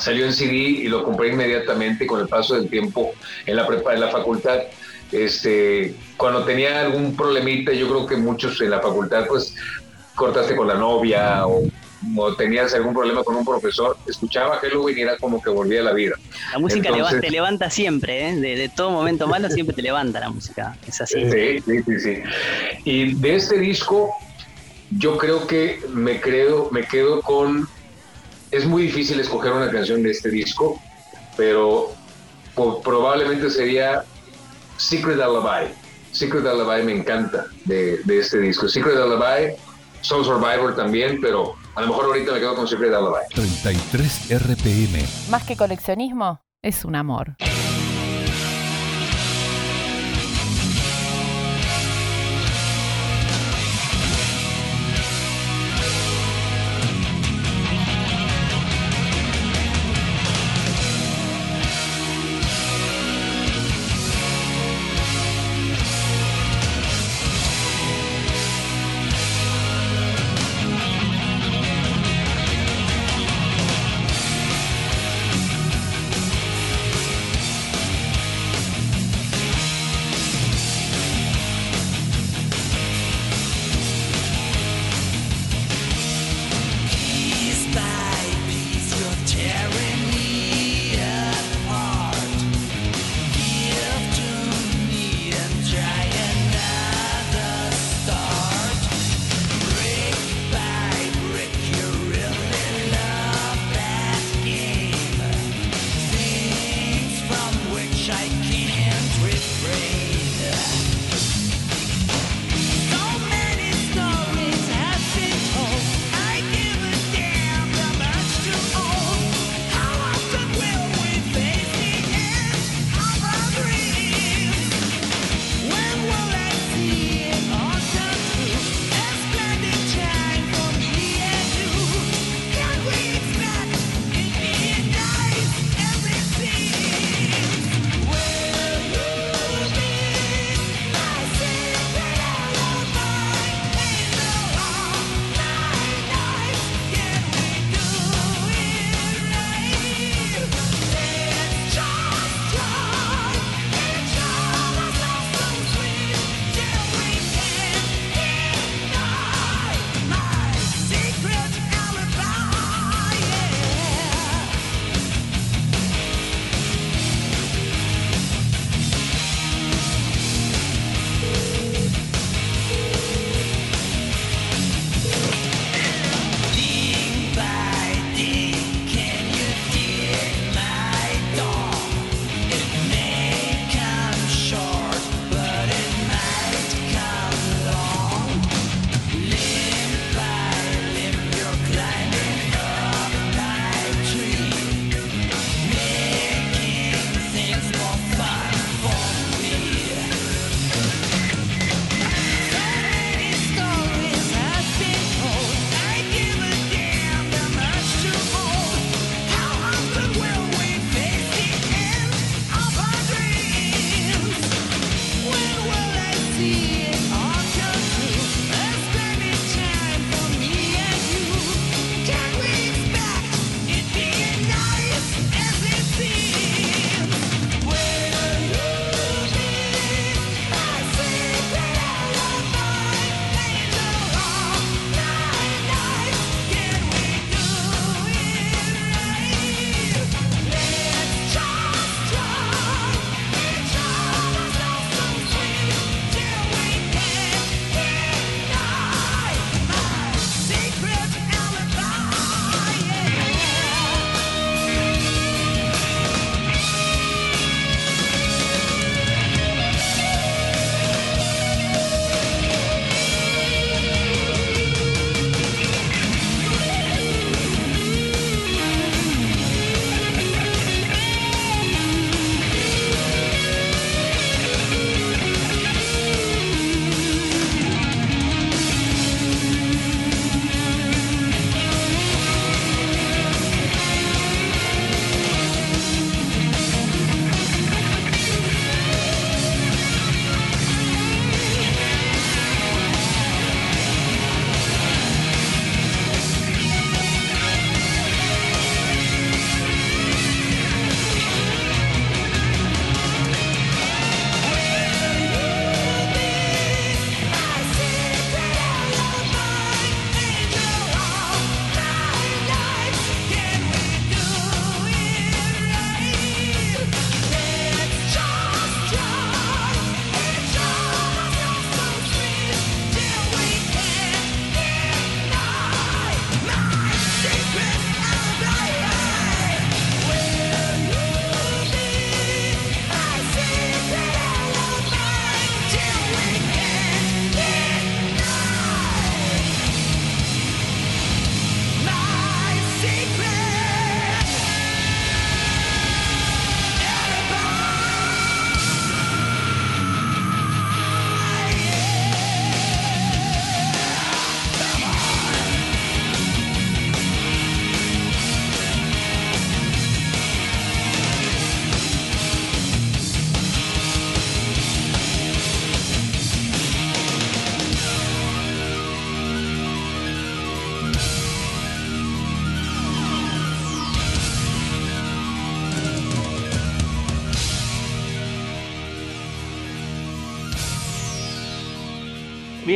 [0.00, 3.12] salió en CD y lo compré inmediatamente con el paso del tiempo
[3.46, 4.58] en la prepa, en la facultad.
[5.12, 9.54] Este, cuando tenía algún problemita, yo creo que muchos en la facultad, pues
[10.14, 11.62] cortaste con la novia o,
[12.16, 15.84] o tenías algún problema con un profesor, escuchaba Halloween y era como que volvía a
[15.84, 16.16] la vida.
[16.52, 18.34] La música Entonces- te levanta siempre, ¿eh?
[18.36, 20.76] de, de todo momento malo siempre te levanta la música.
[20.86, 21.20] Es así.
[21.30, 22.22] Sí, sí, sí, sí.
[22.84, 24.10] Y de este disco,
[24.98, 27.68] yo creo que me creo, me quedo con.
[28.54, 30.80] Es muy difícil escoger una canción de este disco,
[31.36, 31.92] pero
[32.54, 34.04] po- probablemente sería
[34.76, 35.72] Secret Lullaby.
[36.12, 38.68] Secret Lullaby me encanta de, de este disco.
[38.68, 39.54] Secret Lullaby,
[40.02, 43.24] Soul Survivor también, pero a lo mejor ahorita me quedo con Secret Lullaby.
[43.34, 45.04] 33 RPM.
[45.30, 47.36] Más que coleccionismo, Es un amor.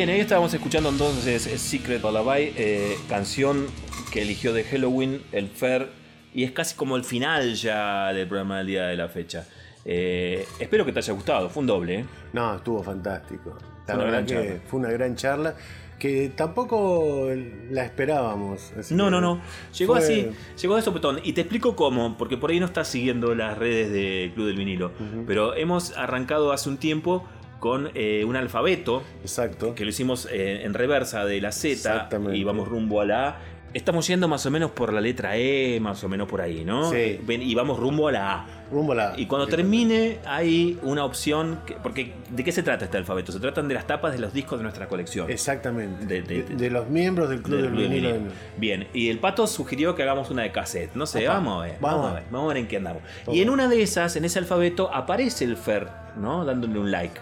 [0.08, 3.66] Bien, ahí estábamos escuchando entonces Secret Lullaby, eh, canción
[4.10, 5.90] que eligió de Halloween, el Fer,
[6.32, 9.46] y es casi como el final ya del programa del día de la fecha.
[9.84, 11.94] Eh, espero que te haya gustado, fue un doble.
[11.98, 12.04] ¿eh?
[12.32, 13.58] No, estuvo fantástico.
[13.86, 14.60] La Fue una gran que charla.
[14.66, 15.54] fue una gran charla
[15.98, 17.28] que tampoco
[17.70, 18.72] la esperábamos.
[18.90, 19.42] No, no, no.
[19.76, 21.20] Llegó fue- así, llegó de sopetón.
[21.22, 24.56] Y te explico cómo, porque por ahí no estás siguiendo las redes del Club del
[24.56, 24.90] Vinilo.
[25.26, 27.28] Pero hemos arrancado hace un tiempo
[27.58, 29.02] con eh, un alfabeto.
[29.22, 29.74] Exacto.
[29.74, 33.36] Que lo hicimos eh, en reversa de la Z y vamos rumbo a la A.
[33.74, 36.90] Estamos yendo más o menos por la letra E, más o menos por ahí, ¿no?
[36.90, 37.20] Sí.
[37.22, 38.46] Ven, y vamos rumbo a la A.
[38.72, 39.20] Rumbo a la A.
[39.20, 43.30] Y cuando termine hay una opción, que- porque ¿de qué se trata este alfabeto?
[43.30, 45.30] Se tratan de las tapas de los discos de nuestra colección.
[45.30, 46.06] Exactamente.
[46.06, 48.12] De, de- De, de los miembros del Club del Club Vinilo.
[48.14, 48.30] Vinilo.
[48.56, 50.94] Bien, y el pato sugirió que hagamos una de cassette.
[50.94, 52.10] No sé, Opa, vamos a ver, vamos, vamos.
[52.10, 53.02] a ver, vamos a ver en qué andamos.
[53.30, 56.42] Y en una de esas, en ese alfabeto, aparece el Fer, ¿no?
[56.46, 57.20] Dándole un like.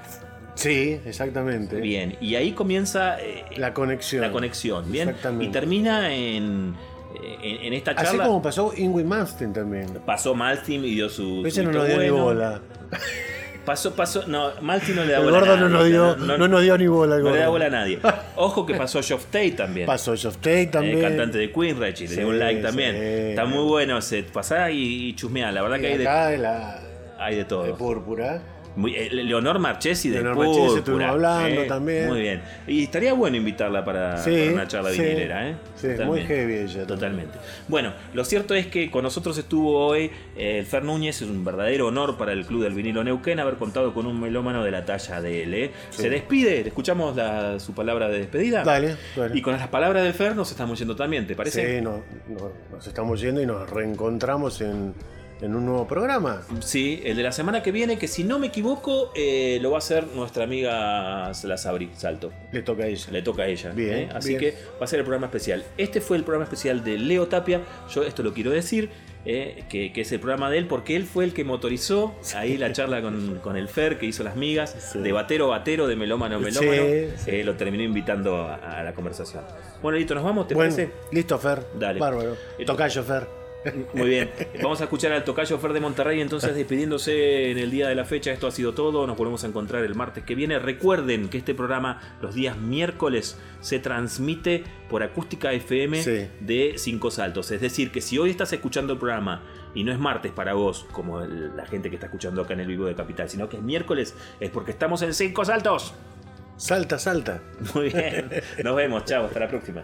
[0.57, 1.77] Sí, exactamente.
[1.81, 4.23] Bien, y ahí comienza eh, La conexión.
[4.23, 5.09] la conexión, ¿bien?
[5.11, 5.45] Exactamente.
[5.45, 6.75] Y termina en,
[7.43, 8.25] en, en esta Así charla.
[8.27, 9.87] como pasó Ingrid Malmsteen también.
[10.05, 11.45] Pasó Maltin y dio su.
[11.47, 12.61] Ese no nos dio ni bola.
[13.67, 14.27] Pasó, pasó.
[14.29, 15.39] No, Maltin no le da El bola.
[15.39, 17.17] a gordo no nadie, nos dio, no, nos dio ni bola.
[17.17, 17.99] el no le da bola a nadie.
[18.37, 19.87] Ojo que pasó Geoff Tate también.
[19.87, 20.99] Pasó Geoff Tate también.
[20.99, 22.93] El cantante de Queen, Reggie, le dio un like también.
[22.95, 23.01] sí.
[23.31, 24.23] Está muy bueno ese.
[24.23, 25.51] Pasá y, y chusmeá.
[25.53, 26.81] La verdad Y que hay de la
[27.19, 27.65] hay de todo.
[27.65, 28.41] de púrpura.
[28.77, 32.09] Muy- eh, Leonor Marchesi de Leonor Púrpura, estuvimos hablando eh, también.
[32.09, 32.43] Muy bien.
[32.67, 35.01] Y estaría bueno invitarla para, Sí, para una charla sí.
[35.01, 35.57] vinilera, ¿eh?
[35.77, 36.87] Sí, muy heavy ella.
[36.87, 37.39] Totalmente.
[37.69, 41.23] Bueno, lo cierto es que con nosotros estuvo hoy eh, Fer Núñez.
[41.23, 44.63] Es un verdadero honor para el Club del Vinilo Neuquén haber contado con un melómano
[44.63, 45.55] de la talla de él.
[45.55, 45.71] ¿eh?
[45.91, 46.03] Sí.
[46.03, 48.63] Se despide, ¿le escuchamos la- su palabra de despedida.
[48.63, 49.37] Dale, dale.
[49.39, 51.77] Y con las palabras del Fer nos estamos yendo también, ¿te parece?
[51.79, 54.93] Sí, no- no- nos estamos yendo y nos reencontramos en,
[55.41, 56.43] en un nuevo programa.
[56.61, 59.77] Sí, el de la semana que viene, que si no me equivoco, eh, lo va
[59.77, 62.33] a hacer nuestra amiga la Sabri Salto.
[62.53, 63.07] Le toca a ella.
[63.11, 63.73] Le toca a ella.
[63.73, 64.09] Bien, ¿eh?
[64.15, 64.41] Así bien.
[64.41, 65.65] que va a ser el programa especial.
[65.77, 67.61] Este fue el programa especial de Leo Tapia.
[67.95, 68.89] Yo esto lo quiero decir.
[69.29, 72.57] eh, que, que es el programa de él, porque él fue el que motorizó ahí
[72.57, 75.97] la charla con, con el Fer, que hizo las migas, de batero a batero, de
[75.97, 76.73] melómano a melómano.
[76.73, 77.31] Sí, sí.
[77.33, 79.43] Eh, lo terminó invitando a, a la conversación.
[79.83, 80.93] Bueno, listo, nos vamos, ¿te Bueno, parece?
[81.11, 81.67] listo, Fer.
[81.77, 81.99] Dale.
[81.99, 82.37] Bárbaro.
[82.65, 83.46] Tocayo, Fer.
[83.95, 84.31] Muy bien.
[84.63, 88.05] Vamos a escuchar al Tocayo Fer de Monterrey entonces despidiéndose en el día de la
[88.05, 88.33] fecha.
[88.33, 89.07] Esto ha sido todo.
[89.07, 90.59] Nos volvemos a encontrar el martes que viene.
[90.59, 96.03] Recuerden que este programa los días miércoles se transmite por Acústica FM
[96.41, 97.51] de Cinco Saltos.
[97.51, 99.43] Es decir, que si hoy estás escuchando el programa
[99.75, 102.61] y no es martes para vos, como el- la gente que está escuchando acá en
[102.61, 105.95] el vivo de Capital, sino que es miércoles, es porque estamos en Cinco Saltos.
[106.57, 107.43] Salta, salta.
[107.75, 108.31] Muy bien.
[108.65, 109.05] Nos vemos.
[109.05, 109.27] Chao.
[109.27, 109.83] Hasta la próxima.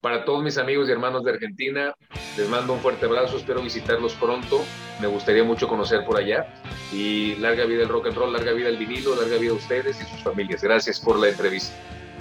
[0.00, 1.92] Para todos mis amigos y hermanos de Argentina,
[2.36, 4.64] les mando un fuerte abrazo, espero visitarlos pronto,
[5.00, 6.46] me gustaría mucho conocer por allá
[6.92, 10.00] y larga vida el rock and roll, larga vida el vinilo, larga vida a ustedes
[10.00, 10.62] y sus familias.
[10.62, 11.74] Gracias por la entrevista.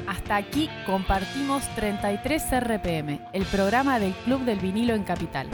[0.07, 5.47] Hasta aquí compartimos 33 RPM, el programa del Club del Vinilo en Capital.